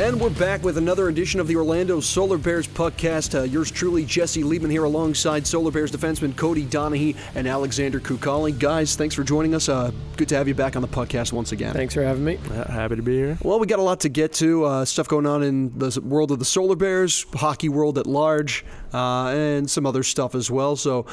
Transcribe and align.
And 0.00 0.18
we're 0.18 0.30
back 0.30 0.62
with 0.62 0.78
another 0.78 1.10
edition 1.10 1.40
of 1.40 1.46
the 1.46 1.56
Orlando 1.56 2.00
Solar 2.00 2.38
Bears 2.38 2.66
podcast. 2.66 3.38
Uh, 3.38 3.42
yours 3.42 3.70
truly, 3.70 4.06
Jesse 4.06 4.42
Liebman, 4.42 4.70
here 4.70 4.84
alongside 4.84 5.46
Solar 5.46 5.70
Bears 5.70 5.92
defenseman 5.92 6.34
Cody 6.34 6.64
Donaghey 6.64 7.16
and 7.34 7.46
Alexander 7.46 8.00
Kuqali. 8.00 8.58
Guys, 8.58 8.96
thanks 8.96 9.14
for 9.14 9.24
joining 9.24 9.54
us. 9.54 9.68
Uh, 9.68 9.92
good 10.16 10.26
to 10.30 10.36
have 10.36 10.48
you 10.48 10.54
back 10.54 10.74
on 10.74 10.80
the 10.80 10.88
podcast 10.88 11.34
once 11.34 11.52
again. 11.52 11.74
Thanks 11.74 11.92
for 11.92 12.02
having 12.02 12.24
me. 12.24 12.38
happy 12.68 12.96
to 12.96 13.02
be 13.02 13.14
here. 13.14 13.36
Well, 13.42 13.60
we 13.60 13.66
got 13.66 13.78
a 13.78 13.82
lot 13.82 14.00
to 14.00 14.08
get 14.08 14.32
to. 14.34 14.64
Uh, 14.64 14.84
stuff 14.86 15.06
going 15.06 15.26
on 15.26 15.42
in 15.42 15.78
the 15.78 16.00
world 16.02 16.32
of 16.32 16.38
the 16.38 16.46
Solar 16.46 16.76
Bears, 16.76 17.26
hockey 17.34 17.68
world 17.68 17.98
at 17.98 18.06
large, 18.06 18.64
uh, 18.94 19.26
and 19.26 19.70
some 19.70 19.84
other 19.84 20.02
stuff 20.02 20.34
as 20.34 20.50
well. 20.50 20.76
So 20.76 21.04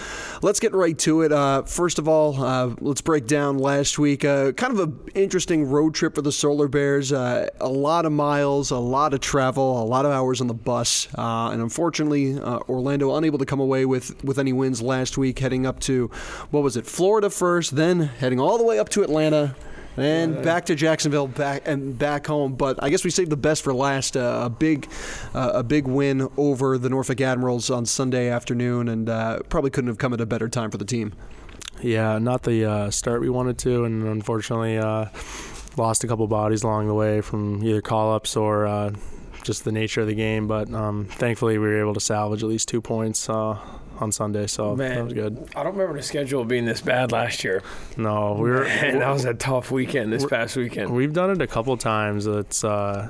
let's 0.41 0.61
get 0.61 0.73
right 0.73 0.97
to 0.99 1.23
it. 1.23 1.33
Uh, 1.33 1.63
first 1.63 1.99
of 1.99 2.07
all, 2.07 2.41
uh, 2.41 2.73
let's 2.79 3.01
break 3.01 3.27
down 3.27 3.57
last 3.57 3.99
week. 3.99 4.21
kind 4.21 4.63
of 4.63 4.79
an 4.79 4.97
interesting 5.13 5.69
road 5.69 5.93
trip 5.93 6.15
for 6.15 6.21
the 6.21 6.31
Solar 6.31 6.69
Bears. 6.69 7.11
a 7.11 7.49
lot 7.61 8.05
of 8.05 8.13
miles 8.13 8.71
a 8.77 8.79
lot 8.79 9.13
of 9.13 9.19
travel, 9.19 9.81
a 9.81 9.85
lot 9.85 10.05
of 10.05 10.11
hours 10.11 10.39
on 10.39 10.47
the 10.47 10.53
bus, 10.53 11.07
uh, 11.17 11.49
and 11.51 11.61
unfortunately, 11.61 12.39
uh, 12.39 12.59
Orlando 12.69 13.15
unable 13.15 13.39
to 13.39 13.45
come 13.45 13.59
away 13.59 13.85
with, 13.85 14.23
with 14.23 14.37
any 14.37 14.53
wins 14.53 14.81
last 14.81 15.17
week, 15.17 15.39
heading 15.39 15.65
up 15.65 15.79
to 15.81 16.09
what 16.51 16.63
was 16.63 16.77
it, 16.77 16.85
Florida 16.85 17.29
first, 17.29 17.75
then 17.75 18.01
heading 18.01 18.39
all 18.39 18.57
the 18.57 18.63
way 18.63 18.79
up 18.79 18.89
to 18.89 19.03
Atlanta. 19.03 19.55
And 19.99 20.43
back 20.43 20.67
to 20.67 20.75
Jacksonville, 20.75 21.27
back 21.27 21.63
and 21.65 21.97
back 21.97 22.27
home. 22.27 22.53
But 22.53 22.83
I 22.83 22.91
guess 22.91 23.03
we 23.03 23.09
saved 23.09 23.31
the 23.31 23.35
best 23.35 23.63
for 23.63 23.73
last. 23.73 24.15
Uh, 24.15 24.43
a 24.43 24.49
big, 24.49 24.87
uh, 25.33 25.53
a 25.55 25.63
big 25.63 25.87
win 25.87 26.29
over 26.37 26.77
the 26.77 26.87
Norfolk 26.87 27.19
Admirals 27.19 27.71
on 27.71 27.87
Sunday 27.87 28.29
afternoon, 28.29 28.89
and 28.89 29.09
uh, 29.09 29.39
probably 29.49 29.71
couldn't 29.71 29.87
have 29.87 29.97
come 29.97 30.13
at 30.13 30.21
a 30.21 30.27
better 30.27 30.47
time 30.47 30.69
for 30.69 30.77
the 30.77 30.85
team. 30.85 31.13
Yeah, 31.81 32.19
not 32.19 32.43
the 32.43 32.63
uh, 32.65 32.91
start 32.91 33.21
we 33.21 33.29
wanted 33.29 33.57
to, 33.59 33.85
and 33.85 34.07
unfortunately, 34.07 34.77
uh, 34.77 35.05
lost 35.77 36.03
a 36.03 36.07
couple 36.07 36.27
bodies 36.27 36.63
along 36.63 36.87
the 36.87 36.93
way 36.93 37.21
from 37.21 37.63
either 37.63 37.81
call 37.81 38.13
ups 38.13 38.35
or 38.35 38.65
uh, 38.65 38.91
just 39.43 39.63
the 39.63 39.71
nature 39.71 40.01
of 40.01 40.07
the 40.07 40.15
game. 40.15 40.47
But 40.47 40.73
um, 40.73 41.05
thankfully, 41.05 41.57
we 41.57 41.67
were 41.67 41.79
able 41.79 41.93
to 41.93 41.99
salvage 41.99 42.43
at 42.43 42.49
least 42.49 42.67
two 42.67 42.81
points. 42.81 43.29
Uh, 43.29 43.57
on 43.99 44.11
Sunday, 44.11 44.47
so 44.47 44.75
Man, 44.75 44.95
that 44.95 45.03
was 45.05 45.13
good. 45.13 45.49
I 45.55 45.63
don't 45.63 45.73
remember 45.73 45.97
the 45.97 46.03
schedule 46.03 46.45
being 46.45 46.65
this 46.65 46.81
bad 46.81 47.11
last 47.11 47.43
year. 47.43 47.63
No, 47.95 48.33
we 48.33 48.49
were. 48.49 48.63
Man, 48.63 48.99
that 48.99 49.09
was 49.09 49.25
a 49.25 49.33
tough 49.33 49.71
weekend 49.71 50.13
this 50.13 50.25
past 50.25 50.55
weekend. 50.55 50.93
We've 50.93 51.13
done 51.13 51.31
it 51.31 51.41
a 51.41 51.47
couple 51.47 51.75
times. 51.77 52.27
It's 52.27 52.63
uh, 52.63 53.09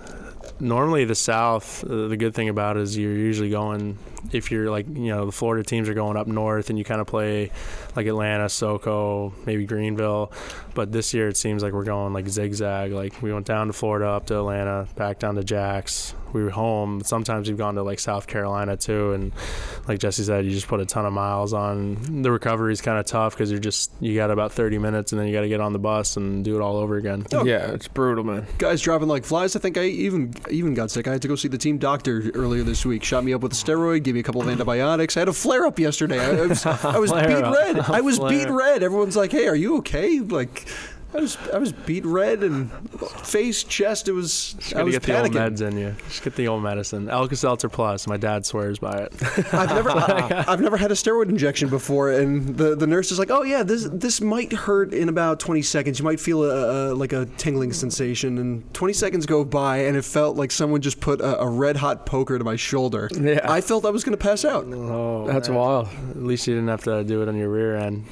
normally 0.59 1.05
the 1.05 1.15
South. 1.15 1.83
Uh, 1.83 2.07
the 2.07 2.17
good 2.17 2.33
thing 2.33 2.49
about 2.49 2.77
it 2.77 2.83
is 2.83 2.97
you're 2.97 3.11
usually 3.11 3.49
going 3.49 3.97
if 4.31 4.52
you're 4.52 4.70
like 4.70 4.88
you 4.88 5.08
know 5.08 5.25
the 5.25 5.31
Florida 5.31 5.64
teams 5.64 5.89
are 5.89 5.94
going 5.94 6.17
up 6.17 6.28
north 6.28 6.70
and 6.70 6.78
you 6.78 6.86
kind 6.86 7.02
of 7.02 7.08
play 7.08 7.52
like 7.95 8.08
Atlanta, 8.08 8.45
SoCo, 8.45 9.34
maybe 9.45 9.66
Greenville. 9.66 10.31
But 10.73 10.92
this 10.92 11.14
year 11.14 11.28
it 11.28 11.38
seems 11.38 11.64
like 11.64 11.73
we're 11.73 11.84
going 11.84 12.14
like 12.14 12.28
zigzag. 12.28 12.92
Like 12.92 13.22
we 13.22 13.34
went 13.34 13.45
down 13.45 13.67
to 13.67 13.73
Florida, 13.73 14.08
up 14.08 14.28
to 14.28 14.38
Atlanta, 14.38 14.88
back 14.95 15.19
down 15.19 15.36
to 15.36 15.44
Jacks, 15.44 16.14
we 16.34 16.44
were 16.44 16.50
home. 16.50 17.02
Sometimes 17.03 17.47
we've 17.47 17.58
gone 17.58 17.75
to 17.75 17.84
like 17.84 18.00
South 18.00 18.28
Carolina 18.28 18.78
too, 18.78 19.14
and 19.14 19.31
like 19.88 20.00
Jesse 20.00 20.23
said, 20.23 20.45
you 20.45 20.52
just 20.52 20.67
put 20.67 20.80
a 20.80 20.86
ton 20.86 21.06
of 21.06 21.14
miles 21.14 21.53
on. 21.53 22.22
The 22.22 22.31
recovery 22.31 22.73
is 22.73 22.81
kind 22.81 23.00
of 23.00 23.06
tough 23.06 23.34
because 23.34 23.50
you're 23.50 23.59
just 23.59 23.91
you 24.00 24.16
got 24.16 24.31
about 24.31 24.52
30 24.52 24.78
minutes, 24.78 25.12
and 25.12 25.19
then 25.19 25.28
you 25.28 25.34
got 25.34 25.41
to 25.41 25.50
get 25.50 25.62
on 25.62 25.73
the 25.73 25.80
bus 25.80 26.17
and 26.17 26.44
do 26.44 26.56
it 26.56 26.62
all 26.62 26.78
over 26.78 26.97
again. 26.97 27.25
Oh, 27.34 27.45
yeah, 27.45 27.72
it's 27.72 27.88
brutal, 27.88 28.23
man. 28.23 28.45
Guys 28.58 28.81
dropping 28.81 29.08
like 29.08 29.25
flies. 29.25 29.56
I 29.56 29.59
think 29.59 29.78
I 29.78 29.86
even 29.86 30.34
even 30.50 30.73
got 30.73 30.91
sick. 30.91 31.08
I 31.08 31.12
had 31.14 31.22
to 31.22 31.28
go 31.28 31.36
see 31.36 31.47
the 31.47 31.58
team 31.58 31.78
doctor 31.78 32.30
earlier 32.34 32.64
this 32.64 32.86
week. 32.86 33.03
Shot 33.03 33.23
me 33.23 33.34
up 33.34 33.41
with 33.41 33.53
a 33.53 33.56
steroid, 33.56 34.03
gave 34.03 34.16
a 34.19 34.23
couple 34.23 34.41
of 34.41 34.49
antibiotics. 34.49 35.17
I 35.17 35.21
had 35.21 35.29
a 35.29 35.33
flare 35.33 35.65
up 35.65 35.79
yesterday. 35.79 36.19
I, 36.19 36.45
was 36.45 36.65
I 36.65 36.99
was 36.99 37.11
beat 37.11 37.21
red. 37.25 37.79
I 37.79 38.01
was 38.01 38.19
beat 38.19 38.49
red. 38.49 38.83
Everyone's 38.83 39.15
like, 39.15 39.31
"Hey, 39.31 39.47
are 39.47 39.55
you 39.55 39.77
okay?" 39.77 40.19
Like 40.19 40.67
I 41.17 41.21
was 41.21 41.37
I 41.51 41.57
was 41.57 41.71
beat 41.71 42.05
red 42.05 42.43
and 42.43 42.71
face, 43.25 43.63
chest. 43.63 44.07
It 44.07 44.11
was. 44.11 44.53
Just 44.59 44.75
I 44.75 44.83
was 44.83 44.93
get 44.93 45.01
panicking. 45.01 45.33
the 45.33 45.43
old 45.43 45.53
meds 45.53 45.61
in 45.67 45.78
you. 45.78 45.95
Just 46.07 46.23
get 46.23 46.35
the 46.35 46.47
old 46.47 46.61
medicine. 46.61 47.09
Alka-Seltzer 47.09 47.69
Plus. 47.69 48.05
My 48.05 48.17
dad 48.17 48.45
swears 48.45 48.78
by 48.78 48.97
it. 48.97 49.13
I've 49.53 49.69
never 49.69 49.89
I've 50.47 50.61
never 50.61 50.77
had 50.77 50.91
a 50.91 50.94
steroid 50.94 51.29
injection 51.29 51.69
before, 51.69 52.11
and 52.11 52.56
the, 52.56 52.75
the 52.75 52.85
nurse 52.85 53.11
is 53.11 53.17
like, 53.17 53.31
"Oh 53.31 53.41
yeah, 53.41 53.63
this 53.63 53.89
this 53.91 54.22
might 54.22 54.53
hurt 54.53 54.94
in 54.94 55.09
about 55.09 55.39
20 55.39 55.63
seconds. 55.63 55.97
You 55.97 56.06
might 56.06 56.19
feel 56.19 56.44
a, 56.44 56.91
a 56.91 56.94
like 56.94 57.13
a 57.13 57.25
tingling 57.38 57.73
sensation." 57.73 58.38
And 58.38 58.72
20 58.75 58.94
seconds 58.94 59.25
go 59.25 59.44
by, 59.44 59.77
and 59.79 59.97
it 59.97 60.06
felt 60.06 60.38
like 60.38 60.51
someone 60.51 60.81
just 60.81 61.00
put 61.00 61.19
a, 61.19 61.41
a 61.41 61.50
red 61.50 61.77
hot 61.77 62.06
poker 62.06 62.38
to 62.38 62.44
my 62.44 62.56
shoulder. 62.56 63.09
Yeah. 63.19 63.39
I 63.44 63.61
felt 63.61 63.85
I 63.85 63.89
was 63.89 64.03
going 64.03 64.16
to 64.16 64.23
pass 64.23 64.45
out. 64.45 64.66
Oh, 64.67 65.25
That's 65.25 65.50
man. 65.50 65.57
wild. 65.57 65.88
At 66.11 66.17
least 66.22 66.45
you 66.45 66.53
didn't 66.53 66.69
have 66.69 66.83
to 66.83 67.03
do 67.03 67.23
it 67.23 67.27
on 67.27 67.35
your 67.35 67.50
rear 67.50 67.75
end. 67.75 68.06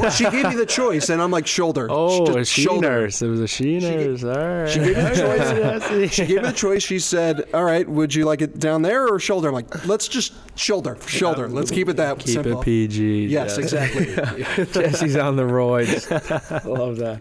Well, 0.00 0.10
she 0.10 0.28
gave 0.28 0.48
me 0.48 0.56
the 0.56 0.66
choice, 0.66 1.08
and 1.10 1.22
I'm 1.22 1.30
like 1.30 1.46
shoulder. 1.46 1.86
Oh, 1.88 2.23
Just 2.26 2.38
a 2.38 2.44
she 2.44 2.62
shoulder. 2.62 2.88
nurse. 2.88 3.22
It 3.22 3.28
was 3.28 3.40
a 3.40 3.48
she 3.48 3.78
nurse. 3.78 4.24
All 4.24 4.30
right. 4.30 4.68
She 4.68 4.78
gave 4.80 4.96
me 4.96 5.02
the 5.02 5.10
choice. 5.14 5.88
choice. 5.88 6.12
She 6.12 6.26
gave 6.26 6.42
me 6.42 6.48
the 6.48 6.52
choice. 6.52 6.82
She 6.82 6.98
said, 6.98 7.44
"All 7.54 7.64
right, 7.64 7.88
would 7.88 8.14
you 8.14 8.24
like 8.24 8.42
it 8.42 8.58
down 8.58 8.82
there 8.82 9.06
or 9.08 9.18
shoulder?" 9.18 9.48
I'm 9.48 9.54
like, 9.54 9.86
"Let's 9.86 10.08
just 10.08 10.32
shoulder, 10.58 10.96
shoulder. 11.06 11.48
Let's 11.48 11.70
keep 11.70 11.88
it 11.88 11.96
that 11.96 12.18
Keep 12.18 12.28
simple." 12.28 12.62
Keep 12.62 12.88
it 12.88 12.90
PG. 12.90 13.26
Yes, 13.26 13.58
exactly. 13.58 14.06
Jesse's 14.72 15.16
on 15.16 15.36
the 15.36 15.42
roids. 15.42 16.64
Love 16.64 16.96
that. 16.98 17.20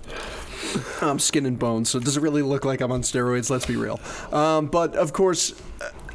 I'm 1.02 1.20
skin 1.20 1.46
and 1.46 1.60
bones, 1.60 1.90
so 1.90 1.98
it 2.00 2.04
doesn't 2.04 2.24
really 2.24 2.42
look 2.42 2.66
like 2.66 2.82
I'm 2.82 2.92
on 2.92 3.02
steroids. 3.02 3.50
Let's 3.50 3.66
be 3.66 3.76
real. 3.76 4.00
Um, 4.32 4.68
but 4.68 4.96
of 4.96 5.14
course, 5.14 5.54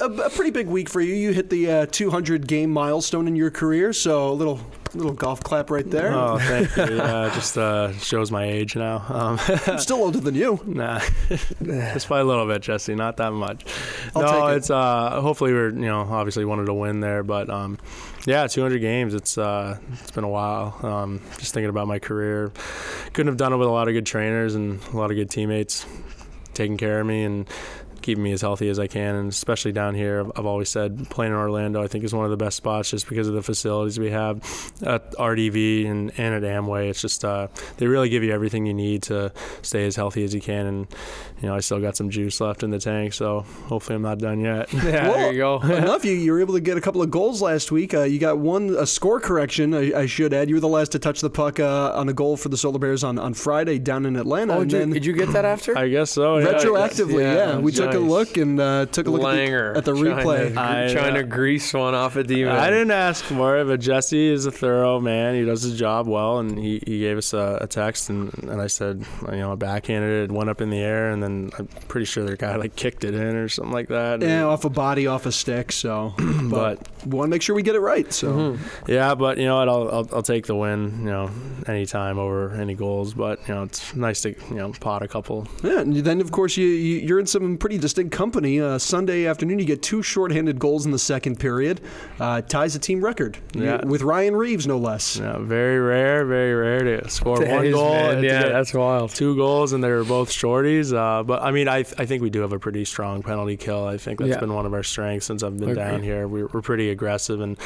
a, 0.00 0.06
a 0.06 0.30
pretty 0.30 0.50
big 0.50 0.66
week 0.66 0.88
for 0.88 1.00
you. 1.00 1.14
You 1.14 1.32
hit 1.32 1.50
the 1.50 1.70
uh, 1.70 1.86
200 1.86 2.46
game 2.46 2.70
milestone 2.70 3.28
in 3.28 3.36
your 3.36 3.50
career, 3.50 3.92
so 3.92 4.30
a 4.30 4.32
little 4.32 4.60
little 4.98 5.14
golf 5.14 5.42
clap 5.42 5.70
right 5.70 5.88
there. 5.88 6.12
Oh, 6.12 6.38
thank 6.38 6.76
you. 6.76 6.96
Yeah, 6.96 7.30
just 7.34 7.56
uh, 7.56 7.92
shows 7.94 8.30
my 8.30 8.44
age 8.44 8.76
now. 8.76 9.04
Um, 9.08 9.38
I'm 9.66 9.78
still 9.78 9.98
older 9.98 10.20
than 10.20 10.34
you. 10.34 10.60
Nah, 10.66 11.00
just 11.62 12.08
by 12.08 12.20
a 12.20 12.24
little 12.24 12.46
bit, 12.46 12.62
Jesse. 12.62 12.94
Not 12.94 13.16
that 13.18 13.32
much. 13.32 13.64
I'll 14.14 14.22
no, 14.22 14.46
it. 14.48 14.56
it's 14.56 14.70
uh, 14.70 15.20
hopefully 15.20 15.52
we're 15.52 15.70
you 15.70 15.86
know 15.86 16.00
obviously 16.00 16.44
wanted 16.44 16.66
to 16.66 16.74
win 16.74 17.00
there, 17.00 17.22
but 17.22 17.48
um, 17.48 17.78
yeah, 18.26 18.46
200 18.46 18.78
games. 18.80 19.14
It's 19.14 19.38
uh, 19.38 19.78
it's 19.92 20.10
been 20.10 20.24
a 20.24 20.28
while. 20.28 20.78
Um, 20.82 21.20
just 21.38 21.54
thinking 21.54 21.70
about 21.70 21.86
my 21.86 21.98
career, 21.98 22.52
couldn't 23.12 23.28
have 23.28 23.38
done 23.38 23.52
it 23.52 23.56
with 23.56 23.68
a 23.68 23.72
lot 23.72 23.88
of 23.88 23.94
good 23.94 24.06
trainers 24.06 24.54
and 24.54 24.82
a 24.92 24.96
lot 24.96 25.10
of 25.10 25.16
good 25.16 25.30
teammates 25.30 25.86
taking 26.54 26.76
care 26.76 27.00
of 27.00 27.06
me 27.06 27.22
and 27.22 27.48
keeping 28.08 28.24
me 28.24 28.32
as 28.32 28.40
healthy 28.40 28.70
as 28.70 28.78
I 28.78 28.86
can, 28.86 29.16
and 29.16 29.28
especially 29.28 29.70
down 29.72 29.94
here. 29.94 30.20
I've- 30.20 30.30
I've 30.36 30.46
always 30.46 30.70
said 30.70 31.10
playing 31.10 31.32
in 31.32 31.38
Orlando, 31.38 31.82
I 31.82 31.88
think, 31.88 32.04
is 32.04 32.14
one 32.14 32.24
of 32.24 32.30
the 32.30 32.38
best 32.38 32.56
spots 32.56 32.90
just 32.90 33.06
because 33.06 33.28
of 33.28 33.34
the 33.34 33.42
facilities 33.42 33.98
we 34.00 34.10
have 34.10 34.36
at 34.82 35.12
RDV 35.18 35.86
and, 35.86 36.10
and 36.16 36.34
at 36.34 36.42
Amway. 36.42 36.88
It's 36.88 37.02
just 37.02 37.22
uh, 37.22 37.48
they 37.76 37.86
really 37.86 38.08
give 38.08 38.24
you 38.24 38.32
everything 38.32 38.64
you 38.64 38.72
need 38.72 39.02
to 39.04 39.30
stay 39.60 39.84
as 39.86 39.94
healthy 39.94 40.24
as 40.24 40.32
you 40.32 40.40
can, 40.40 40.64
and 40.64 40.86
you 41.42 41.48
know 41.50 41.54
I 41.54 41.60
still 41.60 41.80
got 41.80 41.96
some 41.98 42.08
juice 42.08 42.40
left 42.40 42.62
in 42.62 42.70
the 42.70 42.78
tank, 42.78 43.12
so 43.12 43.40
hopefully 43.66 43.96
I'm 43.96 44.02
not 44.02 44.18
done 44.18 44.40
yet. 44.40 44.68
Yeah, 44.88 45.12
there 45.12 45.32
you 45.32 45.38
go. 45.38 45.60
Enough. 45.60 46.04
You, 46.06 46.12
you 46.12 46.32
were 46.32 46.40
able 46.40 46.54
to 46.54 46.60
get 46.60 46.78
a 46.78 46.80
couple 46.80 47.02
of 47.02 47.10
goals 47.10 47.42
last 47.42 47.70
week. 47.70 47.92
Uh, 47.92 48.04
you 48.04 48.18
got 48.18 48.38
one 48.38 48.70
a 48.78 48.86
score 48.86 49.20
correction. 49.20 49.74
I, 49.74 49.92
I 50.02 50.06
should 50.06 50.32
add. 50.32 50.48
You 50.48 50.54
were 50.56 50.60
the 50.62 50.68
last 50.68 50.92
to 50.92 50.98
touch 50.98 51.20
the 51.20 51.28
puck 51.28 51.60
uh, 51.60 51.92
on 51.94 52.08
a 52.08 52.14
goal 52.14 52.38
for 52.38 52.48
the 52.48 52.56
Solar 52.56 52.78
Bears 52.78 53.04
on, 53.04 53.18
on 53.18 53.34
Friday 53.34 53.78
down 53.78 54.06
in 54.06 54.16
Atlanta. 54.16 54.54
Oh, 54.54 54.60
and 54.62 54.70
did 54.70 54.88
you, 54.88 54.94
did 54.94 55.04
you 55.06 55.12
get 55.12 55.32
that 55.34 55.44
after? 55.44 55.76
I 55.76 55.88
guess 55.88 56.10
so. 56.10 56.38
yeah. 56.38 56.46
retroactively, 56.54 57.20
yeah, 57.22 57.34
Yeah, 57.34 57.58
we 57.58 57.70
took 57.72 57.92
a 57.98 58.04
look 58.04 58.36
and 58.36 58.58
uh, 58.60 58.86
took 58.86 59.06
a 59.06 59.10
look 59.10 59.22
at 59.22 59.36
the, 59.36 59.78
at 59.78 59.84
the 59.84 59.92
trying 59.92 60.26
replay. 60.26 60.54
To, 60.54 60.60
I, 60.60 60.92
trying 60.92 61.14
uh, 61.14 61.18
to 61.18 61.24
grease 61.24 61.72
one 61.72 61.94
off 61.94 62.16
at 62.16 62.26
the 62.28 62.46
I 62.46 62.70
didn't 62.70 62.90
ask 62.90 63.24
for 63.24 63.58
it, 63.58 63.66
but 63.66 63.80
Jesse 63.80 64.28
is 64.28 64.46
a 64.46 64.50
thorough 64.50 65.00
man. 65.00 65.34
He 65.34 65.44
does 65.44 65.62
his 65.62 65.78
job 65.78 66.06
well, 66.06 66.38
and 66.38 66.58
he, 66.58 66.82
he 66.86 67.00
gave 67.00 67.18
us 67.18 67.32
a, 67.32 67.58
a 67.62 67.66
text, 67.66 68.10
and, 68.10 68.32
and 68.44 68.60
I 68.60 68.66
said, 68.66 69.04
you 69.30 69.36
know, 69.38 69.52
I 69.52 69.54
backhanded 69.54 70.10
it, 70.10 70.30
it 70.30 70.32
went 70.32 70.50
up 70.50 70.60
in 70.60 70.70
the 70.70 70.78
air, 70.78 71.10
and 71.10 71.22
then 71.22 71.50
I'm 71.58 71.66
pretty 71.88 72.06
sure 72.06 72.24
the 72.24 72.36
guy 72.36 72.56
like 72.56 72.76
kicked 72.76 73.04
it 73.04 73.14
in 73.14 73.36
or 73.36 73.48
something 73.48 73.72
like 73.72 73.88
that. 73.88 74.20
yeah, 74.22 74.44
off 74.44 74.64
a 74.64 74.70
body, 74.70 75.06
off 75.06 75.26
a 75.26 75.32
stick. 75.32 75.72
So, 75.72 76.14
but, 76.18 76.78
But- 76.78 76.88
we 77.06 77.16
want 77.16 77.28
to 77.28 77.30
make 77.30 77.42
sure 77.42 77.54
we 77.54 77.62
get 77.62 77.74
it 77.76 77.80
right. 77.80 78.12
So, 78.12 78.28
Mm-hmm. 78.32 78.90
Yeah, 78.90 79.14
but 79.14 79.38
you 79.38 79.44
know 79.46 79.58
what? 79.58 79.68
I'll, 79.68 79.88
I'll 79.88 80.08
I'll 80.16 80.22
take 80.22 80.46
the 80.46 80.54
win. 80.54 80.98
You 81.00 81.06
know, 81.06 81.30
anytime 81.66 82.18
over 82.18 82.52
any 82.54 82.74
goals. 82.74 83.14
But 83.14 83.46
you 83.48 83.54
know, 83.54 83.62
it's 83.64 83.94
nice 83.94 84.22
to 84.22 84.30
you 84.50 84.54
know 84.56 84.72
pot 84.80 85.02
a 85.02 85.08
couple. 85.08 85.46
yeah. 85.62 85.80
And 85.80 85.94
then, 85.96 86.20
of 86.20 86.30
course, 86.32 86.56
you, 86.56 86.66
you 86.66 86.98
you're 87.00 87.18
in 87.20 87.26
some 87.26 87.56
pretty 87.56 87.77
distinct 87.78 88.12
company. 88.12 88.60
Uh, 88.60 88.78
Sunday 88.78 89.26
afternoon, 89.26 89.58
you 89.58 89.64
get 89.64 89.82
two 89.82 90.02
shorthanded 90.02 90.58
goals 90.58 90.84
in 90.86 90.92
the 90.92 90.98
second 90.98 91.38
period, 91.40 91.80
uh, 92.20 92.40
ties 92.42 92.74
a 92.74 92.78
team 92.78 93.02
record 93.04 93.38
Yeah. 93.54 93.84
with 93.84 94.02
Ryan 94.02 94.36
Reeves, 94.36 94.66
no 94.66 94.78
less. 94.78 95.16
You 95.16 95.22
know, 95.24 95.38
very 95.42 95.78
rare, 95.78 96.24
very 96.24 96.54
rare 96.54 97.00
to 97.00 97.08
score 97.10 97.38
That 97.38 97.48
one 97.50 97.70
goal. 97.70 97.90
man. 97.90 98.24
Yeah, 98.24 98.48
that's 98.48 98.74
wild. 98.74 99.10
two 99.10 99.36
goals, 99.36 99.72
and 99.72 99.82
they 99.82 99.90
were 99.90 100.04
both 100.04 100.30
shorties. 100.30 100.92
Uh, 100.94 101.22
but 101.22 101.42
I 101.42 101.50
mean, 101.50 101.68
I 101.68 101.78
I 101.78 102.04
think 102.06 102.22
we 102.22 102.30
do 102.30 102.40
have 102.40 102.52
a 102.52 102.58
pretty 102.58 102.84
strong 102.84 103.22
penalty 103.22 103.56
kill. 103.56 103.84
I 103.84 103.96
think 103.96 104.18
that's 104.18 104.30
Yeah. 104.30 104.40
been 104.40 104.52
one 104.52 104.66
of 104.66 104.74
our 104.74 104.82
strengths 104.82 105.26
since 105.26 105.42
I've 105.42 105.58
been 105.58 105.70
Agree. 105.70 105.82
down 105.82 106.02
here. 106.02 106.26
We're, 106.28 106.46
we're 106.52 106.62
pretty 106.62 106.90
aggressive, 106.90 107.40
and 107.40 107.56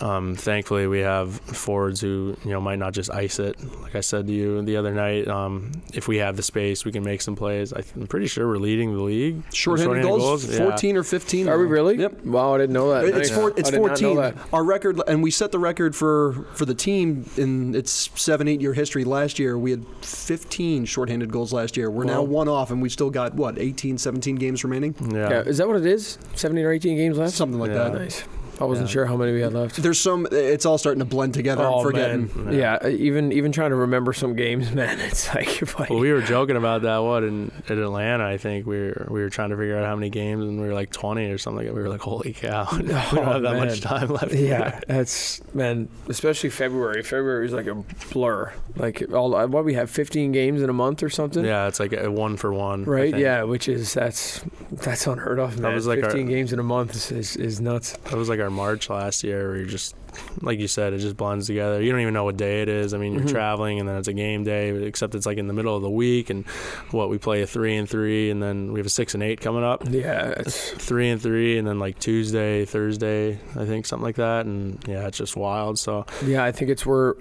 um, 0.00 0.34
thankfully 0.36 0.86
we 0.86 1.00
have 1.00 1.34
forwards 1.40 2.00
who 2.00 2.36
you 2.44 2.50
know 2.50 2.60
might 2.60 2.78
not 2.78 2.92
just 2.92 3.10
ice 3.12 3.38
it. 3.38 3.56
Like 3.82 3.94
I 3.96 4.00
said 4.00 4.26
to 4.26 4.32
you 4.32 4.62
the 4.62 4.76
other 4.76 4.92
night, 4.92 5.26
um, 5.28 5.72
if 5.92 6.06
we 6.08 6.18
have 6.18 6.36
the 6.36 6.42
space, 6.42 6.84
we 6.84 6.92
can 6.92 7.02
make 7.04 7.20
some 7.20 7.34
plays. 7.36 7.72
I 7.72 7.80
th- 7.80 7.94
I'm 7.96 8.06
pretty 8.06 8.26
sure 8.28 8.46
we're 8.46 8.58
leading 8.58 8.94
the 8.94 9.02
league 9.02 9.37
Shorthanded 9.52 10.02
goals, 10.02 10.44
Yeah. 10.48 10.58
14 10.58 10.96
or 10.96 11.02
15. 11.02 11.48
Are 11.48 11.58
we 11.58 11.66
really? 11.66 11.96
Yep. 11.96 12.24
Wow, 12.24 12.54
I 12.54 12.58
didn't 12.58 12.72
know 12.74 12.90
that. 12.90 13.04
It's 13.04 13.28
Nice. 13.28 13.30
four, 13.30 13.50
it's 13.56 13.68
I 13.68 13.72
did 13.72 13.80
not 13.82 14.00
know 14.00 14.14
14. 14.14 14.16
that. 14.16 14.34
Our 14.52 14.64
record, 14.64 15.00
and 15.06 15.22
we 15.22 15.30
set 15.30 15.52
the 15.52 15.58
record 15.58 15.94
for 15.96 16.46
for 16.54 16.64
the 16.64 16.74
team 16.74 17.24
in 17.36 17.74
its 17.74 18.10
seven 18.14 18.48
eight 18.48 18.60
year 18.60 18.72
history. 18.74 19.04
Last 19.04 19.38
year, 19.38 19.58
we 19.58 19.70
had 19.70 19.84
15 20.02 20.84
shorthanded 20.84 21.32
goals 21.32 21.52
last 21.52 21.76
year. 21.76 21.90
We're 21.90 22.04
now 22.04 22.22
one 22.22 22.48
off, 22.48 22.70
and 22.70 22.80
we've 22.82 22.92
still 22.92 23.10
got 23.10 23.34
what 23.34 23.58
18, 23.58 23.98
17 23.98 24.36
games 24.36 24.64
remaining, 24.64 24.94
Yeah. 25.12 25.30
Yeah, 25.30 25.40
is 25.42 25.58
that 25.58 25.68
what 25.68 25.76
it 25.76 25.86
is? 25.86 26.18
17 26.34 26.64
or 26.64 26.72
18 26.72 26.96
games 26.96 27.18
left? 27.18 27.32
something 27.34 27.58
like 27.58 27.70
Yeah. 27.70 27.90
that. 27.90 27.94
Nice. 27.94 28.24
I 28.60 28.64
wasn't 28.64 28.88
Yeah. 28.88 28.92
sure 28.92 29.06
how 29.06 29.16
many 29.16 29.32
we 29.32 29.40
had 29.40 29.52
left. 29.52 29.76
There's 29.82 30.00
some. 30.00 30.26
It's 30.32 30.66
all 30.66 30.78
starting 30.78 30.98
to 31.00 31.04
blend 31.04 31.34
together. 31.34 31.64
I'm 31.64 31.72
Oh, 31.74 31.82
forgetting. 31.82 32.30
man. 32.34 32.54
Yeah. 32.54 32.86
even 32.88 33.32
even 33.32 33.52
trying 33.52 33.70
to 33.70 33.76
remember 33.76 34.12
some 34.12 34.34
games, 34.34 34.72
man. 34.74 34.98
It's 35.00 35.32
like, 35.34 35.60
buddy. 35.76 35.92
Well, 35.94 36.00
we 36.00 36.12
were 36.12 36.22
joking 36.22 36.56
about 36.56 36.82
that. 36.82 36.98
What 36.98 37.22
in, 37.24 37.50
in 37.68 37.78
Atlanta? 37.78 38.24
I 38.26 38.36
think 38.38 38.66
we 38.66 38.78
were 38.78 39.06
we 39.10 39.20
were 39.20 39.30
trying 39.30 39.50
to 39.50 39.56
figure 39.56 39.76
out 39.78 39.86
how 39.86 39.94
many 39.96 40.10
games, 40.10 40.44
and 40.44 40.60
we 40.60 40.66
were 40.66 40.74
like 40.74 40.90
20 40.90 41.30
or 41.30 41.38
something. 41.38 41.66
We 41.66 41.80
were 41.82 41.88
like, 41.88 42.00
"Holy 42.00 42.32
cow, 42.32 42.66
we 42.72 42.78
don't 42.82 42.90
oh, 42.90 43.22
have 43.22 43.42
that 43.42 43.54
Oh, 43.54 43.58
man. 43.58 43.68
much 43.68 43.80
time 43.80 44.08
left." 44.08 44.32
yeah, 44.34 44.80
that's 44.88 45.40
man. 45.54 45.88
Especially 46.08 46.50
February. 46.50 47.02
February 47.02 47.46
is 47.46 47.52
like 47.52 47.66
a 47.66 47.74
blur. 48.12 48.52
Like 48.76 49.02
all 49.12 49.30
what 49.48 49.64
we 49.64 49.74
have 49.74 49.90
15 49.90 50.32
games 50.32 50.62
in 50.62 50.70
a 50.70 50.72
month 50.72 51.02
or 51.02 51.10
something. 51.10 51.44
yeah. 51.44 51.66
It's 51.68 51.80
like 51.80 51.92
a 51.92 52.10
one 52.10 52.36
for 52.36 52.52
one, 52.52 52.84
Right. 52.84 53.16
Yeah. 53.16 53.42
Which 53.42 53.68
is 53.68 53.94
that's 53.94 54.40
that's 54.72 55.06
unheard 55.06 55.38
of, 55.38 55.58
man. 55.58 55.74
was 55.74 55.86
like 55.86 55.98
our- 56.02 56.10
15 56.10 56.26
games 56.26 56.52
in 56.52 56.58
a 56.58 56.62
month 56.62 56.94
is, 56.94 57.10
is, 57.10 57.36
is 57.36 57.60
nuts. 57.60 57.92
That 58.04 58.14
was 58.14 58.28
like 58.28 58.40
our 58.40 58.47
March 58.50 58.88
last 58.90 59.22
year, 59.24 59.48
where 59.48 59.56
you're 59.58 59.66
just 59.66 59.94
like 60.40 60.58
you 60.58 60.66
said, 60.68 60.92
it 60.94 60.98
just 60.98 61.16
blends 61.16 61.46
together. 61.46 61.80
You 61.82 61.92
don't 61.92 62.00
even 62.00 62.14
know 62.14 62.24
what 62.24 62.36
day 62.36 62.62
it 62.62 62.68
is. 62.68 62.94
I 62.94 62.98
mean, 62.98 63.12
you're 63.12 63.22
Mhm. 63.22 63.30
traveling, 63.30 63.78
and 63.78 63.88
then 63.88 63.96
it's 63.96 64.08
a 64.08 64.12
game 64.12 64.42
day, 64.42 64.70
except 64.70 65.14
it's 65.14 65.26
like 65.26 65.38
in 65.38 65.46
the 65.46 65.52
middle 65.52 65.76
of 65.76 65.82
the 65.82 65.90
week, 65.90 66.30
and 66.30 66.44
what 66.90 67.08
we 67.10 67.18
play 67.18 67.42
a 67.42 67.46
three 67.46 67.76
and 67.76 67.88
three, 67.88 68.30
and 68.30 68.42
then 68.42 68.72
we 68.72 68.80
have 68.80 68.86
a 68.86 68.90
six 68.90 69.14
and 69.14 69.22
eight 69.22 69.40
coming 69.40 69.62
up. 69.64 69.84
Yeah. 69.88 70.30
It's, 70.38 70.70
Three 70.70 71.10
and 71.10 71.20
three, 71.20 71.58
and 71.58 71.68
then 71.68 71.78
like 71.78 71.98
Tuesday, 71.98 72.64
Thursday, 72.64 73.38
I 73.54 73.64
think 73.66 73.84
something 73.86 74.04
like 74.04 74.16
that, 74.16 74.46
and 74.46 74.82
yeah, 74.88 75.06
it's 75.06 75.18
just 75.18 75.36
wild. 75.36 75.78
So 75.78 76.06
yeah. 76.24 76.42
I 76.44 76.52
think 76.52 76.70
it's 76.70 76.84
we're 76.86 77.14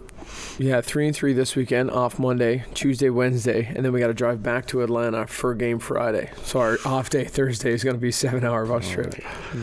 yeah 0.57 0.81
three 0.81 1.07
and 1.07 1.15
three 1.15 1.33
this 1.33 1.56
weekend. 1.56 1.91
Off 1.91 2.19
Monday, 2.19 2.65
Tuesday, 2.74 3.09
Wednesday, 3.09 3.71
and 3.75 3.85
then 3.85 3.91
we 3.94 4.00
got 4.00 4.07
to 4.07 4.13
drive 4.13 4.44
back 4.44 4.65
to 4.68 4.81
Atlanta 4.81 5.27
for 5.27 5.53
game 5.56 5.79
Friday. 5.79 6.29
So 6.44 6.59
our 6.59 6.77
off 6.85 7.09
day 7.09 7.25
Thursday 7.25 7.71
is 7.71 7.83
going 7.83 7.95
to 7.95 8.01
be 8.01 8.12
seven 8.12 8.44
hour 8.44 8.65
bus 8.65 8.89
trip. 8.89 9.15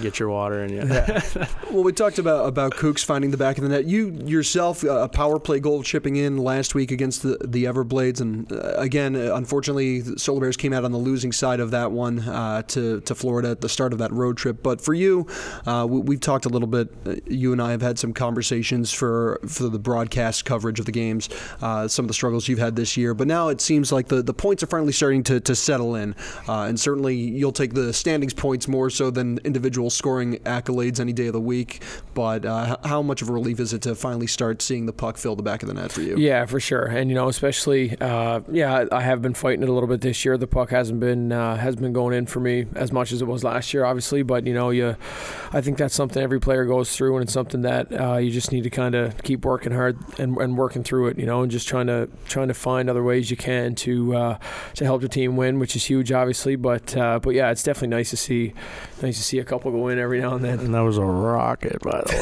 get 0.03 0.19
your 0.19 0.29
water 0.31 0.63
in 0.65 0.71
you. 0.71 0.85
Yeah. 0.87 1.21
Well, 1.71 1.83
we 1.83 1.93
talked 1.93 2.21
about 2.21 2.47
about 2.47 2.75
Kooks 2.75 3.05
finding 3.05 3.33
the 3.33 3.37
back 3.37 3.59
of 3.59 3.65
the 3.65 3.69
net. 3.69 3.87
You 3.87 4.11
yourself, 4.25 4.85
uh, 4.85 4.91
a 4.91 5.09
power 5.09 5.41
play 5.41 5.59
goal 5.59 5.83
chipping 5.83 6.15
in 6.15 6.37
last 6.37 6.75
week 6.77 6.93
against 6.93 7.23
the 7.23 7.37
the 7.45 7.65
Everblades, 7.65 8.21
and 8.21 8.51
uh, 8.53 8.75
again, 8.77 9.17
uh, 9.17 9.35
unfortunately, 9.35 10.01
the 10.01 10.17
Solar 10.19 10.43
Bears 10.43 10.57
came 10.57 10.73
out 10.73 10.85
on 10.85 10.93
the 10.93 10.99
losing 10.99 11.33
side 11.33 11.59
of 11.59 11.73
that 11.73 11.91
one 11.91 12.21
uh, 12.21 12.63
to 12.63 13.01
to 13.01 13.15
Florida 13.15 13.51
at 13.51 13.61
the 13.61 13.69
start 13.69 13.93
of 13.93 13.99
that 13.99 14.13
road 14.13 14.37
trip. 14.37 14.63
But 14.63 14.81
for 14.81 14.95
you, 14.95 15.27
uh, 15.67 15.87
we, 15.89 16.01
we've 16.01 16.21
talked 16.21 16.47
a 16.47 16.49
little 16.49 16.69
bit. 16.69 16.93
Uh, 17.05 17.17
you 17.27 17.51
and 17.53 17.61
I 17.61 17.73
have 17.73 17.83
had 17.83 17.99
some 17.99 18.13
conversations 18.13 18.93
for 18.93 19.41
for 19.49 19.69
the 19.69 19.79
broadcast 19.79 20.45
coverage 20.55 20.79
of 20.79 20.87
the 20.87 20.93
games, 20.93 21.29
uh, 21.63 21.89
some 21.89 22.05
of 22.05 22.09
the 22.09 22.15
struggles 22.15 22.47
you've 22.47 22.61
had 22.61 22.77
this 22.77 22.97
year. 22.97 23.13
But 23.13 23.27
now 23.27 23.49
it 23.49 23.61
seems 23.61 23.91
like 23.91 24.07
the, 24.07 24.23
the 24.23 24.35
points 24.35 24.63
are 24.63 24.69
finally 24.69 24.93
starting 24.93 25.25
to, 25.25 25.41
to 25.41 25.55
settle 25.57 25.97
in, 25.97 26.15
uh, 26.49 26.63
and 26.69 26.79
certainly 26.79 27.17
you'll 27.17 27.53
take 27.53 27.75
the 27.75 27.93
standings 27.93 28.33
points 28.33 28.69
more 28.69 28.89
so 28.89 29.11
than 29.11 29.39
individual 29.45 29.91
scoring 29.91 30.37
accolades 30.45 31.01
any 31.01 31.13
day 31.13 31.27
of 31.27 31.33
the 31.33 31.41
week. 31.41 31.83
But 32.15 32.45
uh, 32.45 32.77
how 32.85 33.03
much 33.03 33.21
of 33.21 33.29
a 33.29 33.33
relief 33.33 33.59
is 33.59 33.73
it 33.73 33.83
to 33.83 33.97
finally 33.97 34.29
start 34.29 34.63
seeing 34.63 34.87
the 34.87 34.93
puck 34.93 35.17
fill 35.17 35.35
the 35.35 35.43
back 35.43 35.63
of 35.63 35.69
the 35.69 35.75
net 35.75 35.91
for 35.91 36.03
you? 36.03 36.17
Yeah, 36.17 36.47
for 36.47 36.61
sure. 36.61 36.85
And 36.85 37.11
you 37.11 37.17
know, 37.17 37.29
especially 37.29 37.97
uh, 38.01 38.41
yeah, 38.51 38.85
I 38.93 39.01
have 39.01 39.23
been 39.23 39.35
fighting 39.35 39.65
it 39.65 39.69
a 39.69 39.73
little 39.73 39.89
bit 39.89 40.03
this 40.03 40.25
year. 40.25 40.39
The 40.39 40.47
puck 40.47 40.71
hasn't 40.71 41.01
been 41.01 41.33
uh, 41.33 41.57
has 41.57 41.75
been 41.75 41.93
going 41.93 42.15
in 42.15 42.27
for 42.27 42.39
me 42.39 42.67
as 42.77 42.93
much 42.93 43.11
as 43.11 43.21
it 43.23 43.27
was 43.27 43.43
last 43.43 43.75
year, 43.75 43.85
obviously. 43.85 44.23
But 44.23 44.47
you 44.47 44.55
know, 44.55 44.71
you, 44.71 44.97
I 45.53 45.61
think 45.61 45.79
that's 45.79 45.95
something 45.95 46.23
every 46.23 46.39
player 46.39 46.65
goes 46.65 46.95
through, 46.95 47.17
and 47.17 47.25
it's 47.25 47.33
something 47.33 47.63
that 47.63 48.01
uh, 48.01 48.17
you 48.19 48.31
just 48.31 48.53
need 48.53 48.63
to 48.63 48.71
kind 48.71 48.95
of 48.95 49.21
keep 49.25 49.45
working 49.45 49.73
hard 49.73 49.99
and, 50.19 50.37
and 50.45 50.57
working 50.57 50.85
through 50.85 51.09
it. 51.09 51.19
You 51.19 51.27
know, 51.27 51.43
and 51.43 51.51
just 51.51 51.67
trying 51.67 51.87
to 51.89 52.09
trying 52.27 52.49
to 52.49 52.55
find 52.55 52.89
other 52.89 53.03
ways 53.03 53.31
you 53.31 53.37
can 53.37 53.75
to 53.77 54.17
uh, 54.17 54.39
to 54.75 54.85
help 54.85 55.03
the 55.03 55.09
team 55.09 55.37
win, 55.37 55.59
which 55.59 55.75
is 55.75 55.85
huge, 55.85 56.13
obviously. 56.13 56.57
But 56.57 56.97
uh, 56.97 57.19
but 57.21 57.31
yeah, 57.35 57.51
it's 57.51 57.63
definitely 57.63 57.89
nice 57.89 58.11
to 58.11 58.17
see 58.17 58.55
nice 59.03 59.17
to 59.17 59.23
see 59.23 59.39
a 59.39 59.45
couple 59.45 59.71
go 59.73 59.89
in 59.89 59.99
every 59.99 60.21
now 60.21 60.35
and 60.35 60.45
then. 60.45 60.61
And 60.61 60.75
that 60.75 60.81
was 60.81 60.99
a 60.99 61.05
rocket, 61.05 61.81
by 61.83 62.03
the 62.07 62.13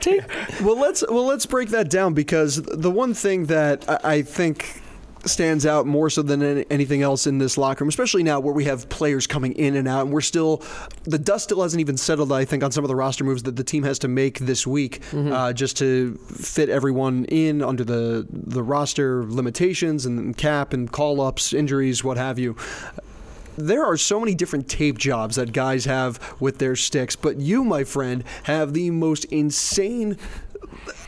way. 0.00 0.60
well, 0.64 0.78
let's 0.78 1.04
well 1.08 1.26
let's 1.26 1.46
break 1.46 1.68
that 1.70 1.90
down 1.90 2.14
because 2.14 2.56
the 2.56 2.90
one 2.90 3.14
thing 3.14 3.46
that 3.46 3.88
I, 3.88 4.16
I 4.16 4.22
think 4.22 4.81
stands 5.24 5.64
out 5.66 5.86
more 5.86 6.10
so 6.10 6.22
than 6.22 6.42
any- 6.42 6.64
anything 6.70 7.02
else 7.02 7.26
in 7.26 7.38
this 7.38 7.56
locker 7.56 7.84
room, 7.84 7.88
especially 7.88 8.22
now 8.22 8.40
where 8.40 8.54
we 8.54 8.64
have 8.64 8.88
players 8.88 9.26
coming 9.26 9.52
in 9.52 9.76
and 9.76 9.86
out, 9.86 10.02
and 10.04 10.12
we're 10.12 10.20
still 10.20 10.62
the 11.04 11.18
dust 11.18 11.44
still 11.44 11.62
hasn't 11.62 11.80
even 11.80 11.96
settled. 11.96 12.32
I 12.32 12.44
think 12.44 12.62
on 12.64 12.72
some 12.72 12.84
of 12.84 12.88
the 12.88 12.96
roster 12.96 13.24
moves 13.24 13.42
that 13.44 13.56
the 13.56 13.64
team 13.64 13.84
has 13.84 13.98
to 14.00 14.08
make 14.08 14.38
this 14.40 14.66
week, 14.66 15.00
uh, 15.14 15.52
just 15.52 15.76
to 15.78 16.16
fit 16.34 16.68
everyone 16.68 17.24
in 17.26 17.62
under 17.62 17.84
the 17.84 18.26
the 18.32 18.62
roster 18.62 19.24
limitations 19.26 20.06
and 20.06 20.36
cap 20.36 20.72
and 20.72 20.90
call 20.90 21.20
ups, 21.20 21.52
injuries, 21.52 22.02
what 22.02 22.16
have 22.16 22.38
you 22.38 22.56
there 23.58 23.84
are 23.84 23.98
so 23.98 24.18
many 24.18 24.34
different 24.34 24.66
tape 24.66 24.96
jobs 24.96 25.36
that 25.36 25.52
guys 25.52 25.84
have 25.84 26.18
with 26.40 26.56
their 26.58 26.74
sticks, 26.74 27.16
but 27.16 27.38
you, 27.38 27.62
my 27.64 27.84
friend, 27.84 28.24
have 28.44 28.72
the 28.72 28.90
most 28.90 29.26
insane. 29.26 30.16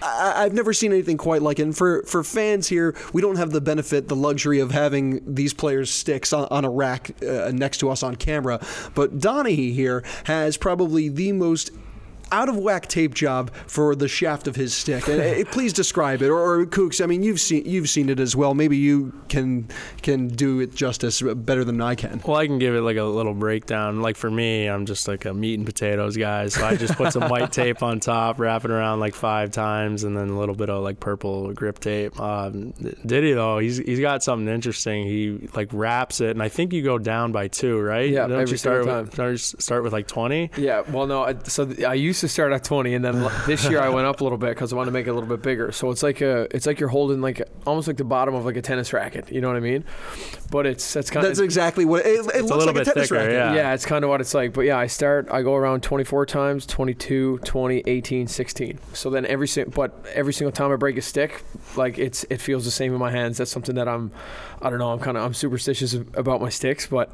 I- 0.02 0.44
I've 0.44 0.52
never 0.52 0.72
seen 0.72 0.92
anything 0.92 1.16
quite 1.16 1.42
like 1.42 1.58
it. 1.58 1.62
And 1.62 1.76
for, 1.76 2.02
for 2.04 2.22
fans 2.22 2.68
here, 2.68 2.94
we 3.12 3.22
don't 3.22 3.36
have 3.36 3.50
the 3.50 3.60
benefit, 3.60 4.08
the 4.08 4.16
luxury 4.16 4.60
of 4.60 4.70
having 4.70 5.22
these 5.34 5.54
players' 5.54 5.90
sticks 5.90 6.32
on, 6.32 6.46
on 6.50 6.64
a 6.64 6.70
rack 6.70 7.10
uh, 7.22 7.50
next 7.54 7.78
to 7.78 7.90
us 7.90 8.02
on 8.02 8.16
camera. 8.16 8.60
But 8.94 9.18
Donaghey 9.18 9.72
here 9.74 10.04
has 10.24 10.56
probably 10.56 11.08
the 11.08 11.32
most 11.32 11.70
out 12.32 12.48
of 12.48 12.56
whack 12.56 12.86
tape 12.88 13.14
job 13.14 13.50
for 13.66 13.94
the 13.94 14.08
shaft 14.08 14.46
of 14.46 14.56
his 14.56 14.74
stick. 14.74 15.06
And, 15.08 15.20
uh, 15.46 15.50
please 15.52 15.72
describe 15.72 16.22
it, 16.22 16.28
or, 16.28 16.38
or 16.60 16.66
Kooks. 16.66 17.02
I 17.02 17.06
mean, 17.06 17.22
you've 17.22 17.40
seen 17.40 17.64
you've 17.66 17.88
seen 17.88 18.08
it 18.08 18.20
as 18.20 18.34
well. 18.36 18.54
Maybe 18.54 18.76
you 18.76 19.12
can 19.28 19.68
can 20.02 20.28
do 20.28 20.60
it 20.60 20.74
justice 20.74 21.22
better 21.22 21.64
than 21.64 21.80
I 21.80 21.94
can. 21.94 22.20
Well, 22.26 22.36
I 22.36 22.46
can 22.46 22.58
give 22.58 22.74
it 22.74 22.80
like 22.82 22.96
a 22.96 23.04
little 23.04 23.34
breakdown. 23.34 24.02
Like 24.02 24.16
for 24.16 24.30
me, 24.30 24.66
I'm 24.66 24.86
just 24.86 25.08
like 25.08 25.24
a 25.24 25.34
meat 25.34 25.54
and 25.58 25.66
potatoes 25.66 26.16
guy. 26.16 26.48
So 26.48 26.64
I 26.64 26.76
just 26.76 26.94
put 26.96 27.12
some 27.12 27.28
white 27.28 27.52
tape 27.60 27.82
on 27.82 28.00
top, 28.00 28.38
wrap 28.38 28.64
it 28.64 28.70
around 28.70 29.00
like 29.00 29.14
five 29.14 29.50
times, 29.50 30.04
and 30.04 30.16
then 30.16 30.28
a 30.28 30.38
little 30.38 30.54
bit 30.54 30.70
of 30.70 30.82
like 30.82 31.00
purple 31.00 31.52
grip 31.52 31.78
tape. 31.78 32.18
Um, 32.20 32.72
Diddy 33.06 33.32
though, 33.32 33.58
he's 33.58 33.78
he's 33.78 34.00
got 34.00 34.22
something 34.22 34.52
interesting. 34.52 35.04
He 35.04 35.48
like 35.54 35.68
wraps 35.72 36.20
it, 36.20 36.30
and 36.30 36.42
I 36.42 36.48
think 36.48 36.72
you 36.72 36.82
go 36.82 36.98
down 36.98 37.32
by 37.32 37.48
two, 37.48 37.80
right? 37.80 38.08
Yeah, 38.10 38.26
Don't 38.26 38.40
every 38.40 38.52
you 38.52 38.56
start 38.56 38.84
single 38.84 39.02
with, 39.02 39.12
start, 39.14 39.38
start 39.40 39.82
with 39.82 39.92
like 39.92 40.06
twenty? 40.06 40.50
Yeah, 40.56 40.80
well, 40.90 41.06
no. 41.06 41.24
I- 41.24 41.34
So 41.44 41.68
I 41.86 41.94
used 41.94 42.13
to 42.20 42.28
start 42.28 42.52
at 42.52 42.64
20, 42.64 42.94
and 42.94 43.04
then 43.04 43.30
this 43.46 43.68
year 43.68 43.80
I 43.80 43.88
went 43.88 44.06
up 44.06 44.20
a 44.20 44.24
little 44.24 44.38
bit 44.38 44.50
because 44.50 44.72
I 44.72 44.76
wanted 44.76 44.86
to 44.86 44.92
make 44.92 45.06
it 45.06 45.10
a 45.10 45.14
little 45.14 45.28
bit 45.28 45.42
bigger. 45.42 45.72
So 45.72 45.90
it's 45.90 46.02
like 46.02 46.20
a, 46.20 46.48
it's 46.54 46.66
like 46.66 46.80
you're 46.80 46.88
holding 46.88 47.20
like 47.20 47.42
almost 47.66 47.86
like 47.88 47.96
the 47.96 48.04
bottom 48.04 48.34
of 48.34 48.44
like 48.44 48.56
a 48.56 48.62
tennis 48.62 48.92
racket. 48.92 49.30
You 49.30 49.40
know 49.40 49.48
what 49.48 49.56
I 49.56 49.60
mean? 49.60 49.84
But 50.50 50.66
it's 50.66 50.92
that's 50.92 51.10
kind 51.10 51.24
of 51.24 51.30
That's 51.30 51.40
of 51.40 51.44
exactly 51.44 51.84
what 51.84 52.06
it, 52.06 52.10
it 52.10 52.24
looks 52.24 52.36
a 52.36 52.42
little 52.42 52.66
like 52.66 52.82
a 52.82 52.84
tennis 52.84 53.08
thicker, 53.08 53.20
racket. 53.20 53.32
yeah. 53.32 53.54
yeah, 53.54 53.74
it's 53.74 53.86
kind 53.86 54.04
of 54.04 54.10
what 54.10 54.20
it's 54.20 54.34
like. 54.34 54.52
But 54.52 54.62
yeah, 54.62 54.78
I 54.78 54.86
start, 54.86 55.28
I 55.30 55.42
go 55.42 55.54
around 55.54 55.82
24 55.82 56.26
times, 56.26 56.66
22, 56.66 57.38
20, 57.38 57.82
18, 57.86 58.26
16. 58.28 58.78
So 58.92 59.10
then 59.10 59.26
every 59.26 59.48
single, 59.48 59.72
but 59.72 60.04
every 60.14 60.32
single 60.32 60.52
time 60.52 60.70
I 60.72 60.76
break 60.76 60.96
a 60.96 61.02
stick, 61.02 61.42
like 61.76 61.98
it's 61.98 62.24
it 62.30 62.40
feels 62.40 62.64
the 62.64 62.70
same 62.70 62.92
in 62.92 62.98
my 62.98 63.10
hands. 63.10 63.38
That's 63.38 63.50
something 63.50 63.74
that 63.74 63.88
I'm, 63.88 64.12
I 64.62 64.70
don't 64.70 64.78
know, 64.78 64.92
I'm 64.92 65.00
kind 65.00 65.16
of 65.16 65.24
I'm 65.24 65.34
superstitious 65.34 65.94
about 65.94 66.40
my 66.40 66.48
sticks, 66.50 66.86
but, 66.86 67.10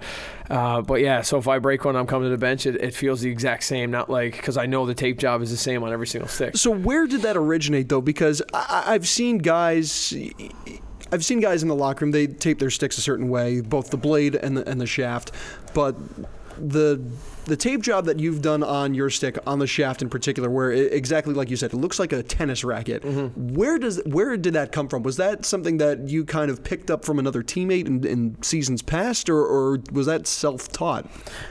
uh, 0.51 0.83
but 0.83 1.01
yeah. 1.01 1.23
So 1.23 1.39
if 1.39 1.49
I 1.49 1.59
break 1.59 1.85
one, 1.85 1.97
I'm 1.97 2.07
coming 2.07 2.27
to 2.27 2.31
the 2.31 2.39
bench. 2.39 2.67
It, 2.67 2.77
it 2.77 2.95
feels 2.95 3.21
the 3.21 3.31
exact 3.31 3.65
same, 3.65 3.91
not 3.91 4.11
like 4.11 4.37
because 4.37 4.57
I 4.57 4.67
know 4.67 4.87
the 4.91 4.95
tape 4.95 5.19
job 5.19 5.43
is 5.43 5.51
the 5.51 5.57
same 5.57 5.83
on 5.83 5.93
every 5.93 6.07
single 6.07 6.29
stick. 6.29 6.57
So 6.57 6.71
where 6.71 7.07
did 7.07 7.23
that 7.23 7.37
originate 7.37 7.89
though? 7.89 8.01
Because 8.01 8.43
I, 8.53 8.85
I've 8.89 9.09
seen 9.09 9.39
guys. 9.39 10.15
I've 11.13 11.25
seen 11.25 11.41
guys 11.41 11.63
in 11.63 11.69
the 11.69 11.75
locker 11.75 12.05
room. 12.05 12.13
They 12.13 12.27
tape 12.27 12.59
their 12.59 12.71
sticks 12.71 12.99
a 12.99 13.01
certain 13.01 13.29
way, 13.29 13.61
both 13.61 13.91
the 13.91 13.97
blade 13.97 14.35
and 14.35 14.57
the 14.57 14.69
and 14.69 14.81
the 14.81 14.87
shaft. 14.87 15.33
But 15.75 15.97
the 16.69 17.03
the 17.47 17.57
tape 17.57 17.83
job 17.83 18.05
that 18.05 18.21
you've 18.21 18.43
done 18.43 18.63
on 18.63 18.95
your 18.95 19.11
stick, 19.11 19.37
on 19.47 19.59
the 19.59 19.67
shaft 19.67 20.03
in 20.03 20.09
particular, 20.09 20.49
where 20.49 20.71
it, 20.71 20.93
exactly 20.93 21.35
like 21.35 21.51
you 21.51 21.57
said, 21.57 21.73
it 21.73 21.77
looks 21.77 21.99
like 21.99 22.13
a 22.13 22.23
tennis 22.23 22.63
racket. 22.63 23.05
Where 23.05 23.79
does 23.79 24.01
where 24.07 24.37
did 24.37 24.55
that 24.55 24.73
come 24.73 24.89
from? 24.89 25.03
Was 25.03 25.17
that 25.17 25.45
something 25.45 25.79
that 25.79 26.09
you 26.09 26.25
kind 26.25 26.51
of 26.51 26.63
picked 26.63 26.91
up 26.91 27.05
from 27.05 27.19
another 27.19 27.43
teammate 27.43 27.87
in, 27.87 28.07
in 28.07 28.43
seasons 28.43 28.83
past, 28.83 29.29
or, 29.29 29.45
or 29.45 29.79
was 29.93 30.07
that 30.07 30.27
self 30.27 30.69
taught? 30.69 31.07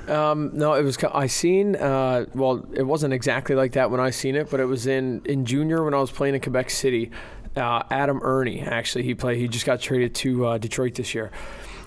Um, 0.07 0.51
no, 0.53 0.73
it 0.73 0.83
was. 0.83 0.97
I 1.13 1.27
seen. 1.27 1.75
Uh, 1.75 2.25
well, 2.33 2.65
it 2.73 2.83
wasn't 2.83 3.13
exactly 3.13 3.55
like 3.55 3.73
that 3.73 3.91
when 3.91 3.99
I 3.99 4.11
seen 4.11 4.35
it, 4.35 4.49
but 4.49 4.59
it 4.59 4.65
was 4.65 4.87
in 4.87 5.21
in 5.25 5.45
junior 5.45 5.83
when 5.83 5.93
I 5.93 5.99
was 5.99 6.11
playing 6.11 6.35
in 6.35 6.41
Quebec 6.41 6.69
City. 6.69 7.11
Uh, 7.55 7.81
Adam 7.89 8.21
Erne, 8.23 8.59
actually, 8.59 9.03
he 9.03 9.15
played. 9.15 9.37
He 9.37 9.47
just 9.47 9.65
got 9.65 9.81
traded 9.81 10.13
to 10.15 10.45
uh, 10.45 10.57
Detroit 10.59 10.95
this 10.95 11.13
year. 11.15 11.31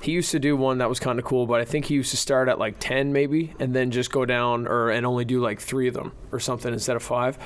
He 0.02 0.12
used 0.12 0.32
to 0.32 0.40
do 0.40 0.56
one 0.56 0.78
that 0.78 0.88
was 0.88 0.98
kind 0.98 1.18
of 1.18 1.24
cool, 1.24 1.46
but 1.46 1.60
I 1.60 1.64
think 1.64 1.84
he 1.86 1.94
used 1.94 2.10
to 2.10 2.16
start 2.16 2.48
at 2.48 2.58
like 2.58 2.76
ten 2.80 3.12
maybe, 3.12 3.54
and 3.60 3.72
then 3.74 3.90
just 3.90 4.10
go 4.10 4.24
down 4.24 4.66
or 4.66 4.90
and 4.90 5.06
only 5.06 5.24
do 5.24 5.40
like 5.40 5.60
three 5.60 5.86
of 5.86 5.94
them 5.94 6.12
or 6.32 6.40
something 6.40 6.72
instead 6.72 6.96
of 6.96 7.02
five. 7.02 7.38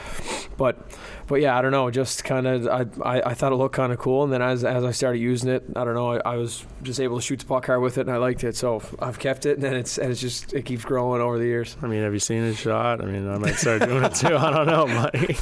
But 0.57 0.79
but 1.27 1.41
yeah, 1.41 1.57
I 1.59 1.63
don't 1.63 1.73
know. 1.73 1.91
Just 1.91 2.25
kind 2.25 2.47
of, 2.47 2.67
I, 2.69 2.87
I, 3.03 3.31
I 3.31 3.35
thought 3.35 3.53
it 3.53 3.57
looked 3.57 3.75
kind 3.75 3.93
of 3.93 3.99
cool, 3.99 4.25
and 4.25 4.33
then 4.33 4.43
as 4.43 4.65
as 4.65 4.85
I 4.85 4.91
started 4.93 5.19
using 5.19 5.51
it, 5.51 5.65
I 5.75 5.85
don't 5.85 5.95
know, 5.95 6.13
I, 6.15 6.33
I 6.33 6.37
was 6.37 6.65
just 6.83 7.01
able 7.01 7.17
to 7.17 7.23
shoot 7.23 7.41
the 7.41 7.47
puck 7.47 7.67
hard 7.67 7.81
with 7.83 7.99
it, 7.99 8.03
and 8.03 8.11
I 8.11 8.17
liked 8.19 8.45
it, 8.45 8.57
so 8.57 8.83
I've 8.99 9.19
kept 9.19 9.47
it, 9.47 9.55
and 9.55 9.63
then 9.63 9.75
it's 9.75 9.99
and 9.99 10.11
it's 10.11 10.21
just 10.21 10.53
it 10.55 10.63
keeps 10.65 10.85
growing 10.85 11.21
over 11.21 11.39
the 11.39 11.45
years. 11.45 11.77
I 11.83 11.87
mean, 11.87 12.03
have 12.03 12.13
you 12.13 12.19
seen 12.21 12.43
his 12.43 12.59
shot? 12.59 13.01
I 13.03 13.07
mean, 13.07 13.29
I 13.29 13.39
might 13.39 13.57
start 13.57 13.83
doing 13.83 14.05
it 14.05 14.15
too. 14.15 14.37
I 14.37 14.51
don't 14.51 14.67
know, 14.67 14.87
buddy. 15.13 15.35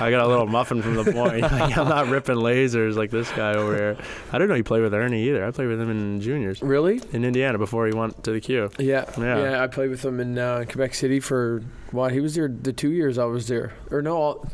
I 0.00 0.10
got 0.10 0.24
a 0.24 0.28
little 0.28 0.46
muffin 0.46 0.82
from 0.82 0.94
the 0.94 1.04
point. 1.12 1.40
Like, 1.60 1.76
I'm 1.76 1.88
not 1.88 2.08
ripping 2.08 2.36
lasers 2.36 2.96
like 2.96 3.10
this 3.10 3.30
guy 3.32 3.54
over 3.54 3.74
here. 3.76 3.96
I 4.32 4.38
didn't 4.38 4.48
know 4.50 4.54
he 4.54 4.62
played 4.62 4.82
with 4.82 4.94
Erne 4.94 5.14
either. 5.14 5.44
I 5.44 5.50
played 5.50 5.68
with 5.68 5.80
him 5.80 5.90
in 5.90 6.20
juniors 6.20 6.62
Really? 6.62 7.00
in 7.12 7.24
Indiana 7.24 7.58
before 7.58 7.86
he 7.86 7.92
went 7.92 8.22
to 8.24 8.32
the 8.32 8.40
Q. 8.40 8.70
Yeah, 8.78 9.04
Yeah. 9.18 9.42
yeah. 9.42 9.62
I 9.62 9.66
played 9.66 9.90
with 9.90 10.04
him 10.04 10.20
in 10.20 10.38
uh, 10.38 10.64
Quebec 10.68 10.94
City 10.94 11.20
for 11.20 11.62
what? 11.92 12.12
He 12.12 12.20
was 12.20 12.34
there 12.34 12.48
the 12.48 12.72
two 12.72 12.90
years 12.92 13.18
I 13.18 13.24
was 13.24 13.46
there, 13.48 13.72
or 13.90 14.00
no? 14.02 14.16
All, 14.16 14.48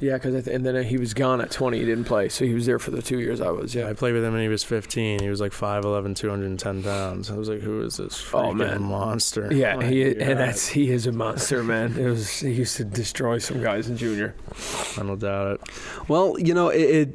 yeah, 0.00 0.14
because 0.14 0.44
th- 0.44 0.54
and 0.54 0.64
then 0.64 0.84
he 0.84 0.98
was 0.98 1.14
gone 1.14 1.40
at 1.40 1.50
20. 1.50 1.78
He 1.78 1.84
didn't 1.84 2.04
play, 2.04 2.28
so 2.28 2.44
he 2.44 2.54
was 2.54 2.66
there 2.66 2.78
for 2.78 2.90
the 2.90 3.02
two 3.02 3.18
years 3.20 3.40
I 3.40 3.50
was. 3.50 3.74
Yeah, 3.74 3.88
I 3.88 3.92
played 3.94 4.12
with 4.12 4.24
him 4.24 4.32
when 4.32 4.42
he 4.42 4.48
was 4.48 4.62
15. 4.64 5.20
He 5.20 5.28
was 5.30 5.40
like 5.40 5.52
5'11", 5.52 6.14
210 6.16 6.82
pounds. 6.82 7.30
I 7.30 7.34
was 7.36 7.48
like, 7.48 7.60
who 7.60 7.80
is 7.82 7.96
this 7.96 8.22
Oh, 8.32 8.38
freaking 8.52 8.56
man. 8.56 8.82
monster? 8.82 9.52
Yeah, 9.52 9.76
oh 9.76 9.80
he 9.80 10.04
God. 10.14 10.22
and 10.22 10.38
that's 10.40 10.66
he 10.68 10.90
is 10.90 11.06
a 11.06 11.12
monster, 11.12 11.62
man. 11.62 11.94
It 11.98 12.04
was 12.06 12.40
he 12.40 12.52
used 12.52 12.76
to 12.76 12.84
destroy 12.84 13.38
some 13.38 13.62
guys 13.62 13.88
in 13.88 13.96
junior. 13.96 14.34
I 14.98 15.02
don't 15.02 15.18
doubt 15.18 15.52
it. 15.52 15.60
Well, 16.08 16.36
you 16.38 16.54
know, 16.54 16.68
it, 16.68 16.80
it 16.82 17.08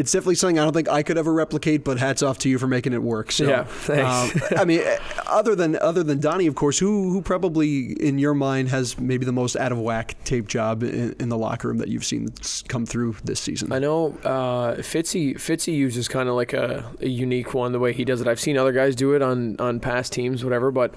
it's 0.00 0.12
definitely 0.12 0.34
something 0.34 0.58
I 0.58 0.64
don't 0.64 0.72
think 0.72 0.88
I 0.88 1.02
could 1.02 1.18
ever 1.18 1.32
replicate. 1.32 1.84
But 1.84 1.98
hats 1.98 2.22
off 2.22 2.38
to 2.38 2.48
you 2.48 2.58
for 2.58 2.66
making 2.66 2.92
it 2.92 3.02
work. 3.02 3.30
So, 3.32 3.44
Yeah, 3.44 3.64
thanks. 3.64 4.52
um, 4.52 4.58
I 4.58 4.64
mean, 4.64 4.82
other 5.26 5.54
than 5.54 5.76
other 5.76 6.02
than 6.02 6.20
Donnie, 6.20 6.46
of 6.46 6.54
course, 6.54 6.78
who 6.78 7.10
who 7.12 7.22
probably 7.22 7.92
in 7.92 8.18
your 8.18 8.34
mind 8.34 8.68
has 8.70 8.98
maybe 8.98 9.24
the 9.24 9.32
most 9.32 9.56
out 9.56 9.72
of 9.72 9.78
whack 9.78 10.16
tape 10.24 10.48
job 10.48 10.82
in, 10.82 11.14
in 11.20 11.28
the 11.28 11.38
locker 11.38 11.68
room 11.68 11.78
that 11.78 11.88
you've 11.88 12.04
seen 12.04 12.28
come 12.68 12.86
through 12.86 13.16
this 13.24 13.40
season? 13.40 13.72
I 13.72 13.78
know 13.78 14.16
uh, 14.24 14.76
Fitzy 14.76 15.34
Fitzy 15.34 15.74
uses 15.76 16.08
kind 16.08 16.28
of 16.28 16.34
like 16.34 16.52
a, 16.52 16.90
a 17.00 17.08
unique 17.08 17.54
one 17.54 17.72
the 17.72 17.78
way 17.78 17.92
he 17.92 18.04
does 18.04 18.20
it. 18.20 18.26
I've 18.28 18.40
seen 18.40 18.56
other 18.56 18.72
guys 18.72 18.96
do 18.96 19.14
it 19.14 19.22
on 19.22 19.56
on 19.58 19.80
past 19.80 20.12
teams, 20.12 20.42
whatever. 20.44 20.70
But 20.70 20.94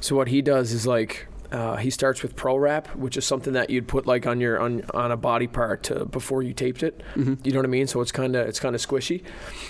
so 0.00 0.16
what 0.16 0.28
he 0.28 0.42
does 0.42 0.72
is 0.72 0.86
like. 0.86 1.26
Uh, 1.52 1.76
he 1.76 1.90
starts 1.90 2.22
with 2.22 2.34
pro 2.36 2.56
wrap, 2.56 2.88
which 2.96 3.16
is 3.16 3.24
something 3.24 3.52
that 3.54 3.70
you'd 3.70 3.86
put 3.88 4.06
like 4.06 4.26
on 4.26 4.40
your 4.40 4.58
on, 4.60 4.82
on 4.94 5.12
a 5.12 5.16
body 5.16 5.46
part 5.46 5.82
to, 5.84 6.04
before 6.06 6.42
you 6.42 6.52
taped 6.52 6.82
it. 6.82 7.00
Mm-hmm. 7.14 7.34
You 7.44 7.52
know 7.52 7.58
what 7.58 7.66
I 7.66 7.68
mean? 7.68 7.86
So 7.86 8.00
it's 8.00 8.12
kind 8.12 8.34
of 8.36 8.46
it's 8.46 8.58
kind 8.60 8.74
of 8.74 8.80
squishy. 8.80 9.22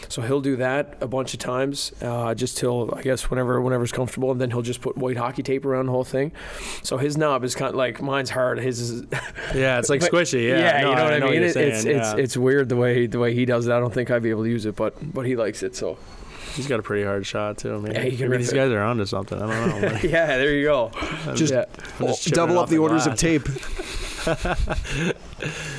So 0.08 0.22
he'll 0.22 0.40
do 0.40 0.56
that 0.56 0.96
a 1.00 1.06
bunch 1.08 1.34
of 1.34 1.40
times, 1.40 1.92
uh, 2.02 2.34
just 2.34 2.56
till 2.58 2.94
I 2.94 3.02
guess 3.02 3.30
whenever 3.30 3.60
whenever's 3.60 3.92
comfortable, 3.92 4.30
and 4.30 4.40
then 4.40 4.50
he'll 4.50 4.62
just 4.62 4.80
put 4.80 4.96
white 4.96 5.16
hockey 5.16 5.42
tape 5.42 5.64
around 5.64 5.86
the 5.86 5.92
whole 5.92 6.04
thing. 6.04 6.32
So 6.82 6.96
his 6.96 7.16
knob 7.16 7.44
is 7.44 7.54
kind 7.54 7.70
of 7.70 7.74
like 7.76 8.00
mine's 8.02 8.30
hard. 8.30 8.58
His 8.58 8.80
is 8.80 9.04
Yeah, 9.54 9.78
it's 9.78 9.88
like 9.88 10.00
but- 10.00 10.10
squishy. 10.12 10.48
Yeah, 10.48 10.80
No, 10.82 10.90
you 10.90 10.96
know 10.96 11.04
what 11.04 11.12
I, 11.12 11.20
mean. 11.20 11.32
you're 11.34 11.42
It- 11.44 11.52
saying, 11.54 11.72
it's 11.72 11.84
yeah. 11.84 12.10
it's 12.12 12.18
it's 12.20 12.36
weird 12.36 12.68
the 12.68 12.76
way 12.76 13.06
the 13.06 13.18
way 13.18 13.34
he 13.34 13.44
does 13.44 13.66
it. 13.66 13.72
I 13.72 13.78
don't 13.80 13.92
think 13.92 14.10
I'd 14.10 14.22
be 14.22 14.30
able 14.30 14.44
to 14.44 14.50
use 14.50 14.66
it, 14.66 14.76
but 14.76 14.94
but 15.14 15.26
he 15.26 15.36
likes 15.36 15.62
it. 15.62 15.76
So 15.76 15.98
He's 16.56 16.66
got 16.66 16.80
a 16.80 16.82
pretty 16.82 17.04
hard 17.04 17.26
shot 17.26 17.58
too. 17.58 17.80
Maybe, 17.80 17.94
Yeah, 17.94 18.00
can 18.02 18.10
maybe 18.12 18.26
rip 18.28 18.40
these 18.40 18.52
it. 18.52 18.56
guys 18.56 18.70
are 18.72 18.82
onto 18.82 19.04
something. 19.06 19.40
I 19.40 19.66
don't 19.68 19.80
know. 19.82 19.88
yeah, 20.02 20.26
there 20.38 20.54
you 20.54 20.64
go. 20.64 20.90
Just- 21.34 21.52
yeah. 21.52 21.64
I'm 22.00 22.06
just 22.08 22.24
chipping 22.24 22.36
Double 22.36 22.58
up 22.58 22.64
off 22.64 22.70
the 22.70 22.78
orders 22.78 23.06
of 23.06 23.14
tape. 23.16 23.46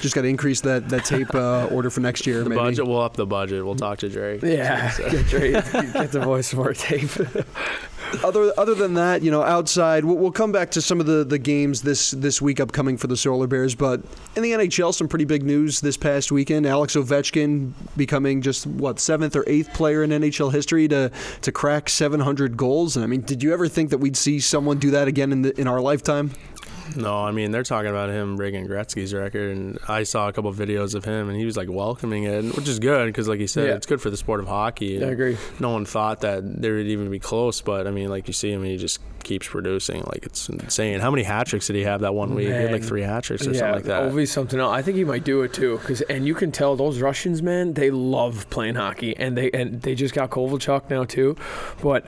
Just 0.02 0.16
got 0.16 0.22
to 0.22 0.28
increase 0.28 0.62
that 0.62 0.88
that 0.90 1.04
tape 1.04 1.34
uh, 1.36 1.66
order 1.66 1.90
for 1.90 2.00
next 2.00 2.26
year. 2.26 2.44
The 2.44 2.50
maybe. 2.50 2.62
budget. 2.62 2.88
We'll 2.88 3.02
up 3.02 3.16
the 3.18 3.26
budget. 3.26 3.66
We'll 3.66 3.76
talk 3.76 3.98
to 4.00 4.10
Drake. 4.10 4.42
Yeah, 4.42 4.96
get, 4.98 5.26
Dre- 5.28 5.52
get 5.52 6.12
the 6.14 6.22
voice 6.22 6.54
for 6.54 6.74
tape. 6.74 7.10
other 8.24 8.52
other 8.58 8.76
than 8.76 8.94
that, 8.96 9.22
you 9.22 9.32
know, 9.32 9.44
outside, 9.44 10.06
we'll, 10.06 10.18
we'll 10.18 10.32
come 10.32 10.52
back 10.52 10.72
to 10.72 10.82
some 10.82 11.00
of 11.00 11.06
the, 11.06 11.24
the 11.24 11.38
games 11.38 11.82
this 11.82 12.12
this 12.12 12.42
week 12.42 12.60
upcoming 12.60 12.98
for 12.98 13.08
the 13.08 13.18
Solar 13.18 13.48
Bears. 13.48 13.76
But 13.76 14.02
in 14.36 14.44
the 14.44 14.52
NHL, 14.52 14.94
some 14.94 15.08
pretty 15.08 15.26
big 15.26 15.44
news 15.44 15.82
this 15.82 15.98
past 15.98 16.32
weekend. 16.32 16.66
Alex 16.66 16.96
Ovechkin 16.96 17.74
becoming 17.96 18.42
just 18.42 18.66
what 18.68 19.00
seventh 19.00 19.36
or 19.36 19.44
eighth 19.48 19.74
player 19.74 20.04
in 20.04 20.10
NHL 20.12 20.52
history 20.52 20.88
to 20.88 21.12
to 21.42 21.52
crack 21.52 21.90
700 21.90 22.58
goals. 22.58 22.96
And 22.96 23.04
I 23.04 23.08
mean, 23.08 23.22
did 23.22 23.44
you 23.44 23.54
ever 23.54 23.68
think 23.68 23.90
that 23.90 24.00
we'd 24.00 24.18
see 24.18 24.40
someone 24.40 24.80
do 24.80 24.92
that 24.92 25.08
again 25.08 25.32
in 25.32 25.42
the, 25.42 25.60
in 25.60 25.68
our 25.68 25.82
lifetime? 25.82 26.32
No, 26.96 27.17
I 27.24 27.32
mean 27.32 27.51
they're 27.51 27.63
talking 27.63 27.89
about 27.89 28.10
him 28.10 28.36
breaking 28.36 28.67
Gretzky's 28.67 29.13
record, 29.13 29.56
and 29.56 29.77
I 29.88 30.03
saw 30.03 30.27
a 30.27 30.34
couple 30.34 30.53
videos 30.53 30.96
of 30.96 31.03
him, 31.06 31.29
and 31.29 31.38
he 31.38 31.46
was 31.46 31.58
like 31.58 31.70
welcoming 31.70 32.24
it, 32.24 32.56
which 32.56 32.67
is 32.67 32.79
good 32.79 33.08
because, 33.08 33.27
like 33.27 33.39
you 33.39 33.48
said, 33.48 33.67
Yeah. 33.67 33.75
it's 33.75 33.86
good 33.86 34.01
for 34.01 34.10
the 34.10 34.17
sport 34.17 34.39
of 34.39 34.48
hockey. 34.48 35.03
I 35.03 35.10
agree. 35.10 35.38
No 35.60 35.72
one 35.72 35.86
thought 35.86 36.22
that 36.22 36.62
there 36.62 36.75
would 36.75 36.88
even 36.88 37.10
be 37.10 37.20
close, 37.20 37.62
but 37.62 37.88
I 37.88 37.91
mean, 37.91 38.10
like 38.10 38.27
you 38.27 38.34
see 38.34 38.51
him, 38.51 38.63
he 38.63 38.77
just 38.77 39.00
keeps 39.24 39.48
producing. 39.48 40.01
Like 40.03 40.25
it's 40.25 40.48
insane. 40.48 41.00
How 41.01 41.12
many 41.12 41.24
hat 41.24 41.48
tricks 41.48 41.67
did 41.67 41.75
he 41.75 41.84
have 41.84 42.01
that 42.01 42.13
one 42.13 42.34
week? 42.34 42.48
He 42.48 42.53
had 42.53 42.72
like 42.72 42.84
three 42.84 43.01
hat 43.01 43.24
tricks 43.25 43.46
or 43.46 43.51
yeah, 43.51 43.60
something 43.60 43.75
like 43.75 43.84
that. 43.86 44.03
Ovi's 44.03 44.32
something 44.32 44.60
else. 44.60 44.72
I 44.72 44.82
think 44.82 44.96
he 44.98 45.03
might 45.03 45.24
do 45.25 45.41
it 45.41 45.53
too, 45.53 45.77
cause 45.79 46.01
and 46.03 46.25
you 46.25 46.34
can 46.34 46.51
tell 46.51 46.75
those 46.75 47.00
Russians, 47.01 47.41
man, 47.41 47.74
they 47.74 47.91
love 47.91 48.50
playing 48.50 48.75
hockey, 48.75 49.15
and 49.17 49.38
they 49.38 49.51
and 49.51 49.82
they 49.82 49.96
just 49.96 50.13
got 50.13 50.29
Kovalchuk 50.29 50.89
now 50.89 51.03
too. 51.03 51.36
But 51.82 52.06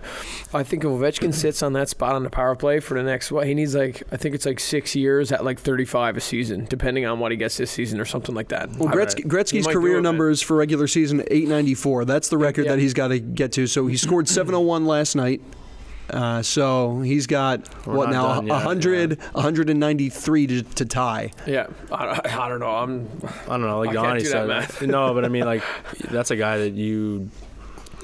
I 0.53 0.63
think 0.63 0.83
if 0.83 0.89
Ovechkin 0.89 1.33
sits 1.33 1.61
on 1.61 1.73
that 1.73 1.89
spot 1.89 2.15
on 2.15 2.23
the 2.23 2.29
power 2.29 2.55
play 2.55 2.79
for 2.79 2.93
the 2.93 3.03
next 3.03 3.31
what 3.31 3.45
he 3.47 3.53
needs 3.53 3.75
like 3.75 4.03
I 4.11 4.17
think 4.17 4.33
it's 4.35 4.45
like 4.45 4.59
six 4.69 4.95
years 4.95 5.31
at 5.31 5.43
like 5.43 5.59
35 5.59 6.17
a 6.17 6.21
season, 6.21 6.65
depending 6.69 7.05
on 7.05 7.19
what 7.19 7.31
he 7.31 7.37
gets 7.37 7.57
this 7.57 7.71
season 7.71 7.99
or 7.99 8.05
something 8.05 8.35
like 8.35 8.49
that. 8.49 8.69
Well, 8.77 8.89
Gretzky, 8.93 9.25
Gretzky's 9.25 9.67
career 9.67 9.99
numbers 10.01 10.41
for 10.41 10.55
regular 10.55 10.87
season 10.87 11.21
894. 11.21 12.05
That's 12.05 12.29
the 12.29 12.37
record 12.37 12.65
Yeah. 12.65 12.71
that 12.73 12.79
he's 12.79 12.93
got 12.93 13.09
to 13.09 13.19
get 13.19 13.51
to. 13.53 13.67
So 13.67 13.87
he 13.87 13.97
scored 13.97 14.27
701 14.29 14.85
last 14.85 15.15
night. 15.15 15.41
Uh, 16.09 16.41
so 16.41 17.01
he's 17.01 17.27
got 17.27 17.69
We're 17.85 17.95
what 17.95 18.09
now? 18.09 18.35
done 18.35 18.47
yet, 18.47 18.53
100, 18.53 19.19
193 19.33 20.47
to, 20.47 20.63
to 20.63 20.85
tie. 20.85 21.31
Yeah, 21.45 21.67
I, 21.91 22.19
I 22.27 22.49
don't 22.49 22.59
know. 22.59 22.69
I'm 22.71 23.07
I 23.45 23.49
don't 23.49 23.61
know, 23.61 23.79
like 23.79 23.89
I 23.89 23.93
can't 23.93 24.05
Donnie 24.05 24.23
do 24.23 24.29
that 24.47 24.71
said. 24.71 24.89
no, 24.89 25.13
but 25.13 25.23
I 25.23 25.27
mean, 25.27 25.45
like 25.53 25.63
that's 26.09 26.31
a 26.31 26.35
guy 26.35 26.57
that 26.57 26.73
you, 26.73 27.29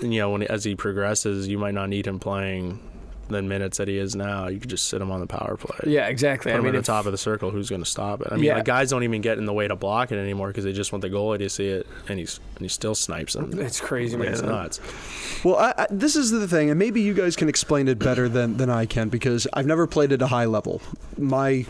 you 0.03 0.19
know, 0.19 0.29
when 0.31 0.43
as 0.43 0.63
he 0.63 0.75
progresses, 0.75 1.47
you 1.47 1.57
might 1.57 1.73
not 1.73 1.89
need 1.89 2.05
him 2.05 2.19
playing 2.19 2.79
the 3.27 3.41
minutes 3.41 3.77
that 3.77 3.87
he 3.87 3.97
is 3.97 4.15
now. 4.15 4.47
You 4.47 4.59
could 4.59 4.69
just 4.69 4.87
sit 4.87 5.01
him 5.01 5.11
on 5.11 5.19
the 5.19 5.27
power 5.27 5.57
play. 5.57 5.91
yeah, 5.91 6.07
exactly. 6.07 6.51
Put 6.51 6.55
I 6.55 6.59
him 6.59 6.63
mean, 6.65 6.75
at 6.75 6.79
if- 6.79 6.85
the 6.85 6.91
top 6.91 7.05
of 7.05 7.11
the 7.11 7.17
circle. 7.17 7.49
Who's 7.51 7.69
going 7.69 7.83
to 7.83 7.89
stop 7.89 8.21
it? 8.21 8.27
I 8.31 8.35
mean, 8.35 8.43
Yeah. 8.45 8.55
like 8.55 8.65
guys 8.65 8.89
don't 8.89 9.03
even 9.03 9.21
get 9.21 9.37
in 9.37 9.45
the 9.45 9.53
way 9.53 9.67
to 9.67 9.75
block 9.75 10.11
it 10.11 10.17
anymore 10.17 10.47
because 10.49 10.63
they 10.63 10.73
just 10.73 10.91
want 10.91 11.01
the 11.01 11.09
goalie 11.09 11.39
to 11.39 11.49
see 11.49 11.67
it, 11.67 11.87
and 12.07 12.19
he's 12.19 12.39
and 12.55 12.61
he 12.61 12.67
still 12.67 12.95
snipes 12.95 13.35
him. 13.35 13.59
it's 13.59 13.81
crazy, 13.81 14.15
man. 14.17 14.27
it's 14.29 14.41
nuts. 14.41 14.79
Well, 15.43 15.57
I, 15.57 15.73
I, 15.77 15.87
this 15.89 16.15
is 16.15 16.31
the 16.31 16.47
thing, 16.47 16.69
and 16.69 16.79
maybe 16.79 17.01
you 17.01 17.13
guys 17.13 17.35
can 17.35 17.49
explain 17.49 17.87
it 17.87 17.99
better 17.99 18.29
than, 18.29 18.57
than 18.57 18.69
I 18.69 18.85
can 18.85 19.09
because 19.09 19.47
I've 19.53 19.65
never 19.67 19.87
played 19.87 20.11
at 20.11 20.21
a 20.21 20.27
high 20.27 20.45
level. 20.45 20.81
My 21.17 21.65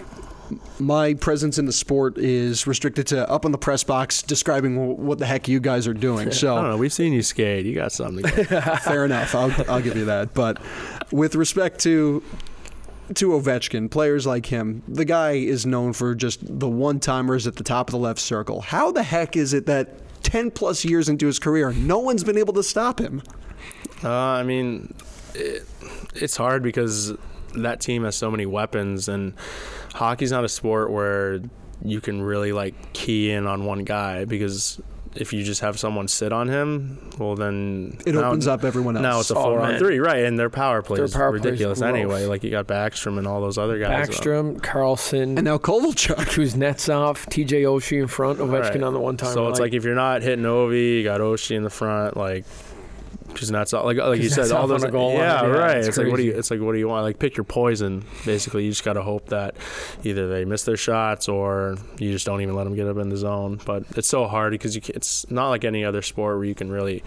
my 0.79 1.13
presence 1.15 1.57
in 1.57 1.65
the 1.65 1.71
sport 1.73 2.17
is 2.17 2.67
restricted 2.67 3.07
to 3.07 3.29
up 3.29 3.45
on 3.45 3.51
the 3.51 3.57
press 3.57 3.83
box 3.83 4.21
describing 4.21 4.97
what 5.05 5.17
the 5.17 5.25
heck 5.25 5.47
you 5.47 5.59
guys 5.59 5.87
are 5.87 5.93
doing. 5.93 6.19
I 6.21 6.23
don't 6.25 6.33
So 6.33 6.61
know. 6.61 6.77
We've 6.77 6.93
seen 6.93 7.13
you 7.13 7.21
skate. 7.23 7.65
You 7.65 7.75
got 7.75 7.91
something. 7.91 8.25
fair 8.79 9.05
enough. 9.05 9.33
I'll, 9.35 9.51
I'll 9.69 9.81
give 9.81 9.95
you 9.97 10.05
that. 10.05 10.33
But 10.33 10.59
with 11.11 11.35
respect 11.35 11.79
to 11.81 12.23
to 13.13 13.29
Ovechkin, 13.29 13.89
players 13.91 14.25
like 14.25 14.47
him, 14.47 14.81
the 14.87 15.05
guy 15.05 15.33
is 15.33 15.65
known 15.65 15.93
for 15.93 16.15
just 16.15 16.39
the 16.59 16.67
one 16.67 16.99
timers 16.99 17.45
at 17.45 17.55
the 17.55 17.63
top 17.63 17.89
of 17.89 17.91
the 17.91 17.99
left 17.99 18.19
circle. 18.19 18.61
How 18.61 18.91
the 18.91 19.03
heck 19.03 19.35
is 19.37 19.53
it 19.53 19.67
that 19.67 20.23
10 20.23 20.49
plus 20.49 20.83
years 20.83 21.07
into 21.07 21.27
his 21.27 21.37
career, 21.37 21.71
no 21.71 21.99
one's 21.99 22.23
been 22.23 22.37
able 22.37 22.53
to 22.53 22.63
stop 22.63 22.99
him? 22.99 23.21
Uh, 24.03 24.09
I 24.11 24.41
mean, 24.41 24.91
it, 25.35 25.67
it's 26.15 26.35
hard 26.35 26.63
because 26.63 27.13
that 27.53 27.79
team 27.79 28.03
has 28.05 28.15
so 28.15 28.31
many 28.31 28.47
weapons, 28.47 29.07
and 29.07 29.33
hockey's 29.95 30.31
not 30.31 30.43
a 30.43 30.49
sport 30.49 30.91
where 30.91 31.39
you 31.83 32.01
can 32.01 32.21
really 32.21 32.51
like 32.51 32.93
key 32.93 33.31
in 33.31 33.47
on 33.47 33.65
one 33.65 33.83
guy 33.83 34.25
because 34.25 34.79
if 35.15 35.31
you 35.31 35.43
just 35.45 35.61
have 35.61 35.79
someone 35.79 36.09
sit 36.09 36.33
on 36.33 36.49
him, 36.49 37.09
well 37.17 37.35
then 37.35 37.97
It 38.05 38.15
now- 38.15 38.25
opens 38.27 38.47
up 38.47 38.65
everyone 38.65 38.97
else. 38.97 39.03
Now 39.03 39.19
it's 39.21 39.31
a 39.31 39.35
Oh, 39.35 39.43
four 39.43 39.59
on 39.61 39.69
man. 39.71 39.79
three, 39.79 39.99
right? 39.99 40.25
And 40.25 40.37
their 40.37 40.49
power 40.49 40.81
play 40.81 40.97
Their 40.97 41.05
is 41.05 41.13
power 41.13 41.31
ridiculous 41.31 41.79
gross. 41.79 41.89
anyway. 41.89 42.25
Like 42.25 42.43
you 42.43 42.51
got 42.51 42.67
Backstrom 42.67 43.17
and 43.17 43.25
all 43.25 43.39
those 43.39 43.57
other 43.57 43.79
guys. 43.79 44.09
Backstrom, 44.09 44.61
Carlson, 44.61 45.37
and 45.37 45.43
now 45.45 45.57
Kovalchuk. 45.57 46.33
who's 46.33 46.57
nets 46.57 46.89
off, 46.89 47.25
TJ 47.27 47.61
Oshie 47.63 48.01
in 48.01 48.07
front, 48.07 48.39
Ovechkin 48.39 48.61
Right. 48.73 48.83
on 48.83 48.93
the 48.93 48.99
one 48.99 49.15
time. 49.15 49.31
So 49.33 49.47
it's 49.47 49.59
like 49.59 49.73
if 49.73 49.85
you're 49.85 49.95
not 49.95 50.21
hitting 50.21 50.43
Ovi, 50.43 50.97
you 50.97 51.03
got 51.05 51.21
Oshie 51.21 51.55
in 51.55 51.63
the 51.63 51.69
front, 51.69 52.17
like 52.17 52.43
just 53.35 53.51
not 53.51 53.69
so 53.69 53.85
like 53.85 53.97
like 53.97 54.21
you 54.21 54.29
said, 54.29 54.51
all 54.51 54.67
those 54.67 54.85
goal 54.85 55.13
yeah, 55.13 55.41
yeah, 55.41 55.47
right. 55.47 55.77
it's 55.77 55.89
It's, 55.89 55.97
like 55.97 56.07
what 56.07 56.17
do 56.17 56.23
you 56.23 56.33
it's 56.33 56.51
like 56.51 56.59
what 56.61 56.73
do 56.73 56.79
you 56.79 56.87
want? 56.87 57.03
Like 57.03 57.19
pick 57.19 57.37
your 57.37 57.43
poison. 57.43 58.03
Basically, 58.25 58.65
you 58.65 58.71
just 58.71 58.83
got 58.83 58.93
to 58.93 59.03
hope 59.03 59.27
that 59.27 59.55
either 60.03 60.27
they 60.27 60.45
miss 60.45 60.63
their 60.63 60.77
shots 60.77 61.27
or 61.27 61.77
you 61.99 62.11
just 62.11 62.25
don't 62.25 62.41
even 62.41 62.55
let 62.55 62.63
them 62.63 62.75
get 62.75 62.87
up 62.87 62.97
in 62.97 63.09
the 63.09 63.17
zone. 63.17 63.59
But 63.65 63.83
it's 63.95 64.07
so 64.07 64.27
hard 64.27 64.51
because 64.51 64.75
you 64.75 64.81
can, 64.81 64.95
it's 64.95 65.29
not 65.29 65.49
like 65.49 65.63
any 65.63 65.85
other 65.85 66.01
sport 66.01 66.37
where 66.37 66.45
you 66.45 66.55
can 66.55 66.71
really 66.71 67.03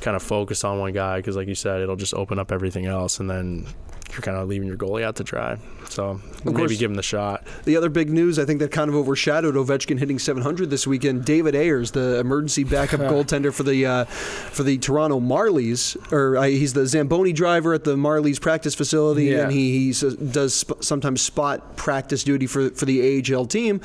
kind 0.00 0.16
of 0.16 0.22
focus 0.22 0.64
on 0.64 0.78
one 0.78 0.92
guy 0.92 1.18
because 1.18 1.36
like 1.36 1.48
you 1.48 1.54
said, 1.54 1.80
it'll 1.80 1.96
just 1.96 2.14
open 2.14 2.38
up 2.38 2.52
everything 2.52 2.86
else 2.86 3.20
and 3.20 3.30
then 3.30 3.66
you're 4.12 4.20
kind 4.20 4.36
of 4.36 4.48
leaving 4.48 4.66
your 4.68 4.76
goalie 4.76 5.02
out 5.02 5.16
to 5.16 5.24
dry. 5.24 5.58
So 5.88 6.20
maybe 6.44 6.76
give 6.76 6.90
him 6.90 6.96
the 6.96 7.02
shot. 7.02 7.46
The 7.64 7.76
other 7.76 7.88
big 7.88 8.10
news, 8.10 8.38
I 8.38 8.44
think 8.44 8.60
that 8.60 8.70
kind 8.70 8.88
of 8.90 8.94
overshadowed 8.96 9.54
Ovechkin 9.54 9.98
hitting 9.98 10.18
700 10.18 10.68
this 10.70 10.86
weekend. 10.86 11.24
David 11.24 11.54
Ayres, 11.54 11.92
the 11.92 12.18
emergency 12.18 12.64
backup 12.64 13.00
goaltender 13.12 13.52
for 13.54 13.62
the 13.62 13.86
uh, 13.86 14.04
for 14.04 14.62
the 14.64 14.76
Toronto 14.78 15.18
Marlies, 15.20 15.96
or 16.12 16.36
uh, 16.36 16.42
he's 16.42 16.74
the 16.74 16.86
Zamboni 16.86 17.32
driver 17.32 17.72
at 17.74 17.84
the 17.84 17.96
Marlies 17.96 18.40
practice 18.40 18.74
facility, 18.74 19.26
Yeah. 19.26 19.44
and 19.44 19.52
he 19.52 19.92
uh, 20.02 20.10
does 20.30 20.54
sp- 20.56 20.80
sometimes 20.82 21.22
spot 21.22 21.76
practice 21.76 22.22
duty 22.24 22.46
for 22.46 22.70
for 22.70 22.84
the 22.84 23.22
AHL 23.34 23.46
team. 23.46 23.80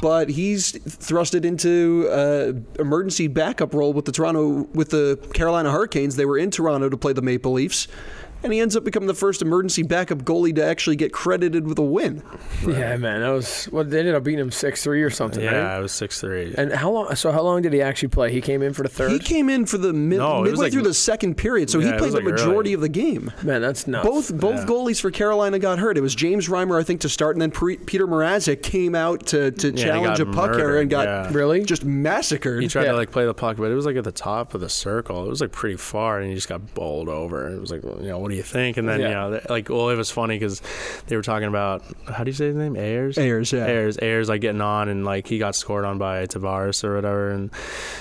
But 0.00 0.28
he's 0.28 0.72
thrusted 0.72 1.44
into 1.44 2.08
uh, 2.10 2.52
emergency 2.80 3.28
backup 3.28 3.72
role 3.72 3.92
with 3.92 4.04
the 4.04 4.12
Toronto 4.12 4.68
with 4.74 4.90
the 4.90 5.16
Carolina 5.32 5.70
Hurricanes. 5.70 6.16
They 6.16 6.26
were 6.26 6.38
in 6.38 6.50
Toronto 6.50 6.88
to 6.88 6.96
play 6.96 7.12
the 7.12 7.22
Maple 7.22 7.52
Leafs. 7.52 7.86
And 8.46 8.52
he 8.54 8.60
ends 8.60 8.76
up 8.76 8.84
becoming 8.84 9.06
the 9.08 9.14
first 9.14 9.42
emergency 9.42 9.82
backup 9.82 10.18
goalie 10.18 10.54
to 10.54 10.64
actually 10.64 10.94
get 10.96 11.12
credited 11.12 11.66
with 11.66 11.78
a 11.78 11.82
win. 11.82 12.22
Yeah, 12.66 12.96
man, 12.96 13.20
that 13.22 13.30
was 13.30 13.68
well. 13.72 13.82
They 13.84 13.98
ended 13.98 14.14
up 14.14 14.22
beating 14.24 14.38
him 14.40 14.50
six 14.52 14.82
three 14.84 15.02
or 15.02 15.10
something, 15.10 15.42
Yeah, 15.42 15.56
right? 15.58 15.76
I 15.76 15.78
was 15.80 15.90
six 15.92 16.20
three. 16.20 16.54
And 16.56 16.72
how 16.72 16.90
long? 16.90 17.14
So 17.16 17.32
how 17.32 17.42
long 17.42 17.62
did 17.62 17.72
he 17.72 17.82
actually 17.82 18.08
play? 18.08 18.32
He 18.32 18.40
came 18.40 18.62
in 18.62 18.72
for 18.72 18.82
the 18.84 18.88
third. 18.88 19.10
He 19.10 19.18
came 19.18 19.50
in 19.50 19.66
for 19.66 19.78
the 19.78 19.92
mid, 19.92 20.18
No, 20.18 20.42
midway 20.42 20.56
like- 20.66 20.72
through 20.72 20.82
the 20.82 20.94
second 20.94 21.36
period, 21.36 21.68
so 21.70 21.78
Yeah, 21.80 21.86
he 21.86 21.98
played 21.98 22.12
was 22.12 22.14
the 22.14 22.20
like 22.20 22.24
majority 22.32 22.70
early. 22.70 22.74
of 22.74 22.80
the 22.82 22.88
game. 22.88 23.32
man, 23.42 23.60
that's 23.62 23.86
nuts. 23.86 24.06
Both 24.06 24.32
both 24.40 24.60
Yeah. 24.60 24.66
goalies 24.66 25.00
for 25.00 25.10
Carolina 25.10 25.58
got 25.58 25.78
hurt. 25.80 25.98
It 25.98 26.02
was 26.02 26.14
James 26.14 26.48
Reimer, 26.48 26.78
I 26.80 26.84
think, 26.84 27.00
to 27.00 27.08
start, 27.08 27.34
and 27.34 27.42
then 27.42 27.50
Pre- 27.50 27.78
Peter 27.78 28.06
Mrazek 28.06 28.62
came 28.62 28.94
out 28.94 29.26
to, 29.26 29.50
to 29.50 29.70
he 29.72 29.76
challenge 29.76 30.20
a 30.20 30.26
puck 30.26 30.56
error 30.56 30.78
and 30.78 30.88
got 30.88 31.06
yeah. 31.06 31.30
really. 31.32 31.64
just 31.64 31.84
massacred. 31.84 32.62
He 32.62 32.68
tried 32.68 32.84
Yeah. 32.84 32.92
to 32.92 32.96
like 32.96 33.10
play 33.10 33.24
the 33.26 33.34
puck, 33.34 33.56
but 33.56 33.70
it 33.70 33.74
was 33.74 33.86
like 33.86 33.96
at 33.96 34.04
the 34.04 34.12
top 34.12 34.54
of 34.54 34.60
the 34.60 34.68
circle. 34.68 35.24
It 35.26 35.28
was 35.30 35.40
like 35.40 35.52
pretty 35.52 35.76
far, 35.76 36.20
and 36.20 36.28
he 36.28 36.34
just 36.34 36.48
got 36.48 36.74
bowled 36.74 37.08
over. 37.08 37.48
It 37.48 37.60
was 37.60 37.70
like, 37.72 37.82
you 37.82 38.08
know, 38.08 38.18
what 38.18 38.30
do 38.30 38.35
you 38.35 38.35
think? 38.42 38.76
And 38.76 38.88
then 38.88 39.00
Yeah. 39.00 39.08
you 39.08 39.14
know, 39.32 39.40
like, 39.48 39.68
well, 39.68 39.88
it 39.90 39.96
was 39.96 40.10
funny 40.10 40.36
because 40.38 40.62
they 41.06 41.16
were 41.16 41.22
talking 41.22 41.48
about 41.48 41.82
how 42.08 42.24
do 42.24 42.28
you 42.30 42.34
say 42.34 42.46
his 42.46 42.56
name? 42.56 42.76
Ayres. 42.76 43.18
Ayres, 43.18 43.52
yeah. 43.52 43.66
Ayres. 43.66 43.98
Ayres, 44.00 44.28
like 44.28 44.40
getting 44.40 44.60
on, 44.60 44.88
and 44.88 45.04
like 45.04 45.26
he 45.26 45.38
got 45.38 45.54
scored 45.54 45.84
on 45.84 45.98
by 45.98 46.26
Tavares 46.26 46.82
or 46.84 46.94
whatever, 46.96 47.30
and 47.30 47.50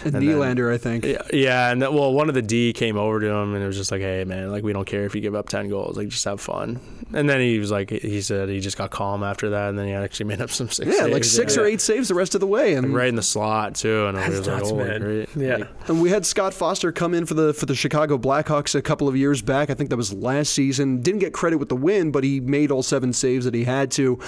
and 0.04 0.15
and 0.15 0.27
then- 0.27 0.36
Nylander, 0.38 0.74
I 0.74 0.77
think. 0.77 1.06
yeah, 1.06 1.22
yeah, 1.34 1.72
and 1.72 1.82
that, 1.82 1.94
well, 1.94 2.13
one 2.13 2.30
of 2.30 2.36
the 2.36 2.42
D 2.42 2.74
came 2.74 2.98
over 2.98 3.20
to 3.20 3.27
him 3.27 3.54
and 3.56 3.63
it 3.63 3.68
was 3.68 3.77
just 3.77 3.92
like, 3.92 4.01
"Hey, 4.01 4.24
man, 4.24 4.51
like 4.51 4.63
we 4.63 4.74
don't 4.74 4.86
care 4.86 5.06
if 5.06 5.15
you 5.15 5.22
give 5.22 5.36
up 5.36 5.50
ten 5.50 5.70
goals, 5.70 5.98
like 5.98 6.08
just 6.10 6.25
have 6.25 6.42
fun." 6.42 6.80
And 7.13 7.30
then 7.30 7.39
he 7.39 7.60
was 7.60 7.72
like, 7.72 7.89
he 7.92 8.20
said 8.22 8.50
he 8.50 8.60
just 8.60 8.77
got 8.77 8.92
calm 8.92 9.24
after 9.24 9.51
that, 9.51 9.70
and 9.70 9.77
then 9.80 9.88
he 9.88 9.94
actually 9.94 10.25
made 10.27 10.42
up 10.42 10.50
some 10.50 10.70
six. 10.70 10.89
Yeah, 10.98 11.06
like 11.06 11.24
six 11.24 11.56
yeah. 11.56 11.62
or 11.62 11.65
eight 11.65 11.82
saves 11.82 12.08
the 12.08 12.15
rest 12.15 12.34
of 12.36 12.42
the 12.42 12.48
way, 12.48 12.74
and 12.74 12.88
Like, 12.88 12.98
right 12.98 13.08
in 13.10 13.15
the 13.15 13.22
slot 13.24 13.75
too, 13.75 14.06
and 14.08 14.18
I 14.18 14.30
That's 14.30 14.39
was 14.39 14.48
like, 14.48 14.63
"Oh, 14.63 14.75
man. 14.75 15.01
great!" 15.01 15.30
Yeah. 15.36 15.58
Like, 15.58 15.68
And 15.89 16.01
we 16.01 16.10
had 16.10 16.25
Scott 16.25 16.54
Foster 16.54 16.92
come 16.92 17.13
in 17.13 17.25
for 17.25 17.34
the 17.36 17.54
for 17.54 17.65
the 17.65 17.75
Chicago 17.75 18.18
Blackhawks 18.18 18.75
a 18.75 18.82
couple 18.82 19.08
of 19.08 19.15
years 19.15 19.42
back. 19.42 19.70
I 19.70 19.74
think 19.75 19.89
that 19.92 19.98
was 19.98 20.13
last 20.22 20.53
season. 20.53 21.01
Didn't 21.01 21.19
get 21.19 21.34
credit 21.34 21.57
with 21.57 21.69
the 21.69 21.75
win, 21.75 22.12
but 22.12 22.24
he 22.24 22.39
made 22.39 22.72
all 22.72 22.84
seven 22.84 23.13
saves 23.13 23.45
that 23.45 23.53
he 23.53 23.63
had 23.63 23.91
to. 23.91 24.19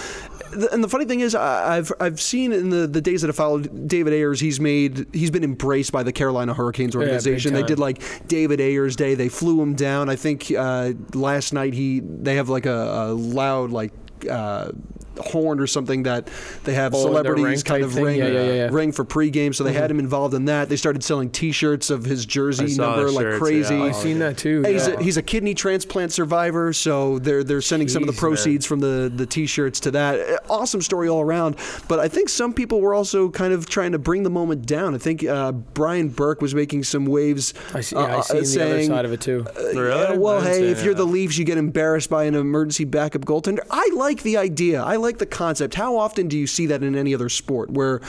And 0.71 0.83
the 0.83 0.89
funny 0.89 1.05
thing 1.05 1.19
is, 1.19 1.35
I've 1.35 1.91
I've 1.99 2.21
seen 2.21 2.51
in 2.53 2.69
the, 2.69 2.87
the 2.87 3.01
days 3.01 3.21
that 3.21 3.27
have 3.27 3.35
followed 3.35 3.87
David 3.87 4.13
Ayres, 4.13 4.39
he's 4.39 4.59
made 4.59 5.07
he's 5.13 5.31
been 5.31 5.43
embraced 5.43 5.91
by 5.91 6.03
the 6.03 6.11
Carolina 6.11 6.53
Hurricanes 6.53 6.95
organization. 6.95 7.53
they 7.53 7.61
did 7.67 7.79
like 7.79 8.27
David 8.27 8.59
Ayres 8.61 8.95
Day. 8.95 9.15
They 9.15 9.29
flew 9.29 9.61
him 9.61 9.75
down. 9.75 10.09
I 10.09 10.15
think 10.15 10.51
uh, 10.57 10.93
last 11.13 11.53
night 11.53 11.73
he 11.73 11.99
they 11.99 12.35
have 12.35 12.49
like 12.49 12.65
a, 12.65 12.71
a 12.71 13.13
loud 13.13 13.71
like. 13.71 13.91
Uh, 14.29 14.71
horn 15.19 15.59
or 15.59 15.67
something 15.67 16.03
that 16.03 16.29
they 16.63 16.73
have 16.73 16.93
Oh, 16.93 17.07
in 17.07 17.13
their 17.13 17.23
celebrities 17.23 17.63
kind 17.63 17.83
of 17.83 17.93
thing? 17.93 18.03
ring 18.05 18.19
Yeah, 18.19 18.27
yeah, 18.27 18.43
yeah, 18.43 18.53
yeah. 18.53 18.69
ring 18.71 18.91
for 18.91 19.05
pregame, 19.05 19.53
so 19.53 19.63
they 19.63 19.73
had 19.73 19.89
him 19.91 19.99
involved 19.99 20.33
in 20.33 20.45
that. 20.45 20.69
They 20.69 20.75
started 20.77 21.03
selling 21.03 21.29
T-shirts 21.29 21.89
of 21.89 22.05
his 22.05 22.25
jersey 22.25 22.67
saw 22.69 22.87
number 22.95 23.05
the 23.05 23.11
like 23.11 23.23
shirts, 23.23 23.39
crazy. 23.39 23.75
yeah. 23.75 23.83
I've 23.83 23.95
seen 23.95 24.19
that 24.19 24.37
too. 24.37 24.61
Hey, 24.63 24.73
He's, 24.73 24.87
a, 24.87 25.01
he's 25.03 25.17
a 25.17 25.21
kidney 25.21 25.53
transplant 25.53 26.11
survivor, 26.11 26.73
so 26.73 27.19
they're 27.19 27.43
they're 27.43 27.61
sending 27.61 27.87
some 27.87 28.03
of 28.03 28.07
the 28.07 28.13
Jeez, 28.13 28.15
man. 28.15 28.29
proceeds 28.29 28.65
from 28.65 28.79
the, 28.79 29.11
the 29.13 29.25
T-shirts 29.25 29.79
to 29.81 29.91
that. 29.91 30.19
Uh, 30.19 30.37
Awesome 30.49 30.81
story 30.81 31.07
all 31.09 31.21
around. 31.21 31.55
But 31.87 31.99
I 31.99 32.07
think 32.07 32.29
some 32.29 32.53
people 32.53 32.79
were 32.81 32.93
also 32.93 33.29
kind 33.29 33.53
of 33.53 33.67
trying 33.67 33.91
to 33.91 33.99
bring 33.99 34.23
the 34.23 34.29
moment 34.29 34.65
down. 34.65 34.95
I 34.95 34.97
think 34.97 35.23
uh, 35.23 35.51
Brian 35.51 36.09
Burke 36.09 36.41
was 36.41 36.55
making 36.55 36.83
some 36.83 37.05
waves, 37.05 37.53
I 37.73 37.81
see. 37.81 37.95
uh, 37.95 38.01
Yeah, 38.01 38.15
I 38.15 38.17
uh, 38.19 38.21
seen 38.21 38.35
the 38.35 38.41
other 38.41 38.45
saying, 38.73 38.87
side 38.87 39.05
of 39.05 39.11
it 39.13 39.21
too. 39.21 39.45
Really? 39.57 39.89
yeah, 39.89 40.13
well, 40.13 40.35
I 40.37 40.43
didn't 40.43 40.53
hey, 40.53 40.59
see 40.59 40.79
if 40.79 40.83
you're 40.83 40.93
the 40.93 41.03
of. 41.03 41.09
Leafs, 41.09 41.37
you 41.37 41.45
get 41.45 41.57
embarrassed 41.57 42.09
by 42.09 42.23
an 42.25 42.35
emergency 42.35 42.85
backup 42.85 43.21
goaltender. 43.25 43.59
I 43.71 43.89
like 43.95 44.23
the 44.23 44.37
idea. 44.37 44.81
I 44.83 44.95
like 44.97 45.06
the 45.17 45.25
concept. 45.25 45.75
How 45.75 45.97
often 45.97 46.27
do 46.27 46.37
you 46.37 46.47
see 46.47 46.65
that 46.67 46.83
in 46.83 46.95
any 46.95 47.13
other 47.15 47.29
sport 47.29 47.69
where 47.69 48.01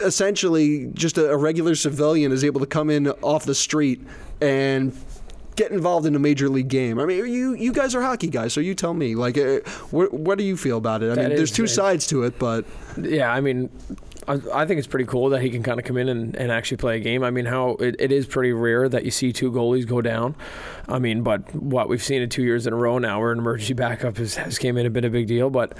essentially 0.00 0.86
just 0.94 1.18
a, 1.18 1.30
a 1.30 1.36
regular 1.36 1.74
civilian 1.74 2.32
is 2.32 2.44
able 2.44 2.60
to 2.60 2.66
come 2.66 2.90
in 2.90 3.08
off 3.08 3.44
the 3.44 3.54
street 3.54 4.00
and 4.40 4.96
get 5.56 5.72
involved 5.72 6.06
in 6.06 6.14
a 6.14 6.18
major 6.18 6.48
league 6.48 6.68
game? 6.68 6.98
I 7.00 7.04
mean, 7.04 7.26
you 7.26 7.54
you 7.54 7.72
guys 7.72 7.94
are 7.94 8.02
hockey 8.02 8.28
guys, 8.28 8.52
so 8.52 8.60
you 8.60 8.74
tell 8.74 8.94
me. 8.94 9.14
Like, 9.14 9.36
uh, 9.36 9.58
what 9.90 10.12
what 10.12 10.38
do 10.38 10.44
you 10.44 10.56
feel 10.56 10.78
about 10.78 11.02
it? 11.02 11.10
I 11.10 11.14
That 11.16 11.28
mean, 11.28 11.36
there's 11.36 11.50
two 11.50 11.66
sides 11.66 12.06
to 12.08 12.22
it, 12.22 12.38
but 12.38 12.64
Yeah, 12.96 13.32
I 13.32 13.40
mean, 13.40 13.70
I, 14.28 14.38
I 14.62 14.66
think 14.66 14.78
it's 14.78 14.86
pretty 14.86 15.06
cool 15.06 15.30
that 15.30 15.40
he 15.42 15.50
can 15.50 15.62
kind 15.62 15.80
of 15.80 15.86
come 15.86 15.96
in 15.96 16.08
and, 16.08 16.36
and 16.36 16.52
actually 16.52 16.76
play 16.76 16.96
a 16.96 17.00
game. 17.00 17.24
I 17.24 17.30
mean, 17.30 17.46
how 17.46 17.70
it, 17.80 17.96
it 17.98 18.12
is 18.12 18.26
pretty 18.26 18.52
rare 18.52 18.88
that 18.88 19.04
you 19.04 19.10
see 19.10 19.32
two 19.32 19.50
goalies 19.50 19.86
go 19.86 20.00
down. 20.02 20.36
I 20.88 20.98
mean, 20.98 21.22
but 21.22 21.54
what 21.54 21.88
we've 21.88 22.02
seen 22.02 22.22
it 22.22 22.30
two 22.30 22.42
years 22.42 22.66
in 22.66 22.72
a 22.72 22.76
row 22.76 22.98
now, 22.98 23.20
where 23.20 23.32
an 23.32 23.38
emergency 23.38 23.74
backup 23.74 24.16
has, 24.18 24.36
has 24.36 24.58
came 24.58 24.76
in 24.78 24.86
and 24.86 24.92
been 24.94 25.04
a 25.04 25.10
big 25.10 25.26
deal. 25.26 25.50
But 25.50 25.76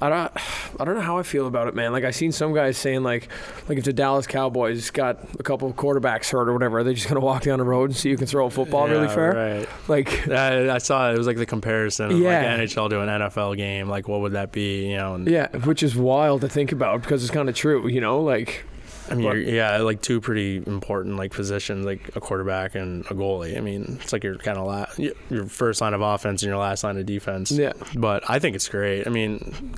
I 0.00 0.08
don't, 0.08 0.32
I 0.80 0.84
don't 0.84 0.94
know 0.94 1.00
how 1.00 1.18
I 1.18 1.22
feel 1.22 1.46
about 1.46 1.68
it, 1.68 1.74
man. 1.74 1.92
Like 1.92 2.04
I 2.04 2.10
seen 2.10 2.32
some 2.32 2.54
guys 2.54 2.76
saying 2.76 3.02
like, 3.02 3.28
like 3.68 3.78
if 3.78 3.84
the 3.84 3.92
Dallas 3.92 4.26
Cowboys 4.26 4.90
got 4.90 5.18
a 5.38 5.42
couple 5.42 5.68
of 5.68 5.76
quarterbacks 5.76 6.30
hurt 6.30 6.48
or 6.48 6.52
whatever, 6.52 6.78
are 6.78 6.84
they 6.84 6.94
just 6.94 7.08
gonna 7.08 7.20
walk 7.20 7.42
down 7.42 7.58
the 7.58 7.64
road 7.64 7.90
and 7.90 7.96
see 7.96 8.10
who 8.10 8.16
can 8.16 8.26
throw 8.26 8.46
a 8.46 8.50
football 8.50 8.88
really 8.88 9.08
fair? 9.08 9.32
Right. 9.58 9.68
Like, 9.88 10.28
I, 10.38 10.74
I 10.74 10.78
saw 10.78 11.10
it. 11.10 11.14
It 11.14 11.18
was 11.18 11.26
like 11.26 11.36
the 11.36 11.46
comparison 11.46 12.10
of 12.12 12.18
Yeah. 12.18 12.38
like 12.56 12.60
NHL 12.68 12.90
to 12.90 13.00
an 13.00 13.08
NFL 13.08 13.56
game. 13.56 13.88
Like, 13.88 14.08
what 14.08 14.20
would 14.20 14.32
that 14.32 14.52
be? 14.52 14.90
You 14.90 14.96
know, 14.96 15.14
and 15.14 15.28
yeah, 15.28 15.48
which 15.58 15.82
is 15.82 15.96
wild 15.96 16.40
to 16.42 16.48
think 16.48 16.72
about 16.72 17.02
because 17.02 17.22
it's 17.22 17.32
kind 17.32 17.48
of 17.48 17.54
true, 17.54 17.86
you 17.88 18.00
know, 18.00 18.22
like. 18.22 18.64
I 19.10 19.14
mean, 19.14 19.48
yeah, 19.48 19.78
like 19.78 20.02
two 20.02 20.20
pretty 20.20 20.56
important 20.58 21.16
like 21.16 21.32
positions, 21.32 21.86
like 21.86 22.14
a 22.14 22.20
quarterback 22.20 22.74
and 22.74 23.06
a 23.06 23.14
goalie. 23.14 23.56
I 23.56 23.60
mean, 23.60 23.98
it's 24.02 24.12
like 24.12 24.22
your 24.22 24.36
kind 24.36 24.58
of 24.58 24.66
la- 24.66 25.08
your 25.30 25.46
first 25.46 25.80
line 25.80 25.94
of 25.94 26.02
offense 26.02 26.42
and 26.42 26.50
your 26.50 26.58
last 26.58 26.84
line 26.84 26.98
of 26.98 27.06
defense. 27.06 27.50
Yeah. 27.50 27.72
But 27.96 28.28
I 28.28 28.38
think 28.38 28.54
it's 28.54 28.68
great. 28.68 29.06
I 29.06 29.10
mean, 29.10 29.72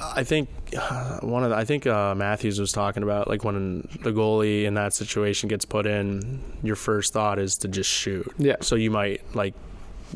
I 0.00 0.24
think 0.24 0.48
one 1.20 1.44
of 1.44 1.50
the, 1.50 1.56
I 1.56 1.64
think 1.66 1.86
uh, 1.86 2.14
Matthews 2.14 2.58
was 2.58 2.72
talking 2.72 3.02
about 3.02 3.28
like 3.28 3.44
when 3.44 3.86
the 4.02 4.12
goalie 4.12 4.64
in 4.64 4.74
that 4.74 4.94
situation 4.94 5.48
gets 5.48 5.66
put 5.66 5.86
in, 5.86 6.40
your 6.62 6.76
first 6.76 7.12
thought 7.12 7.38
is 7.38 7.58
to 7.58 7.68
just 7.68 7.90
shoot. 7.90 8.32
Yeah. 8.38 8.56
So 8.60 8.76
you 8.76 8.90
might 8.90 9.22
like 9.34 9.54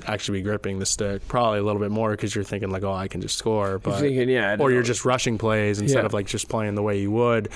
actually 0.06 0.38
be 0.38 0.42
gripping 0.42 0.78
the 0.78 0.86
stick 0.86 1.26
probably 1.28 1.58
a 1.58 1.62
little 1.62 1.80
bit 1.80 1.90
more 1.90 2.10
because 2.10 2.34
you're 2.34 2.44
thinking 2.44 2.70
like, 2.70 2.82
oh, 2.82 2.92
I 2.92 3.08
can 3.08 3.20
just 3.20 3.36
score, 3.36 3.68
You're 3.70 3.78
but 3.78 4.00
thinking, 4.00 4.28
yeah, 4.28 4.56
or 4.58 4.70
you're 4.70 4.80
know. 4.80 4.86
just 4.86 5.04
rushing 5.04 5.38
plays 5.38 5.80
instead 5.80 6.00
Yeah. 6.00 6.06
of 6.06 6.12
like 6.12 6.26
just 6.26 6.48
playing 6.48 6.74
the 6.74 6.82
way 6.82 7.00
you 7.00 7.10
would 7.10 7.48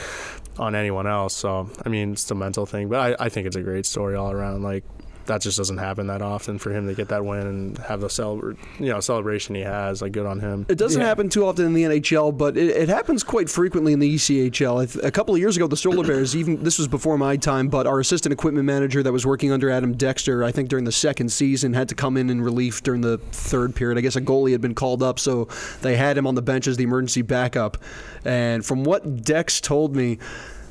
on 0.59 0.75
anyone 0.75 1.07
else. 1.07 1.35
So 1.37 1.71
I 1.85 1.89
mean, 1.89 2.13
it's 2.13 2.31
a 2.31 2.35
mental 2.35 2.67
thing, 2.67 2.89
but 2.89 3.21
I, 3.21 3.27
I 3.27 3.29
think 3.29 3.47
it's 3.47 3.57
a 3.57 3.63
great 3.63 3.87
story 3.87 4.15
all 4.17 4.31
around. 4.33 4.63
Like 4.63 4.85
that 5.29 5.41
just 5.41 5.57
doesn't 5.57 5.79
happen 5.79 6.09
that 6.09 6.21
often 6.21 6.59
for 6.59 6.71
him 6.73 6.87
to 6.89 6.95
get 6.95 7.09
that 7.09 7.25
win 7.25 7.47
and 7.47 7.79
have 7.79 8.01
the 8.01 8.09
celebr- 8.09 8.57
you 8.79 8.87
know 8.91 9.01
celebration 9.01 9.55
he 9.55 9.63
has. 9.63 10.03
Like 10.03 10.13
good 10.13 10.27
on 10.27 10.41
him. 10.41 10.67
It 10.69 10.77
doesn't 10.77 11.01
Yeah. 11.01 11.07
happen 11.07 11.29
too 11.29 11.47
often 11.47 11.65
in 11.67 11.73
the 11.75 11.85
NHL, 11.85 12.37
but 12.37 12.57
it, 12.57 12.69
it 12.77 12.89
happens 12.89 13.23
quite 13.23 13.49
frequently 13.49 13.93
in 13.93 14.01
the 14.01 14.15
ECHL. 14.15 14.83
I 14.83 14.87
th- 14.87 15.05
A 15.05 15.11
couple 15.11 15.35
of 15.35 15.41
years 15.41 15.57
ago, 15.57 15.67
the 15.67 15.77
Solar 15.77 16.07
Bears, 16.07 16.35
even 16.37 16.63
this 16.65 16.79
was 16.79 16.89
before 16.89 17.17
my 17.17 17.37
time, 17.37 17.69
but 17.69 17.87
our 17.87 18.01
assistant 18.01 18.33
equipment 18.33 18.67
manager 18.67 19.03
that 19.03 19.13
was 19.13 19.25
working 19.25 19.53
under 19.53 19.71
Adam 19.71 19.93
Dexter, 19.97 20.43
I 20.45 20.51
think 20.53 20.69
during 20.69 20.85
the 20.85 20.93
second 20.93 21.31
season, 21.31 21.73
had 21.75 21.89
to 21.91 21.95
come 21.95 22.17
in 22.17 22.29
in 22.31 22.43
relief 22.43 22.83
during 22.83 23.01
the 23.03 23.19
third 23.33 23.75
period. 23.75 23.99
I 23.99 24.01
guess 24.01 24.17
a 24.17 24.21
goalie 24.21 24.53
had 24.53 24.61
been 24.61 24.75
called 24.75 25.03
up, 25.03 25.19
so 25.19 25.49
they 25.83 25.97
had 25.97 26.19
him 26.19 26.27
on 26.27 26.35
the 26.35 26.43
bench 26.43 26.67
as 26.67 26.77
the 26.77 26.85
emergency 26.85 27.23
backup. 27.23 27.77
And 28.25 28.65
from 28.65 28.83
what 28.85 29.23
Dex 29.25 29.61
told 29.61 29.95
me, 29.95 30.19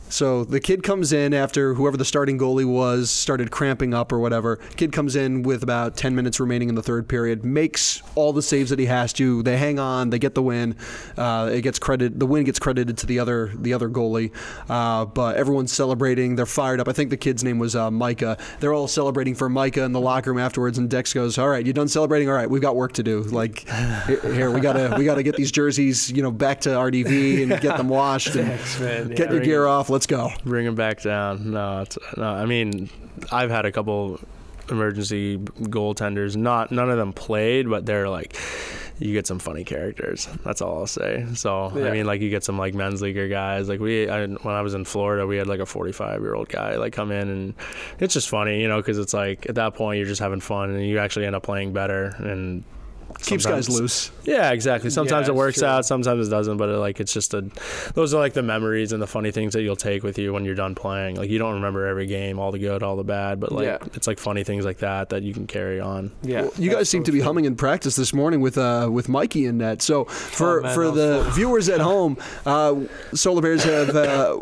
so 0.09 0.43
the 0.43 0.59
kid 0.59 0.83
comes 0.83 1.13
in 1.13 1.33
after 1.33 1.73
whoever 1.73 1.97
the 1.97 2.05
starting 2.05 2.37
goalie 2.37 2.65
was 2.65 3.09
started 3.09 3.51
cramping 3.51 3.93
up 3.93 4.11
or 4.11 4.19
whatever. 4.19 4.57
Kid 4.75 4.91
comes 4.91 5.15
in 5.15 5.43
with 5.43 5.63
about 5.63 5.95
10 5.95 6.15
minutes 6.15 6.39
remaining 6.39 6.69
in 6.69 6.75
the 6.75 6.83
third 6.83 7.07
period, 7.07 7.45
makes 7.45 8.01
all 8.15 8.33
the 8.33 8.41
saves 8.41 8.69
that 8.69 8.79
he 8.79 8.85
has 8.85 9.13
to. 9.13 9.43
They 9.43 9.57
hang 9.57 9.79
on, 9.79 10.09
they 10.09 10.19
get 10.19 10.35
the 10.35 10.43
win. 10.43 10.75
Uh, 11.17 11.49
it 11.53 11.61
gets 11.61 11.79
credit. 11.79 12.19
The 12.19 12.25
win 12.25 12.43
gets 12.43 12.59
credited 12.59 12.97
to 12.97 13.05
the 13.05 13.19
other 13.19 13.51
the 13.55 13.73
other 13.73 13.89
goalie. 13.89 14.31
Uh, 14.69 15.05
but 15.05 15.37
everyone's 15.37 15.71
celebrating. 15.71 16.35
They're 16.35 16.45
fired 16.45 16.79
up. 16.79 16.87
I 16.87 16.93
think 16.93 17.09
the 17.09 17.17
kid's 17.17 17.43
name 17.43 17.59
was 17.59 17.75
uh, 17.75 17.91
Micah. 17.91 18.37
They're 18.59 18.73
all 18.73 18.87
celebrating 18.87 19.35
for 19.35 19.49
Micah 19.49 19.83
in 19.83 19.91
the 19.91 20.01
locker 20.01 20.31
room 20.31 20.39
afterwards. 20.39 20.77
And 20.77 20.89
Dex 20.89 21.13
goes, 21.13 21.37
"All 21.37 21.49
right, 21.49 21.65
you 21.65 21.73
done 21.73 21.87
celebrating? 21.87 22.29
All 22.29 22.35
right, 22.35 22.49
we've 22.49 22.61
got 22.61 22.75
work 22.75 22.93
to 22.93 23.03
do. 23.03 23.21
Like 23.21 23.67
here, 23.67 24.51
we 24.51 24.61
gotta 24.61 24.95
we 24.97 25.05
gotta 25.05 25.23
get 25.23 25.35
these 25.35 25.51
jerseys, 25.51 26.11
you 26.11 26.21
know, 26.21 26.31
back 26.31 26.61
to 26.61 26.69
RDV 26.69 27.43
and 27.43 27.61
get 27.61 27.77
them 27.77 27.89
washed 27.89 28.35
and 28.35 28.47
Dex, 28.57 28.79
man, 28.79 29.09
get 29.09 29.19
yeah. 29.27 29.33
your 29.33 29.41
gear 29.41 29.67
off. 29.67 29.89
Let's 29.97 30.05
go." 30.05 30.31
Bring 30.45 30.65
him 30.65 30.75
back 30.75 31.01
down. 31.01 31.51
No, 31.51 31.81
it's, 31.81 31.97
no. 32.15 32.23
I 32.23 32.45
mean, 32.45 32.89
I've 33.31 33.49
had 33.49 33.65
a 33.65 33.71
couple 33.71 34.19
emergency 34.69 35.37
goaltenders. 35.37 36.35
Not 36.35 36.71
none 36.71 36.89
of 36.89 36.97
them 36.97 37.13
played, 37.13 37.69
but 37.69 37.85
they're 37.85 38.09
like. 38.09 38.37
You 38.99 39.13
get 39.13 39.27
some 39.27 39.37
funny 39.37 39.63
characters. 39.63 40.27
That's 40.43 40.59
all 40.59 40.79
I'll 40.79 40.87
say. 40.87 41.23
So 41.35 41.71
Yeah. 41.75 41.85
I 41.85 41.91
mean, 41.91 42.07
like 42.07 42.19
you 42.19 42.31
get 42.31 42.43
some 42.43 42.57
like 42.57 42.73
men's 42.73 42.99
leaguer 42.99 43.27
guys. 43.27 43.69
Like 43.69 43.79
we, 43.79 44.09
I, 44.09 44.25
when 44.25 44.55
I 44.55 44.61
was 44.61 44.73
in 44.73 44.85
Florida, 44.85 45.27
we 45.27 45.37
had 45.37 45.45
like 45.45 45.59
a 45.59 45.67
45 45.67 46.21
year 46.21 46.33
old 46.33 46.49
guy 46.49 46.77
like 46.77 46.93
come 46.93 47.11
in, 47.11 47.29
and 47.29 47.53
it's 47.99 48.15
just 48.15 48.27
funny, 48.27 48.59
you 48.59 48.67
know, 48.67 48.77
because 48.77 48.97
it's 48.97 49.13
like 49.13 49.47
at 49.47 49.53
that 49.53 49.75
point 49.75 49.99
you're 49.99 50.07
just 50.07 50.19
having 50.19 50.39
fun, 50.39 50.71
and 50.71 50.83
you 50.83 50.97
actually 50.97 51.27
end 51.27 51.35
up 51.35 51.43
playing 51.43 51.73
better, 51.73 52.15
and 52.17 52.63
Keeps 53.21 53.45
guys 53.45 53.69
loose. 53.69 54.11
Yeah, 54.23 54.51
exactly. 54.51 54.89
Sometimes 54.89 55.27
Yeah, 55.27 55.33
it 55.33 55.37
works 55.37 55.59
sure. 55.59 55.67
out, 55.67 55.85
sometimes 55.85 56.27
it 56.27 56.29
doesn't. 56.29 56.57
But 56.57 56.69
it, 56.69 56.77
like 56.77 56.99
it's 56.99 57.11
just 57.13 57.33
a, 57.33 57.41
those 57.93 58.13
are 58.13 58.19
like 58.19 58.33
the 58.33 58.43
memories 58.43 58.91
and 58.91 59.01
the 59.01 59.07
funny 59.07 59.31
things 59.31 59.53
that 59.53 59.61
you'll 59.63 59.75
take 59.75 60.03
with 60.03 60.17
you 60.17 60.33
when 60.33 60.45
you're 60.45 60.55
done 60.55 60.75
playing. 60.75 61.15
Like 61.15 61.29
you 61.29 61.39
don't 61.39 61.55
remember 61.55 61.87
every 61.87 62.05
game, 62.05 62.37
all 62.39 62.51
the 62.51 62.59
good, 62.59 62.83
all 62.83 62.95
the 62.95 63.03
bad, 63.03 63.39
but 63.39 63.51
like 63.51 63.65
Yeah. 63.65 63.77
it's 63.93 64.07
like 64.07 64.19
funny 64.19 64.43
things 64.43 64.65
like 64.65 64.79
that 64.79 65.09
that 65.09 65.23
you 65.23 65.33
can 65.33 65.47
carry 65.47 65.79
on. 65.79 66.11
Yeah, 66.21 66.43
Well, 66.43 66.51
you 66.57 66.69
guys 66.71 66.89
seem 66.89 67.01
so 67.01 67.05
to 67.07 67.11
be 67.11 67.19
true. 67.19 67.25
humming 67.25 67.45
in 67.45 67.55
practice 67.55 67.95
this 67.95 68.13
morning 68.13 68.41
with 68.41 68.57
uh, 68.57 68.89
with 68.91 69.09
Mikey 69.09 69.45
in 69.45 69.57
net. 69.57 69.81
So 69.81 70.05
for 70.05 70.59
Oh, 70.59 70.63
man, 70.63 70.75
for 70.75 70.91
the 70.91 71.21
fun. 71.23 71.33
viewers 71.33 71.69
at 71.69 71.81
home, 71.91 72.17
uh, 72.45 72.75
Solar 73.13 73.41
Bears 73.41 73.63
have 73.63 73.95
uh, 73.95 74.35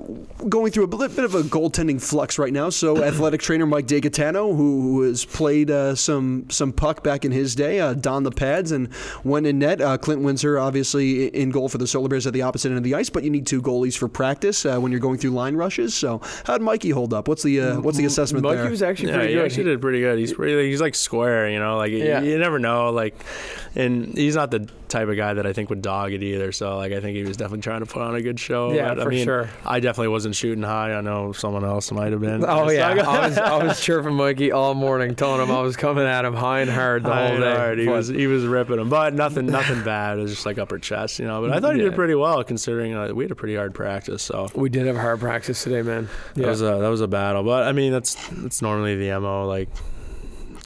going 0.50 0.72
through 0.72 0.84
a 0.84 0.88
bit, 0.88 1.16
bit 1.16 1.26
of 1.26 1.36
a 1.36 1.42
goaltending 1.44 2.02
flux 2.02 2.38
right 2.40 2.52
now. 2.54 2.70
So 2.70 3.04
athletic 3.04 3.42
trainer 3.42 3.66
Mike 3.66 3.88
DeGatano, 3.88 4.56
who, 4.56 4.82
who 4.82 5.02
has 5.04 5.24
played 5.26 5.72
uh, 5.72 5.96
some 5.96 6.50
some 6.50 6.74
puck 6.74 7.04
back 7.04 7.24
in 7.26 7.32
his 7.32 7.56
day, 7.56 7.80
uh, 7.80 7.94
donned 7.94 8.26
the 8.26 8.32
pads 8.56 8.72
and 8.72 8.90
went 9.24 9.46
in 9.48 9.60
net. 9.60 9.82
Uh, 9.82 9.98
Clint 9.98 10.22
Windsor 10.22 10.58
obviously 10.60 11.28
in 11.28 11.50
goal 11.50 11.70
for 11.70 11.78
the 11.78 11.88
Solar 11.88 12.08
Bears 12.08 12.26
at 12.28 12.34
the 12.34 12.42
opposite 12.42 12.70
end 12.70 12.78
of 12.78 12.84
the 12.84 12.96
ice, 12.96 13.10
but 13.10 13.24
you 13.24 13.30
need 13.30 13.46
two 13.46 13.62
goalies 13.62 13.98
for 13.98 14.08
practice 14.08 14.66
uh, 14.66 14.80
when 14.80 14.92
you're 14.92 15.02
going 15.02 15.18
through 15.18 15.32
line 15.32 15.56
rushes. 15.56 15.94
So 15.94 16.22
how'd 16.46 16.62
Mikey 16.62 16.90
hold 16.92 17.14
up? 17.14 17.28
What's 17.28 17.44
the 17.44 17.60
uh, 17.60 17.80
what's 17.82 17.98
the 17.98 18.06
assessment 18.06 18.44
Mikey 18.44 18.56
there? 18.56 18.64
Mikey 18.66 18.72
was 18.72 18.82
actually 18.84 19.10
Yeah, 19.10 19.16
pretty 19.16 19.30
he 19.30 19.36
good. 19.36 19.46
actually 19.46 19.64
did 19.66 19.82
pretty 19.82 20.00
good. 20.00 20.20
He's 20.20 20.34
pretty, 20.34 20.70
he's 20.70 20.82
like 20.82 20.96
square, 20.96 21.50
you 21.50 21.60
know, 21.60 21.78
like 21.78 21.92
Yeah. 21.92 22.22
you, 22.22 22.32
you 22.32 22.40
never 22.40 22.60
know, 22.60 22.90
like, 22.92 23.16
and 23.76 24.14
he's 24.18 24.36
not 24.36 24.52
the 24.52 24.68
type 24.96 25.10
of 25.10 25.16
guy 25.18 25.34
that 25.34 25.46
I 25.46 25.54
think 25.54 25.70
would 25.70 25.82
dog 25.82 26.14
it 26.14 26.24
either. 26.24 26.52
So 26.52 26.78
like 26.78 26.92
I 26.94 27.02
think 27.02 27.18
he 27.18 27.24
was 27.24 27.38
definitely 27.38 27.62
trying 27.64 27.82
to 27.82 27.86
put 27.86 28.02
on 28.02 28.16
a 28.16 28.22
good 28.22 28.40
show. 28.40 28.72
Yeah, 28.72 28.90
But, 28.90 29.00
I 29.00 29.04
for 29.04 29.10
mean, 29.10 29.26
sure. 29.26 29.50
I 29.66 29.80
definitely 29.80 30.08
wasn't 30.10 30.36
shooting 30.36 30.64
high. 30.64 30.94
I 30.94 31.02
know 31.02 31.32
someone 31.34 31.64
else 31.66 31.92
might 31.92 32.12
have 32.12 32.22
been. 32.22 32.46
Oh 32.46 32.70
yeah, 32.70 32.90
I 32.90 33.28
was 33.28 33.38
I 33.38 33.64
was 33.64 33.82
chirping 33.84 34.14
Mikey 34.14 34.52
all 34.52 34.74
morning, 34.74 35.16
telling 35.16 35.42
him 35.42 35.52
I 35.52 35.62
was 35.62 35.76
coming 35.76 36.06
at 36.06 36.24
him 36.26 36.34
high 36.34 36.62
and 36.62 36.70
hard 36.72 37.04
the 37.04 37.10
High 37.14 37.28
whole 37.30 37.40
day. 37.40 37.56
hard. 37.56 37.80
He 37.80 37.86
But- 37.86 37.92
was 37.92 38.08
he 38.08 38.28
was 38.28 38.46
ripping 38.46 38.80
him, 38.80 38.90
but 38.90 39.14
nothing 39.14 39.46
nothing 39.48 39.84
bad. 39.84 40.18
It 40.18 40.22
was 40.22 40.32
just 40.32 40.46
like 40.46 40.58
upper 40.58 40.80
chest, 40.80 41.20
you 41.20 41.26
know. 41.26 41.42
But 41.42 41.52
I 41.52 41.60
thought 41.60 41.76
he 41.76 41.82
Yeah. 41.82 41.90
did 41.90 41.96
pretty 41.96 42.16
well 42.16 42.44
considering 42.44 42.94
uh, 42.96 43.14
we 43.14 43.24
had 43.26 43.32
a 43.32 43.36
pretty 43.36 43.56
hard 43.56 43.74
practice. 43.74 44.24
So 44.24 44.50
we 44.56 44.70
did 44.70 44.86
have 44.88 44.96
a 44.96 45.02
hard 45.02 45.20
practice 45.20 45.62
today, 45.64 45.82
man. 45.82 46.08
that 46.36 46.42
Yeah, 46.42 46.48
was 46.48 46.62
a 46.62 46.66
that 46.80 46.90
was 46.90 47.02
a 47.02 47.08
battle. 47.08 47.44
But 47.44 47.64
I 47.64 47.72
mean 47.74 47.92
that's 47.92 48.16
that's 48.32 48.62
normally 48.62 48.96
the 48.96 49.20
mo. 49.20 49.46
Like 49.48 49.70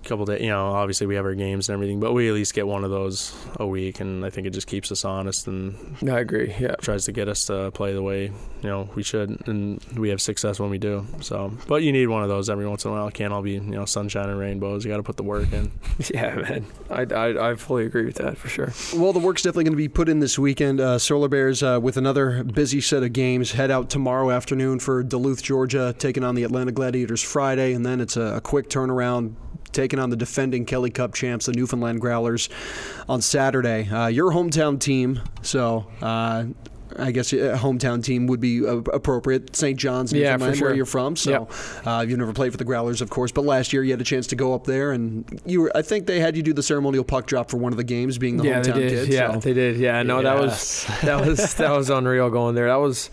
couple 0.04 0.26
days, 0.26 0.42
you 0.42 0.50
know. 0.50 0.68
Obviously 0.68 1.08
we 1.08 1.16
have 1.16 1.26
our 1.26 1.36
games 1.36 1.70
and 1.70 1.74
everything, 1.74 2.00
but 2.00 2.14
we 2.14 2.28
at 2.28 2.34
least 2.34 2.54
get 2.54 2.68
one 2.68 2.84
of 2.84 2.92
those 2.92 3.36
a 3.60 3.68
week, 3.68 4.00
and 4.00 4.26
I 4.26 4.30
think 4.30 4.48
it 4.48 4.52
just 4.52 4.68
keeps 4.68 4.92
us 4.92 5.06
honest 5.06 5.48
and 5.48 5.76
I 6.08 6.20
agree. 6.20 6.54
Yeah, 6.60 6.76
tries 6.82 7.06
to 7.06 7.12
get 7.12 7.28
us 7.28 7.46
to 7.46 7.72
play 7.72 7.94
the 7.94 8.02
way 8.02 8.26
you 8.26 8.70
know 8.70 8.90
we 8.96 9.04
should, 9.04 9.48
and 9.48 9.84
we 9.96 10.10
have 10.10 10.22
success 10.22 10.60
when 10.60 10.70
we 10.70 10.78
do. 10.78 11.06
So, 11.22 11.52
but 11.68 11.84
you 11.84 11.92
need 11.92 12.08
one 12.08 12.24
of 12.24 12.30
those 12.30 12.50
every 12.50 12.68
once 12.68 12.86
in 12.86 12.92
a 12.92 12.94
while. 12.94 13.08
It 13.08 13.14
can't 13.14 13.34
all 13.34 13.42
be 13.42 13.54
you 13.54 13.62
know 13.62 13.86
sunshine 13.86 14.30
and 14.30 14.40
rainbows. 14.40 14.86
You 14.86 14.92
got 14.92 14.98
to 14.98 15.04
put 15.04 15.18
the 15.18 15.24
work 15.24 15.52
in. 15.52 15.72
yeah, 16.14 16.36
man. 16.36 16.66
I, 16.90 17.02
I 17.04 17.52
I 17.52 17.56
fully 17.56 17.86
agree 17.86 18.06
with 18.06 18.16
that 18.16 18.38
for 18.38 18.50
sure. 18.50 18.74
Well, 19.00 19.14
the 19.14 19.20
work's 19.20 19.42
definitely 19.42 19.66
going 19.66 19.74
to 19.74 19.78
be 19.78 19.88
put 19.88 20.10
in 20.10 20.20
this 20.20 20.38
weekend. 20.38 20.80
Uh, 20.80 21.00
Solar 21.00 21.28
Bears 21.30 21.64
uh, 21.64 21.80
with 21.82 21.98
another 21.98 22.44
busy 22.44 22.82
set 22.82 23.04
of 23.04 23.14
games 23.14 23.52
head 23.52 23.72
out 23.72 23.90
tomorrow 23.90 24.32
afternoon 24.32 24.80
for 24.80 25.04
Duluth, 25.04 25.44
Georgia, 25.44 25.96
taking 25.98 26.24
on 26.24 26.36
the 26.36 26.44
Atlanta 26.44 26.72
Gladiators 26.72 27.22
Friday, 27.22 27.74
and 27.74 27.86
then 27.86 28.02
it's 28.02 28.18
a, 28.18 28.38
a 28.38 28.42
quick 28.42 28.70
turnaround. 28.70 29.36
Taking 29.72 30.00
on 30.00 30.10
the 30.10 30.16
defending 30.16 30.66
Kelly 30.66 30.90
Cup 30.90 31.14
champs, 31.14 31.46
the 31.46 31.54
Newfoundland 31.54 32.02
Growlers, 32.02 32.50
on 33.08 33.22
Saturday. 33.22 33.88
Uh, 33.88 34.08
your 34.08 34.32
hometown 34.32 34.80
team, 34.80 35.22
so 35.42 35.86
uh, 36.02 36.46
I 36.98 37.12
guess 37.12 37.34
a 37.34 37.58
hometown 37.58 38.04
team 38.04 38.28
would 38.28 38.40
be 38.40 38.66
uh, 38.66 38.78
appropriate. 38.94 39.56
St. 39.56 39.78
John's, 39.78 40.12
Yeah, 40.12 40.32
Newfoundland, 40.32 40.54
for 40.54 40.58
sure. 40.58 40.68
where 40.70 40.76
you're 40.76 40.86
from. 40.86 41.16
So 41.16 41.48
uh, 41.86 42.06
you've 42.08 42.20
never 42.20 42.34
played 42.34 42.52
for 42.52 42.58
the 42.58 42.66
Growlers, 42.66 43.02
of 43.02 43.10
course, 43.10 43.32
but 43.32 43.46
last 43.46 43.74
year 43.74 43.84
you 43.84 43.92
had 43.92 44.02
a 44.02 44.06
chance 44.06 44.28
to 44.28 44.36
go 44.36 44.54
up 44.54 44.66
there, 44.66 44.92
and 44.92 45.42
you 45.46 45.62
were. 45.62 45.72
I 45.76 45.82
think 45.82 46.08
they 46.08 46.20
had 46.20 46.36
you 46.36 46.44
do 46.44 46.54
the 46.54 46.64
ceremonial 46.64 47.04
puck 47.04 47.26
drop 47.28 47.50
for 47.50 47.58
one 47.58 47.74
of 47.74 47.78
the 47.78 47.84
games, 47.84 48.18
being 48.18 48.38
the 48.38 48.46
yeah, 48.46 48.60
hometown 48.60 48.74
they 48.74 48.90
did. 48.90 49.06
kid. 49.08 49.14
yeah, 49.14 49.34
so. 49.34 49.40
they 49.40 49.54
did. 49.54 49.78
Yeah, 49.78 50.04
no, 50.04 50.22
that 50.22 50.38
was 50.38 50.86
that 51.04 51.26
was 51.26 51.56
that 51.56 51.72
was 51.72 51.90
unreal 51.90 52.30
going 52.30 52.56
there. 52.56 52.68
That 52.68 52.80
was 52.80 53.10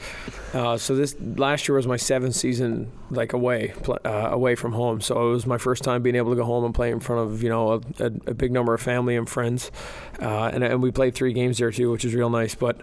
uh, 0.55 0.77
so. 0.77 0.95
This 0.95 1.17
last 1.21 1.69
year 1.69 1.77
was 1.77 1.87
my 1.87 1.97
seventh 1.97 2.35
season 2.35 2.91
like 3.11 3.33
away 3.33 3.73
uh, 4.05 4.29
away 4.33 4.55
from 4.55 4.73
home. 4.73 5.01
So 5.01 5.29
it 5.29 5.33
was 5.33 5.47
my 5.47 5.59
first 5.59 5.85
time 5.85 6.03
being 6.03 6.17
able 6.17 6.31
to 6.31 6.37
go 6.37 6.45
home 6.45 6.65
and 6.65 6.75
play 6.75 6.91
in 6.91 7.01
front 7.01 7.31
of 7.31 7.43
you 7.43 7.49
know 7.49 7.73
a, 7.73 7.77
a, 8.01 8.07
a 8.07 8.35
big 8.35 8.53
number 8.53 8.75
of 8.75 8.81
family 8.81 9.17
and 9.17 9.29
friends, 9.29 9.71
uh, 10.21 10.51
and 10.53 10.65
and 10.65 10.83
we 10.83 10.91
played 10.91 11.15
three 11.15 11.33
games 11.33 11.59
there 11.59 11.71
too, 11.71 11.91
which 11.91 12.05
was 12.05 12.15
real 12.15 12.31
nice. 12.31 12.55
But 12.55 12.81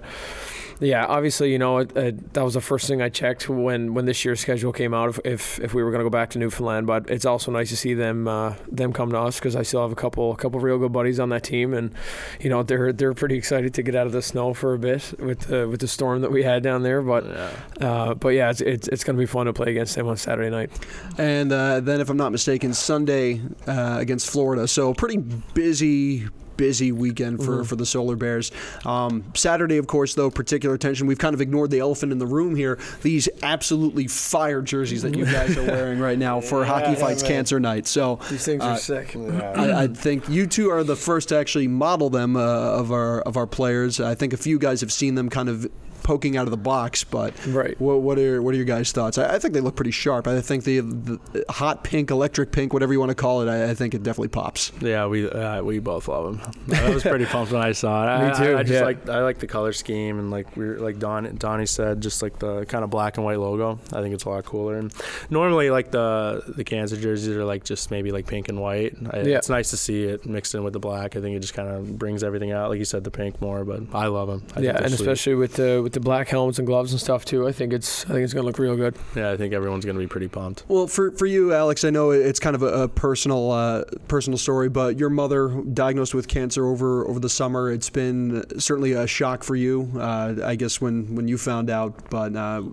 yeah, 0.84 1.06
obviously, 1.06 1.52
you 1.52 1.58
know, 1.60 1.78
it, 1.80 1.96
it, 1.96 2.34
that 2.34 2.44
was 2.44 2.54
the 2.56 2.62
first 2.62 2.88
thing 2.88 3.02
I 3.02 3.10
checked 3.10 3.48
when, 3.50 3.94
when 3.94 4.06
this 4.06 4.24
year's 4.26 4.40
schedule 4.40 4.72
came 4.74 4.94
out. 4.94 5.10
If 5.10 5.20
if, 5.26 5.60
if 5.60 5.74
we 5.74 5.82
were 5.84 5.92
going 5.92 6.00
to 6.00 6.06
go 6.06 6.10
back 6.10 6.30
to 6.32 6.40
Newfoundland, 6.40 6.88
but 6.88 7.10
it's 7.10 7.26
also 7.26 7.52
nice 7.52 7.70
to 7.70 7.78
see 7.78 7.94
them 7.94 8.28
uh, 8.28 8.54
them 8.72 8.94
come 8.94 9.12
to 9.12 9.20
us 9.20 9.40
because 9.40 9.56
I 9.56 9.62
still 9.64 9.82
have 9.82 9.92
a 9.92 9.96
couple 9.96 10.32
a 10.32 10.36
couple 10.38 10.60
real 10.60 10.78
good 10.78 10.92
buddies 10.92 11.20
on 11.20 11.30
that 11.30 11.44
team, 11.44 11.74
and 11.74 11.92
you 12.40 12.50
know 12.50 12.64
they're 12.64 12.92
they're 12.94 13.14
pretty 13.14 13.36
excited 13.36 13.74
to 13.76 13.82
get 13.84 13.96
out 13.96 14.08
of 14.08 14.14
the 14.14 14.22
snow 14.22 14.54
for 14.54 14.74
a 14.74 14.80
bit 14.80 15.14
with 15.20 15.40
the 15.42 15.68
with 15.68 15.80
the 15.80 15.88
storm 15.88 16.22
that 16.22 16.32
we 16.32 16.44
had 16.44 16.64
down 16.64 16.84
there. 16.84 17.02
But 17.02 17.26
Yeah. 17.26 17.52
uh, 17.82 18.14
but 18.16 18.30
yeah, 18.30 18.50
it's 18.50 18.62
it's, 18.62 18.88
it's 18.90 19.04
going 19.04 19.16
to 19.16 19.20
be 19.20 19.26
fun 19.26 19.46
to 19.46 19.54
play 19.54 19.72
against 19.72 19.96
them 19.96 20.08
on 20.08 20.18
Saturday 20.18 20.50
night. 20.50 20.72
And 21.18 21.52
uh, 21.52 21.80
then, 21.80 22.02
if 22.02 22.10
I'm 22.10 22.18
not 22.18 22.32
mistaken, 22.32 22.74
Sunday 22.74 23.42
uh, 23.68 23.98
against 24.00 24.30
Florida. 24.30 24.68
So 24.68 24.94
pretty 24.94 25.18
busy. 25.18 26.26
Busy 26.58 26.92
weekend 26.92 27.44
for, 27.44 27.60
Mhm. 27.64 27.66
for 27.66 27.76
the 27.76 27.86
Solar 27.86 28.16
Bears. 28.16 28.52
Um, 28.86 29.24
Saturday, 29.36 29.78
of 29.78 29.88
course, 29.88 30.14
though, 30.16 30.30
particular 30.30 30.76
attention. 30.76 31.08
We've 31.08 31.18
kind 31.18 31.34
of 31.34 31.42
ignored 31.42 31.72
the 31.72 31.80
elephant 31.80 32.12
in 32.12 32.18
the 32.20 32.28
room 32.28 32.56
here. 32.56 32.78
These 33.02 33.28
absolutely 33.42 34.08
fire 34.08 34.62
jerseys 34.62 35.02
that 35.04 35.16
you 35.16 35.26
guys 35.26 35.58
are 35.58 35.64
wearing 35.68 36.00
right 36.00 36.18
now 36.20 36.42
for 36.42 36.62
Yeah, 36.62 36.68
Hockey 36.68 36.92
yeah, 36.92 36.96
Fights 36.96 37.24
man. 37.24 37.32
Cancer 37.32 37.60
Night. 37.60 37.88
So 37.88 38.20
These 38.30 38.46
things 38.46 38.64
Uh, 38.64 38.68
are 38.68 38.78
sick. 38.78 39.16
I, 39.16 39.84
I 39.84 39.88
think 39.88 40.30
you 40.30 40.48
two 40.48 40.70
are 40.70 40.84
the 40.84 40.96
first 40.96 41.30
to 41.30 41.38
actually 41.38 41.68
model 41.68 42.10
them 42.10 42.36
uh, 42.36 42.40
of 42.42 42.92
our 42.92 43.22
of 43.22 43.38
our 43.38 43.48
players. 43.48 44.00
I 44.00 44.16
think 44.16 44.34
a 44.34 44.38
few 44.38 44.60
guys 44.60 44.82
have 44.82 44.92
seen 44.92 45.16
them 45.16 45.30
kind 45.30 45.50
of 45.50 45.68
poking 46.04 46.38
out 46.38 46.46
of 46.46 46.52
the 46.52 46.58
box, 46.58 47.04
but 47.04 47.34
Right. 47.48 47.80
what, 47.80 48.02
what 48.02 48.20
are 48.20 48.42
what 48.42 48.54
are 48.54 48.58
your 48.58 48.66
guys' 48.66 48.92
thoughts? 48.92 49.18
I, 49.18 49.36
I 49.36 49.40
think 49.40 49.54
they 49.54 49.60
look 49.62 49.76
pretty 49.76 49.92
sharp. 49.92 50.28
I 50.28 50.40
think 50.42 50.64
the, 50.64 50.80
the 50.82 51.46
hot 51.50 51.84
pink, 51.84 52.12
electric 52.12 52.52
pink, 52.52 52.74
whatever 52.74 52.94
you 52.94 53.00
want 53.00 53.10
to 53.10 53.16
call 53.16 53.42
it, 53.42 53.50
I, 53.50 53.72
I 53.72 53.74
think 53.74 53.94
it 53.94 54.04
definitely 54.04 54.28
pops. 54.30 54.72
Yeah, 54.82 55.06
we 55.08 55.30
uh, 55.30 55.62
we 55.64 55.80
both 55.80 56.08
love 56.08 56.38
them. 56.38 56.52
I 56.74 56.90
was 56.90 57.04
pretty 57.04 57.26
pumped 57.26 57.52
when 57.52 57.62
I 57.62 57.72
saw 57.72 58.04
it. 58.04 58.08
I, 58.24 58.28
Me 58.30 58.36
too, 58.46 58.56
I, 58.56 58.60
I 58.60 58.64
just 58.64 58.74
yeah. 58.74 58.84
like 58.84 59.10
I 59.10 59.22
like 59.24 59.40
the 59.40 59.48
color 59.48 59.74
scheme 59.74 60.20
and 60.20 60.30
like 60.32 60.56
we 60.58 60.66
are 60.66 60.80
like 60.80 61.00
Don 61.00 61.36
Donnie 61.38 61.66
said, 61.66 62.02
just 62.02 62.22
like 62.22 62.40
the 62.40 62.66
kind 62.66 62.84
of 62.84 62.90
black 62.90 63.18
and 63.18 63.26
white 63.26 63.40
logo. 63.40 63.80
I 63.92 64.02
think 64.02 64.14
it's 64.14 64.26
a 64.26 64.30
lot 64.30 64.44
cooler. 64.46 64.78
And 64.78 64.94
normally 65.30 65.70
like 65.70 65.92
the 65.92 66.44
the 66.48 66.64
Kansas 66.64 67.00
jerseys 67.00 67.30
are 67.36 67.46
like 67.46 67.64
just 67.64 67.92
maybe 67.92 68.12
like 68.12 68.28
pink 68.28 68.50
and 68.50 68.60
white. 68.60 68.96
I, 69.12 69.22
Yeah. 69.22 69.38
It's 69.38 69.50
nice 69.50 69.70
to 69.72 69.78
see 69.78 70.04
it 70.04 70.26
mixed 70.26 70.54
in 70.56 70.64
with 70.64 70.74
the 70.74 70.80
black. 70.80 71.16
I 71.16 71.22
think 71.22 71.36
it 71.36 71.40
just 71.40 71.54
kind 71.54 71.70
of 71.70 71.98
brings 71.98 72.24
everything 72.24 72.52
out. 72.52 72.70
Like 72.70 72.80
you 72.80 72.86
said, 72.86 73.04
the 73.04 73.12
pink 73.12 73.42
more, 73.42 73.64
but 73.64 73.84
I 73.94 74.08
love 74.08 74.28
them. 74.28 74.44
I 74.56 74.60
yeah, 74.60 74.74
they're 74.74 74.84
and 74.84 74.92
sweet. 74.94 75.02
especially 75.08 75.36
with 75.36 75.54
the 75.54 75.82
with 75.82 75.93
the 75.94 76.00
black 76.00 76.28
helmets 76.28 76.60
and 76.60 76.68
gloves 76.68 76.92
and 76.92 77.00
stuff 77.00 77.26
too. 77.26 77.48
I 77.48 77.52
think 77.52 77.74
it's 77.74 78.06
I 78.06 78.10
think 78.10 78.24
it's 78.24 78.34
going 78.34 78.44
to 78.44 78.48
look 78.48 78.60
real 78.60 78.76
good. 78.76 78.96
yeah, 79.16 79.32
I 79.32 79.38
think 79.38 79.54
everyone's 79.54 79.86
gonna 79.86 80.00
be 80.00 80.08
pretty 80.08 80.28
pumped. 80.28 80.66
Well, 80.68 80.88
for, 80.88 81.12
for 81.12 81.26
you, 81.26 81.54
Alex, 81.54 81.84
I 81.84 81.90
know 81.90 82.12
it's 82.12 82.40
kind 82.40 82.56
of 82.56 82.64
a, 82.64 82.84
a 82.84 82.88
personal 82.88 83.52
uh, 83.52 83.84
personal 84.08 84.38
story, 84.38 84.70
but 84.70 85.00
your 85.00 85.10
mother 85.10 85.50
diagnosed 85.74 86.14
with 86.14 86.28
cancer 86.28 86.66
over 86.68 87.08
over 87.08 87.20
the 87.20 87.30
summer. 87.30 87.72
It's 87.72 87.90
been 87.90 88.44
certainly 88.60 88.94
a 88.94 89.08
shock 89.08 89.44
for 89.44 89.56
you, 89.56 89.92
uh, 89.96 90.36
I 90.44 90.56
guess, 90.56 90.82
when, 90.82 91.16
when 91.16 91.28
you 91.28 91.38
found 91.38 91.70
out. 91.70 92.10
But 92.10 92.36
uh, 92.36 92.64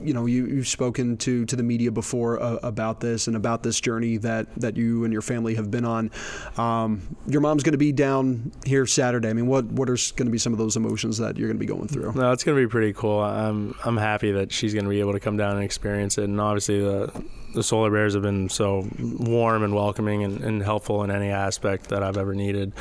you 0.00 0.12
know, 0.12 0.26
you, 0.26 0.46
you've 0.46 0.68
spoken 0.68 1.16
to, 1.18 1.44
to 1.46 1.56
the 1.56 1.62
media 1.62 1.90
before 1.90 2.42
uh, 2.42 2.58
about 2.62 3.00
this 3.00 3.26
and 3.26 3.36
about 3.36 3.62
this 3.62 3.80
journey 3.80 4.16
that, 4.18 4.46
that 4.56 4.76
you 4.76 5.04
and 5.04 5.12
your 5.12 5.22
family 5.22 5.54
have 5.54 5.70
been 5.70 5.84
on. 5.84 6.10
Um, 6.56 7.16
your 7.26 7.40
mom's 7.40 7.62
going 7.62 7.72
to 7.72 7.78
be 7.78 7.92
down 7.92 8.52
here 8.66 8.86
Saturday. 8.86 9.28
I 9.28 9.32
mean, 9.32 9.46
what 9.46 9.64
what 9.66 9.88
are 9.88 9.96
going 10.16 10.26
to 10.26 10.30
be 10.30 10.38
some 10.38 10.52
of 10.52 10.58
those 10.58 10.76
emotions 10.76 11.18
that 11.18 11.36
you're 11.36 11.48
going 11.48 11.56
to 11.56 11.60
be 11.60 11.66
going 11.66 11.88
through? 11.88 12.12
No, 12.14 12.32
it's 12.32 12.44
gonna 12.44 12.56
be 12.56 12.63
pretty 12.66 12.92
cool. 12.92 13.20
I'm 13.20 13.74
I'm 13.84 13.96
happy 13.96 14.32
that 14.32 14.52
she's 14.52 14.74
gonna 14.74 14.88
be 14.88 15.00
able 15.00 15.12
to 15.12 15.20
come 15.20 15.36
down 15.36 15.56
and 15.56 15.64
experience 15.64 16.18
it. 16.18 16.24
And 16.24 16.40
obviously 16.40 16.80
the 16.80 17.12
the 17.54 17.62
Solar 17.62 17.90
Bears 17.90 18.14
have 18.14 18.22
been 18.22 18.48
so 18.48 18.86
warm 18.98 19.62
and 19.62 19.74
welcoming 19.74 20.24
and, 20.24 20.42
and 20.42 20.62
helpful 20.62 21.02
in 21.04 21.10
any 21.10 21.30
aspect 21.30 21.88
that 21.88 22.02
I've 22.02 22.16
ever 22.16 22.34
needed. 22.34 22.72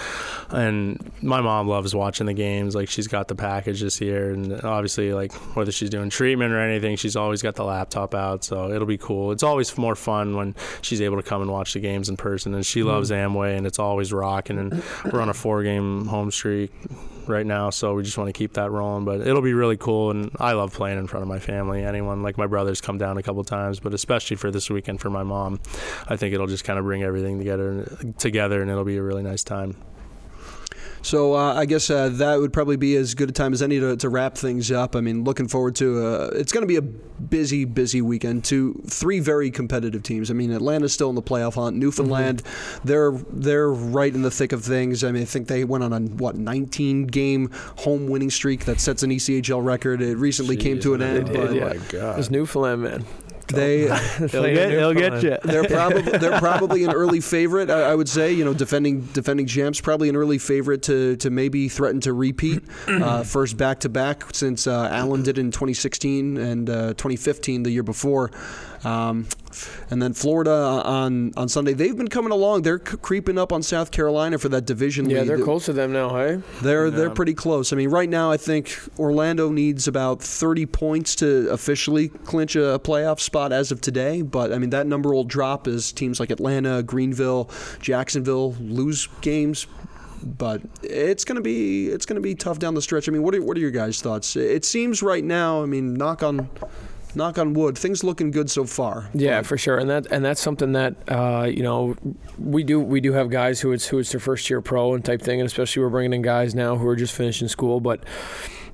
And 0.49 1.11
my 1.21 1.41
mom 1.41 1.67
loves 1.67 1.95
watching 1.95 2.25
the 2.25 2.33
games. 2.33 2.75
Like 2.75 2.89
she's 2.89 3.07
got 3.07 3.27
the 3.27 3.35
package 3.35 3.81
this 3.81 4.01
year, 4.01 4.33
and 4.33 4.53
obviously 4.63 5.13
like 5.13 5.31
whether 5.55 5.71
she's 5.71 5.89
doing 5.89 6.09
treatment 6.09 6.51
or 6.51 6.59
anything, 6.59 6.95
she's 6.97 7.15
always 7.15 7.41
got 7.41 7.55
the 7.55 7.63
laptop 7.63 8.13
out. 8.13 8.43
So 8.43 8.71
it'll 8.71 8.87
be 8.87 8.97
cool. 8.97 9.31
It's 9.31 9.43
always 9.43 9.77
more 9.77 9.95
fun 9.95 10.35
when 10.35 10.55
she's 10.81 11.01
able 11.01 11.17
to 11.17 11.23
come 11.23 11.41
and 11.41 11.51
watch 11.51 11.73
the 11.73 11.79
games 11.79 12.09
in 12.09 12.17
person. 12.17 12.53
And 12.53 12.65
she 12.65 12.79
mm-hmm. 12.79 12.89
loves 12.89 13.11
Amway, 13.11 13.55
and 13.57 13.65
it's 13.65 13.79
always 13.79 14.11
rocking. 14.11 14.57
And 14.57 14.83
we're 15.11 15.21
on 15.21 15.29
a 15.29 15.33
four 15.33 15.63
game 15.63 16.07
home 16.07 16.31
streak 16.31 16.71
right 17.27 17.45
now, 17.45 17.69
so 17.69 17.93
we 17.93 18.03
just 18.03 18.17
want 18.17 18.27
to 18.27 18.33
keep 18.33 18.53
that 18.53 18.71
rolling. 18.71 19.05
But 19.05 19.21
it'll 19.21 19.41
be 19.41 19.53
really 19.53 19.77
cool, 19.77 20.11
and 20.11 20.31
I 20.39 20.53
love 20.53 20.73
playing 20.73 20.99
in 20.99 21.07
front 21.07 21.23
of 21.23 21.27
my 21.27 21.39
family. 21.39 21.83
Anyone 21.83 22.23
like 22.23 22.37
my 22.37 22.47
brothers 22.47 22.81
come 22.81 22.97
down 22.97 23.17
a 23.17 23.23
couple 23.23 23.43
times, 23.43 23.79
but 23.79 23.93
especially 23.93 24.37
for 24.37 24.51
this 24.51 24.69
weekend 24.69 25.01
for 25.01 25.09
my 25.09 25.23
mom, 25.23 25.59
I 26.07 26.15
think 26.17 26.33
it'll 26.33 26.47
just 26.47 26.63
kind 26.63 26.79
of 26.79 26.85
bring 26.85 27.03
everything 27.03 27.37
together 27.37 27.85
together, 28.17 28.61
and 28.61 28.69
it'll 28.69 28.85
be 28.85 28.97
a 28.97 29.03
really 29.03 29.23
nice 29.23 29.43
time. 29.43 29.75
So 31.03 31.35
uh, 31.35 31.53
I 31.53 31.65
guess 31.65 31.89
uh, 31.89 32.09
that 32.13 32.39
would 32.39 32.53
probably 32.53 32.77
be 32.77 32.95
as 32.95 33.13
good 33.13 33.29
a 33.29 33.33
time 33.33 33.51
as 33.51 33.61
any 33.61 33.79
to, 33.79 33.95
to 33.97 34.09
wrap 34.09 34.37
things 34.37 34.71
up. 34.71 34.95
I 34.95 35.01
mean, 35.01 35.25
looking 35.25 35.49
forward 35.49 35.75
to 35.75 36.05
uh, 36.05 36.29
it's 36.33 36.53
going 36.53 36.63
to 36.63 36.67
be 36.67 36.77
a 36.77 36.81
busy, 36.81 37.65
busy 37.65 38.01
weekend. 38.01 38.45
To 38.45 38.81
three 38.87 39.19
very 39.19 39.51
competitive 39.51 40.01
teams. 40.01 40.31
I 40.31 40.33
mean, 40.33 40.51
Atlanta's 40.51 40.93
still 40.93 41.09
in 41.09 41.15
the 41.15 41.21
playoff 41.21 41.55
hunt. 41.55 41.75
Newfoundland, 41.75 42.43
mm-hmm. 42.43 42.87
they're 42.87 43.11
they're 43.11 43.69
right 43.69 44.13
in 44.13 44.21
the 44.21 44.31
thick 44.31 44.53
of 44.53 44.63
things. 44.63 45.03
I 45.03 45.11
mean, 45.11 45.23
I 45.23 45.25
think 45.25 45.47
they 45.47 45.65
went 45.65 45.83
on 45.83 45.91
a 45.91 45.99
what 45.99 46.35
19 46.35 47.07
game 47.07 47.49
home 47.77 48.07
winning 48.07 48.29
streak 48.29 48.63
that 48.65 48.79
sets 48.79 49.03
an 49.03 49.09
ECHL 49.09 49.63
record. 49.63 50.01
It 50.01 50.15
recently 50.15 50.55
Jeez, 50.55 50.61
came 50.61 50.79
to 50.79 50.93
an 50.93 51.01
end. 51.01 51.25
Did, 51.27 51.35
but, 51.35 51.53
yeah. 51.53 51.63
Oh 51.63 51.69
my 51.69 51.77
God. 51.89 52.17
This 52.17 52.31
Newfoundland 52.31 52.81
man. 52.81 53.05
They 53.47 53.85
they'll 54.19 54.43
get, 54.43 54.69
they'll 54.69 54.93
get 54.93 55.23
you. 55.23 55.37
They're 55.43 55.63
probably 55.63 56.01
they're 56.17 56.39
probably 56.39 56.83
an 56.83 56.91
early 56.91 57.19
favorite. 57.19 57.69
I, 57.69 57.91
I, 57.91 57.95
would 57.95 58.09
say 58.09 58.33
you 58.33 58.45
know 58.45 58.53
defending 58.53 59.01
defending 59.13 59.47
champs 59.47 59.81
probably 59.81 60.09
an 60.09 60.15
early 60.15 60.37
favorite 60.37 60.83
to 60.83 61.15
to 61.17 61.29
maybe 61.29 61.69
threaten 61.69 61.99
to 62.01 62.13
repeat 62.13 62.63
uh, 62.87 63.23
first 63.23 63.57
back 63.57 63.79
to 63.81 63.89
back 63.89 64.23
since 64.33 64.67
uh, 64.67 64.89
Allen 64.91 65.23
did 65.23 65.37
in 65.37 65.51
2016 65.51 66.37
and 66.37 66.69
uh, 66.69 66.87
2015 66.93 67.63
the 67.63 67.71
year 67.71 67.83
before. 67.83 68.31
Um, 68.83 69.27
and 69.89 70.01
then 70.01 70.13
Florida 70.13 70.51
on 70.51 71.31
on 71.37 71.47
Sunday. 71.47 71.73
They've 71.73 71.95
been 71.95 72.07
coming 72.07 72.31
along. 72.31 72.63
They're 72.63 72.81
c- 72.85 72.97
creeping 72.97 73.37
up 73.37 73.53
on 73.53 73.63
South 73.63 73.91
Carolina 73.91 74.37
for 74.37 74.49
that 74.49 74.65
division 74.65 75.09
yeah, 75.09 75.19
lead. 75.19 75.29
they're 75.29 75.43
close 75.43 75.65
to 75.65 75.73
them 75.73 75.93
now, 75.93 76.15
hey? 76.15 76.41
They're 76.61 76.87
yeah. 76.87 76.95
they're 76.95 77.09
pretty 77.09 77.33
close. 77.33 77.71
I 77.71 77.75
mean, 77.75 77.89
right 77.89 78.09
now 78.09 78.31
I 78.31 78.37
think 78.37 78.77
Orlando 78.99 79.51
needs 79.51 79.87
about 79.87 80.21
30 80.21 80.65
points 80.65 81.15
to 81.17 81.49
officially 81.49 82.09
clinch 82.09 82.55
a, 82.55 82.73
a 82.73 82.79
playoff 82.79 83.19
spot 83.19 83.51
as 83.51 83.71
of 83.71 83.81
today. 83.81 84.21
But 84.21 84.51
I 84.51 84.57
mean, 84.57 84.71
that 84.71 84.87
number 84.87 85.13
will 85.13 85.23
drop 85.23 85.67
as 85.67 85.91
teams 85.91 86.19
like 86.19 86.29
Atlanta, 86.31 86.83
Greenville, 86.83 87.49
Jacksonville 87.79 88.53
lose 88.59 89.07
games 89.21 89.67
but 90.25 90.61
it's 90.81 91.25
going 91.25 91.35
to 91.35 91.41
be 91.41 91.89
it's 91.89 92.05
going 92.05 92.15
to 92.15 92.21
be 92.21 92.33
tough 92.33 92.57
down 92.57 92.75
the 92.75 92.81
stretch. 92.81 93.09
I 93.09 93.11
mean, 93.11 93.23
what 93.23 93.35
are 93.35 93.41
what 93.41 93.57
are 93.57 93.59
your 93.59 93.71
guys' 93.71 94.01
thoughts? 94.01 94.37
It 94.37 94.63
seems 94.63 95.03
right 95.03 95.23
now. 95.23 95.61
I 95.61 95.65
mean, 95.65 95.95
knock 95.95 96.23
on 96.23 96.49
knock 97.15 97.37
on 97.37 97.53
wood, 97.53 97.77
things 97.77 98.03
looking 98.03 98.31
good 98.31 98.49
so 98.49 98.65
far. 98.65 99.09
Yeah, 99.13 99.39
but. 99.39 99.47
for 99.47 99.57
sure, 99.57 99.77
and 99.77 99.89
that 99.89 100.07
and 100.07 100.23
that's 100.23 100.41
something 100.41 100.73
that 100.73 100.95
uh, 101.07 101.43
you 101.45 101.63
know 101.63 101.95
we 102.37 102.63
do 102.63 102.79
we 102.79 103.01
do 103.01 103.13
have 103.13 103.29
guys 103.29 103.61
who 103.61 103.71
it's 103.71 103.87
who 103.87 103.99
it's 103.99 104.11
their 104.11 104.19
first 104.19 104.49
year 104.49 104.61
pro 104.61 104.93
and 104.93 105.03
type 105.03 105.21
thing, 105.21 105.39
and 105.39 105.47
especially 105.47 105.83
we're 105.83 105.89
bringing 105.89 106.13
in 106.13 106.21
guys 106.21 106.55
now 106.55 106.75
who 106.75 106.87
are 106.87 106.95
just 106.95 107.13
finishing 107.13 107.47
school. 107.47 107.79
But 107.79 108.03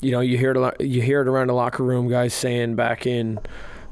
you 0.02 0.12
know, 0.12 0.20
you 0.20 0.38
hear 0.38 0.52
it 0.52 0.82
you 0.82 1.02
hear 1.02 1.22
it 1.22 1.28
around 1.28 1.48
the 1.48 1.54
locker 1.54 1.84
room, 1.84 2.08
guys 2.08 2.34
saying 2.34 2.76
back 2.76 3.06
in. 3.06 3.40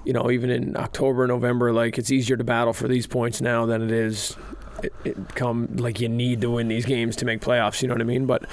You 0.06 0.14
know, 0.14 0.32
even 0.32 0.50
in 0.50 0.78
October, 0.78 1.28
November, 1.28 1.74
like 1.74 1.98
it's 1.98 2.12
easier 2.12 2.38
to 2.38 2.44
battle 2.46 2.72
for 2.72 2.88
these 2.88 3.06
points 3.06 3.42
now 3.42 3.66
than 3.66 3.82
it 3.82 3.92
is 3.92 4.38
it, 4.84 4.94
it 5.04 5.36
come 5.36 5.68
like 5.76 6.00
you 6.00 6.10
need 6.10 6.42
to 6.42 6.52
win 6.52 6.68
these 6.68 6.86
games 6.86 7.16
to 7.18 7.26
make 7.26 7.42
playoffs. 7.42 7.82
You 7.82 7.88
know 7.88 7.94
what 7.94 8.02
I 8.02 8.06
mean? 8.06 8.26
But 8.26 8.46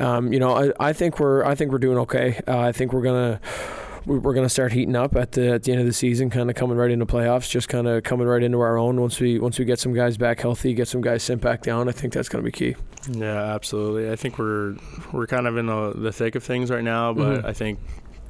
um, 0.00 0.32
you 0.32 0.38
know, 0.38 0.56
I, 0.56 0.88
I 0.88 0.92
think 0.92 1.18
we're 1.20 1.44
I 1.44 1.54
think 1.54 1.72
we're 1.72 1.78
doing 1.78 1.98
okay. 1.98 2.40
Uh, 2.46 2.58
I 2.60 2.72
think 2.72 2.92
we're 2.92 3.02
gonna 3.02 3.40
we're 4.06 4.34
going 4.34 4.46
to 4.46 4.50
start 4.50 4.72
heating 4.72 4.94
up 4.94 5.16
at 5.16 5.32
the 5.32 5.54
at 5.54 5.64
the 5.64 5.72
end 5.72 5.80
of 5.80 5.86
the 5.86 5.92
season, 5.92 6.30
kind 6.30 6.48
of 6.48 6.54
coming 6.54 6.76
right 6.76 6.90
into 6.90 7.06
playoffs, 7.06 7.50
just 7.50 7.68
kind 7.68 7.88
of 7.88 8.04
coming 8.04 8.26
right 8.26 8.42
into 8.42 8.60
our 8.60 8.78
own. 8.78 9.00
Once 9.00 9.18
we 9.18 9.38
once 9.38 9.58
we 9.58 9.64
get 9.64 9.80
some 9.80 9.92
guys 9.92 10.16
back 10.16 10.40
healthy, 10.40 10.74
get 10.74 10.86
some 10.88 11.00
guys 11.00 11.22
sent 11.22 11.40
back 11.40 11.62
down, 11.62 11.88
I 11.88 11.92
think 11.92 12.12
that's 12.12 12.28
going 12.28 12.44
to 12.44 12.50
be 12.50 12.52
key. 12.52 12.76
Yeah, 13.10 13.54
absolutely. 13.54 14.10
I 14.10 14.16
think 14.16 14.38
we're 14.38 14.76
we're 15.12 15.26
kind 15.26 15.46
of 15.46 15.56
in 15.56 15.66
the, 15.66 15.92
the 15.94 16.12
thick 16.12 16.36
of 16.36 16.44
things 16.44 16.70
right 16.70 16.84
now, 16.84 17.12
but 17.12 17.38
mm-hmm. 17.38 17.46
I 17.46 17.52
think 17.52 17.80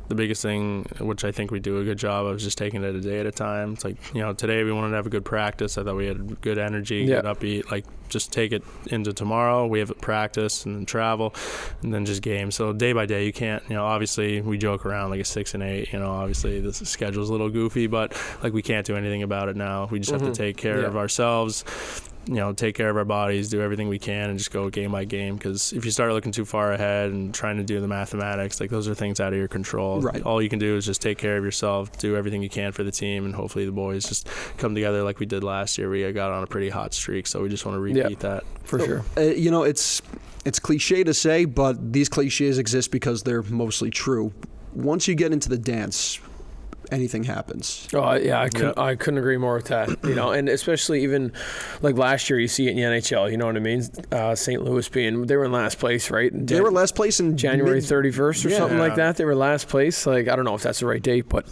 the 0.09 0.15
biggest 0.15 0.43
thing, 0.43 0.85
which 1.01 1.25
I 1.25 1.33
think 1.33 1.51
we 1.51 1.61
do 1.61 1.81
a 1.81 1.85
good 1.85 1.99
job 1.99 2.27
of, 2.27 2.37
is 2.37 2.45
just 2.45 2.59
taking 2.59 2.83
it 2.83 2.95
a 2.95 3.01
day 3.01 3.21
at 3.21 3.27
a 3.27 3.33
time. 3.33 3.73
It's 3.73 3.85
like 3.85 3.97
you 4.15 4.21
know, 4.21 4.33
today 4.33 4.63
we 4.65 4.73
wanted 4.73 4.91
to 4.91 4.97
have 4.97 5.07
a 5.07 5.11
good 5.11 5.25
practice. 5.25 5.79
I 5.79 5.85
thought 5.85 5.97
we 5.97 6.07
had 6.07 6.41
good 6.41 6.59
energy, 6.59 6.99
yeah. 6.99 7.23
good 7.23 7.25
upbeat. 7.25 7.71
Like 7.71 7.85
just 8.09 8.33
take 8.33 8.53
it 8.53 8.63
into 8.87 9.13
tomorrow. 9.13 9.67
We 9.67 9.81
have 9.81 9.91
a 9.91 9.95
practice 9.95 10.65
and 10.65 10.77
then 10.77 10.87
travel, 10.87 11.35
and 11.83 11.93
then 11.93 12.05
just 12.05 12.23
game. 12.23 12.51
So 12.51 12.73
day 12.73 12.93
by 12.93 13.07
day, 13.07 13.27
you 13.27 13.33
can't. 13.33 13.63
You 13.69 13.75
know, 13.77 13.85
obviously 13.85 14.41
we 14.41 14.59
joke 14.59 14.87
around 14.87 15.11
like 15.11 15.21
a 15.21 15.25
six 15.25 15.55
and 15.55 15.63
eight. 15.63 15.93
You 15.93 15.99
know, 15.99 16.11
obviously 16.11 16.61
the 16.61 16.73
schedule's 16.73 17.29
a 17.29 17.33
little 17.33 17.51
goofy, 17.51 17.87
but 17.87 18.17
like 18.43 18.53
we 18.53 18.63
can't 18.63 18.87
do 18.87 18.97
anything 18.97 19.23
about 19.23 19.49
it 19.49 19.57
now. 19.57 19.89
We 19.91 19.99
just 19.99 20.13
mm-hmm. 20.13 20.25
have 20.25 20.35
to 20.35 20.41
mm-hmm. 20.41 20.47
take 20.49 20.57
care 20.57 20.81
yeah. 20.81 20.87
of 20.87 20.97
ourselves 20.97 21.65
you 22.27 22.35
know, 22.35 22.53
take 22.53 22.75
care 22.75 22.91
of 22.91 22.97
our 22.97 23.05
bodies, 23.05 23.49
do 23.49 23.63
everything 23.63 23.89
we 23.89 23.99
can, 23.99 24.31
and 24.31 24.39
just 24.39 24.51
go 24.51 24.69
game 24.69 24.93
by 24.93 25.05
game. 25.05 25.37
Because 25.37 25.73
if 25.73 25.85
you 25.85 25.91
start 25.91 26.13
looking 26.13 26.33
too 26.33 26.45
far 26.45 26.73
ahead 26.73 27.11
and 27.11 27.33
trying 27.33 27.57
to 27.59 27.63
do 27.63 27.81
the 27.81 27.87
mathematics, 27.87 28.61
like 28.61 28.71
those 28.71 28.89
are 28.89 28.95
things 28.95 29.21
out 29.21 29.33
of 29.33 29.39
your 29.39 29.49
control. 29.49 30.01
Right. 30.01 30.23
All 30.23 30.43
you 30.43 30.49
can 30.49 30.59
do 30.59 30.77
is 30.77 30.85
just 30.85 31.01
take 31.01 31.19
care 31.19 31.37
of 31.37 31.45
yourself, 31.45 31.97
do 31.99 32.17
everything 32.17 32.43
you 32.43 32.49
can 32.49 32.73
for 32.73 32.83
the 32.83 32.91
team, 32.91 33.25
and 33.25 33.35
hopefully 33.35 33.65
the 33.65 33.73
boys 33.73 34.05
just 34.05 34.29
come 34.59 34.75
together 34.75 35.03
like 35.03 35.21
we 35.21 35.27
did 35.27 35.45
last 35.45 35.79
year. 35.79 35.89
We 35.89 36.11
got 36.13 36.33
on 36.33 36.43
a 36.43 36.47
pretty 36.47 36.69
hot 36.69 36.95
streak, 36.95 37.27
so 37.27 37.43
we 37.43 37.49
just 37.49 37.65
want 37.65 37.77
to 37.77 37.81
repeat 37.81 38.11
yeah, 38.11 38.17
that 38.19 38.45
for 38.65 38.79
so, 38.81 38.87
sure. 38.87 39.05
Uh, 39.17 39.21
you 39.21 39.51
know, 39.51 39.63
it's 39.63 40.03
it's 40.45 40.59
cliche 40.59 41.05
to 41.05 41.15
say, 41.15 41.45
but 41.45 41.93
these 41.93 42.09
cliches 42.09 42.59
exist 42.59 42.91
because 42.91 43.23
they're 43.23 43.43
mostly 43.43 43.91
true. 43.91 44.33
Once 44.75 45.09
you 45.09 45.15
get 45.15 45.33
into 45.33 45.49
the 45.49 45.59
dance, 45.59 46.21
anything 46.93 47.25
happens. 47.25 47.89
Oh 47.93 48.15
yeah, 48.15 48.41
I 48.41 48.49
couldn't, 48.49 48.79
I 48.79 48.95
couldn't 48.95 49.19
agree 49.19 49.37
more 49.37 49.55
with 49.55 49.67
that. 49.67 49.89
You 50.05 50.15
know, 50.15 50.31
and 50.31 50.49
especially 50.49 51.03
even 51.03 51.33
like 51.83 51.97
last 51.97 52.29
year, 52.31 52.39
you 52.39 52.49
see 52.49 52.67
it 52.67 52.71
in 52.71 52.77
the 52.77 52.83
NHL. 52.83 53.31
You 53.31 53.37
know 53.37 53.47
what 53.47 53.57
I 53.57 53.61
mean? 53.61 53.83
Uh, 54.13 54.35
St. 54.35 54.63
Louis 54.63 54.89
being 54.89 55.27
they 55.27 55.37
were 55.37 55.45
in 55.45 55.53
last 55.53 55.79
place, 55.79 56.11
right? 56.11 56.33
Jan- 56.33 56.47
they 56.47 56.61
were 56.61 56.71
last 56.71 56.95
place 56.95 57.21
in 57.21 57.37
January 57.37 57.81
thirty 57.81 58.11
first 58.11 58.45
or 58.45 58.49
yeah. 58.49 58.59
something 58.59 58.79
like 58.79 58.97
that. 58.97 59.17
They 59.17 59.25
were 59.25 59.35
last 59.35 59.69
place. 59.69 60.07
Like 60.07 60.29
I 60.29 60.37
don't 60.37 60.45
know 60.45 60.55
if 60.55 60.63
that's 60.63 60.81
the 60.81 60.87
right 60.87 61.03
date, 61.03 61.29
but. 61.29 61.47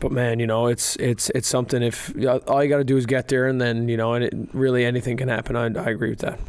But 0.00 0.10
man, 0.10 0.40
you 0.40 0.48
know, 0.48 0.66
it's 0.66 0.96
it's 0.96 1.30
it's 1.30 1.46
something. 1.46 1.80
If 1.80 2.12
all 2.48 2.60
you 2.60 2.68
got 2.68 2.78
to 2.78 2.84
do 2.84 2.96
is 2.96 3.06
get 3.06 3.28
there, 3.28 3.46
and 3.46 3.60
then 3.60 3.88
you 3.88 3.96
know, 3.96 4.14
and 4.14 4.24
it, 4.24 4.34
really 4.52 4.84
anything 4.84 5.16
can 5.16 5.28
happen. 5.28 5.54
I, 5.54 5.66
I 5.66 5.90
agree 5.90 6.10
with 6.10 6.18
that. 6.18 6.40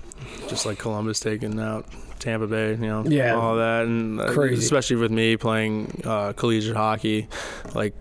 Just 0.47 0.65
like 0.65 0.79
Columbus 0.79 1.19
taking 1.19 1.59
out 1.59 1.85
Tampa 2.23 2.47
Bay, 2.47 2.71
you 2.71 2.77
know, 2.77 3.03
yeah, 3.05 3.35
all 3.35 3.57
that, 3.57 3.85
and 3.85 4.19
uh, 4.19 4.31
Crazy. 4.31 4.63
especially 4.63 4.95
with 4.95 5.11
me 5.11 5.35
playing 5.35 6.01
uh, 6.05 6.31
collegiate 6.31 6.75
hockey, 6.75 7.27
like 7.75 7.93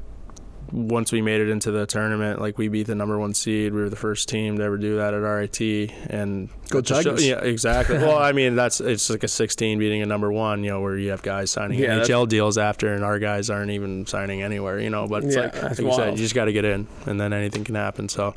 once 0.72 1.12
we 1.12 1.20
made 1.20 1.40
it 1.40 1.48
into 1.48 1.70
the 1.70 1.86
tournament, 1.86 2.40
like 2.40 2.56
we 2.56 2.68
beat 2.68 2.86
the 2.86 2.94
number 2.94 3.18
one 3.18 3.34
seed. 3.34 3.74
We 3.74 3.80
were 3.82 3.90
the 3.90 3.96
first 3.96 4.28
team 4.28 4.56
to 4.58 4.64
ever 4.64 4.78
do 4.78 4.96
that 4.96 5.12
at 5.12 5.18
RIT, 5.18 5.60
and 6.08 6.48
go 6.70 6.80
Tigers. 6.80 7.26
Yeah, 7.26 7.40
exactly. 7.40 7.98
well, 7.98 8.18
I 8.18 8.32
mean, 8.32 8.54
that's 8.56 8.80
it's 8.80 9.10
like 9.10 9.22
a 9.22 9.28
16 9.28 9.78
beating 9.78 10.02
a 10.02 10.06
number 10.06 10.32
one. 10.32 10.64
You 10.64 10.70
know, 10.70 10.80
where 10.80 10.96
you 10.96 11.10
have 11.10 11.22
guys 11.22 11.50
signing 11.50 11.78
yeah, 11.78 12.00
NHL 12.00 12.28
deals 12.28 12.56
after, 12.56 12.94
and 12.94 13.04
our 13.04 13.18
guys 13.18 13.50
aren't 13.50 13.70
even 13.70 14.06
signing 14.06 14.42
anywhere. 14.42 14.80
You 14.80 14.90
know, 14.90 15.06
but 15.06 15.24
it's 15.24 15.36
yeah, 15.36 15.42
like, 15.42 15.62
like 15.62 15.78
you 15.78 15.92
said, 15.92 16.12
you 16.12 16.18
just 16.18 16.34
got 16.34 16.46
to 16.46 16.52
get 16.52 16.64
in, 16.64 16.86
and 17.06 17.20
then 17.20 17.32
anything 17.32 17.64
can 17.64 17.74
happen. 17.74 18.08
So 18.08 18.34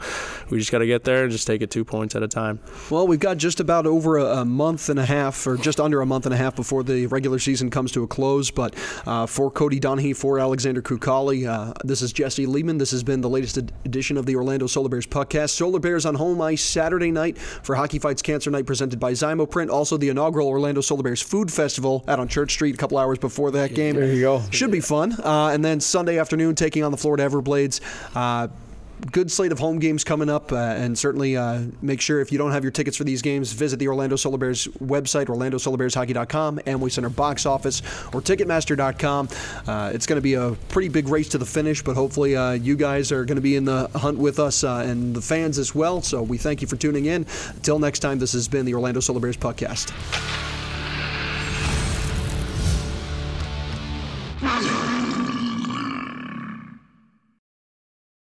we 0.50 0.60
just 0.60 0.72
got 0.72 0.80
to 0.80 0.88
get 0.88 1.06
there 1.06 1.24
and 1.24 1.32
just 1.32 1.48
take 1.48 1.62
it 1.62 1.72
two 1.72 1.86
points 1.86 2.16
at 2.16 2.24
a 2.24 2.28
time. 2.28 2.60
Well, 2.90 3.08
we've 3.08 3.20
got 3.20 3.38
just 3.38 3.60
about 3.60 3.86
over 3.86 4.18
a, 4.18 4.42
a 4.42 4.46
month 4.46 4.90
and 4.90 5.00
a 5.00 5.06
half, 5.06 5.48
or 5.48 5.56
just 5.56 5.80
under 5.80 6.02
a 6.02 6.06
month 6.06 6.26
and 6.26 6.34
a 6.34 6.38
half 6.38 6.56
before 6.56 6.84
the 6.84 7.08
regular 7.08 7.40
season 7.40 7.70
comes 7.70 7.92
to 7.94 8.04
a 8.04 8.08
close. 8.08 8.52
But 8.52 8.76
uh, 9.06 9.26
for 9.26 9.50
Cody 9.50 9.80
Donaghey, 9.80 10.16
for 10.16 10.40
Alexander 10.40 10.82
Kuqali, 10.82 11.48
uh, 11.48 11.74
this 11.84 12.02
is 12.02 12.12
Jesse 12.26 12.48
Liebman. 12.48 12.80
This 12.80 12.90
has 12.90 13.04
been 13.04 13.22
the 13.22 13.30
latest 13.30 13.56
edition 13.56 14.18
of 14.18 14.26
the 14.26 14.36
Orlando 14.36 14.66
Solar 14.66 14.90
Bears 14.90 15.06
podcast. 15.06 15.52
Solar 15.52 15.80
Bears 15.80 16.08
on 16.08 16.16
home 16.16 16.42
ice 16.42 16.64
Saturday 16.64 17.12
night 17.12 17.38
for 17.38 17.76
Hockey 17.76 18.00
Fights 18.00 18.24
Cancer 18.24 18.50
Night 18.50 18.66
presented 18.66 19.00
by 19.00 19.12
Zymo 19.12 19.48
Print. 19.48 19.70
Also, 19.70 19.96
the 19.96 20.10
inaugural 20.10 20.48
Orlando 20.48 20.82
Solar 20.82 21.04
Bears 21.04 21.22
Food 21.22 21.54
Festival 21.54 22.04
out 22.08 22.20
on 22.20 22.28
Church 22.28 22.52
Street 22.52 22.74
a 22.74 22.78
couple 22.80 22.98
hours 22.98 23.20
before 23.20 23.52
that 23.52 23.76
game. 23.76 23.94
There 23.94 24.12
you 24.12 24.22
go. 24.22 24.42
Should 24.50 24.72
be 24.72 24.80
fun. 24.80 25.14
Uh, 25.24 25.50
and 25.54 25.64
then 25.64 25.80
Sunday 25.80 26.18
afternoon, 26.18 26.56
taking 26.56 26.84
on 26.84 26.90
the 26.90 26.98
Florida 26.98 27.30
Everblades. 27.30 27.80
Uh, 28.16 28.48
good 29.12 29.32
slate 29.32 29.52
of 29.52 29.60
home 29.60 29.80
games 29.80 30.04
coming 30.04 30.30
up, 30.30 30.52
uh, 30.52 30.56
and 30.56 30.98
certainly 30.98 31.38
uh, 31.38 31.62
make 31.82 32.02
sure 32.02 32.22
if 32.22 32.32
you 32.32 32.38
don't 32.38 32.52
have 32.52 32.64
your 32.64 32.72
tickets 32.72 32.98
for 32.98 33.04
these 33.04 33.22
games, 33.22 33.52
visit 33.52 33.78
the 33.78 33.88
Orlando 33.88 34.16
Solar 34.16 34.38
Bears 34.38 34.68
website, 34.80 35.28
OrlandoSolarBearsHockey.com, 35.28 36.60
Amway 36.60 36.92
Center 36.92 37.10
box 37.10 37.46
office, 37.46 37.82
or 38.14 38.22
Ticketmaster.com. 38.22 39.30
Uh, 39.68 39.92
it's 39.94 40.06
going 40.06 40.18
to 40.18 40.22
be 40.22 40.34
a 40.34 40.52
pretty 40.70 40.90
big 40.90 41.08
race 41.08 41.30
to 41.30 41.38
the 41.38 41.46
finish, 41.46 41.84
but 41.84 41.96
hopefully 41.96 42.36
uh, 42.36 42.52
you 42.52 42.76
guys 42.76 43.12
are 43.12 43.26
going 43.26 43.38
to 43.38 43.42
be 43.42 43.56
in 43.56 43.66
the 43.66 43.90
hunt 43.96 44.18
with 44.18 44.40
us 44.40 44.64
uh, 44.64 44.84
and 44.86 45.16
the 45.16 45.22
fans 45.22 45.58
as 45.58 45.76
well. 45.76 46.02
So 46.02 46.22
we 46.24 46.38
thank 46.38 46.62
you 46.62 46.68
for 46.68 46.76
tuning 46.76 47.06
in. 47.06 47.26
Until 47.56 47.80
next 47.80 48.00
time, 48.00 48.20
this 48.20 48.34
has 48.34 48.48
been 48.48 48.66
the 48.66 48.74
Orlando 48.74 49.00
Solar 49.00 49.20
Bears 49.20 49.38
podcast. 49.38 50.55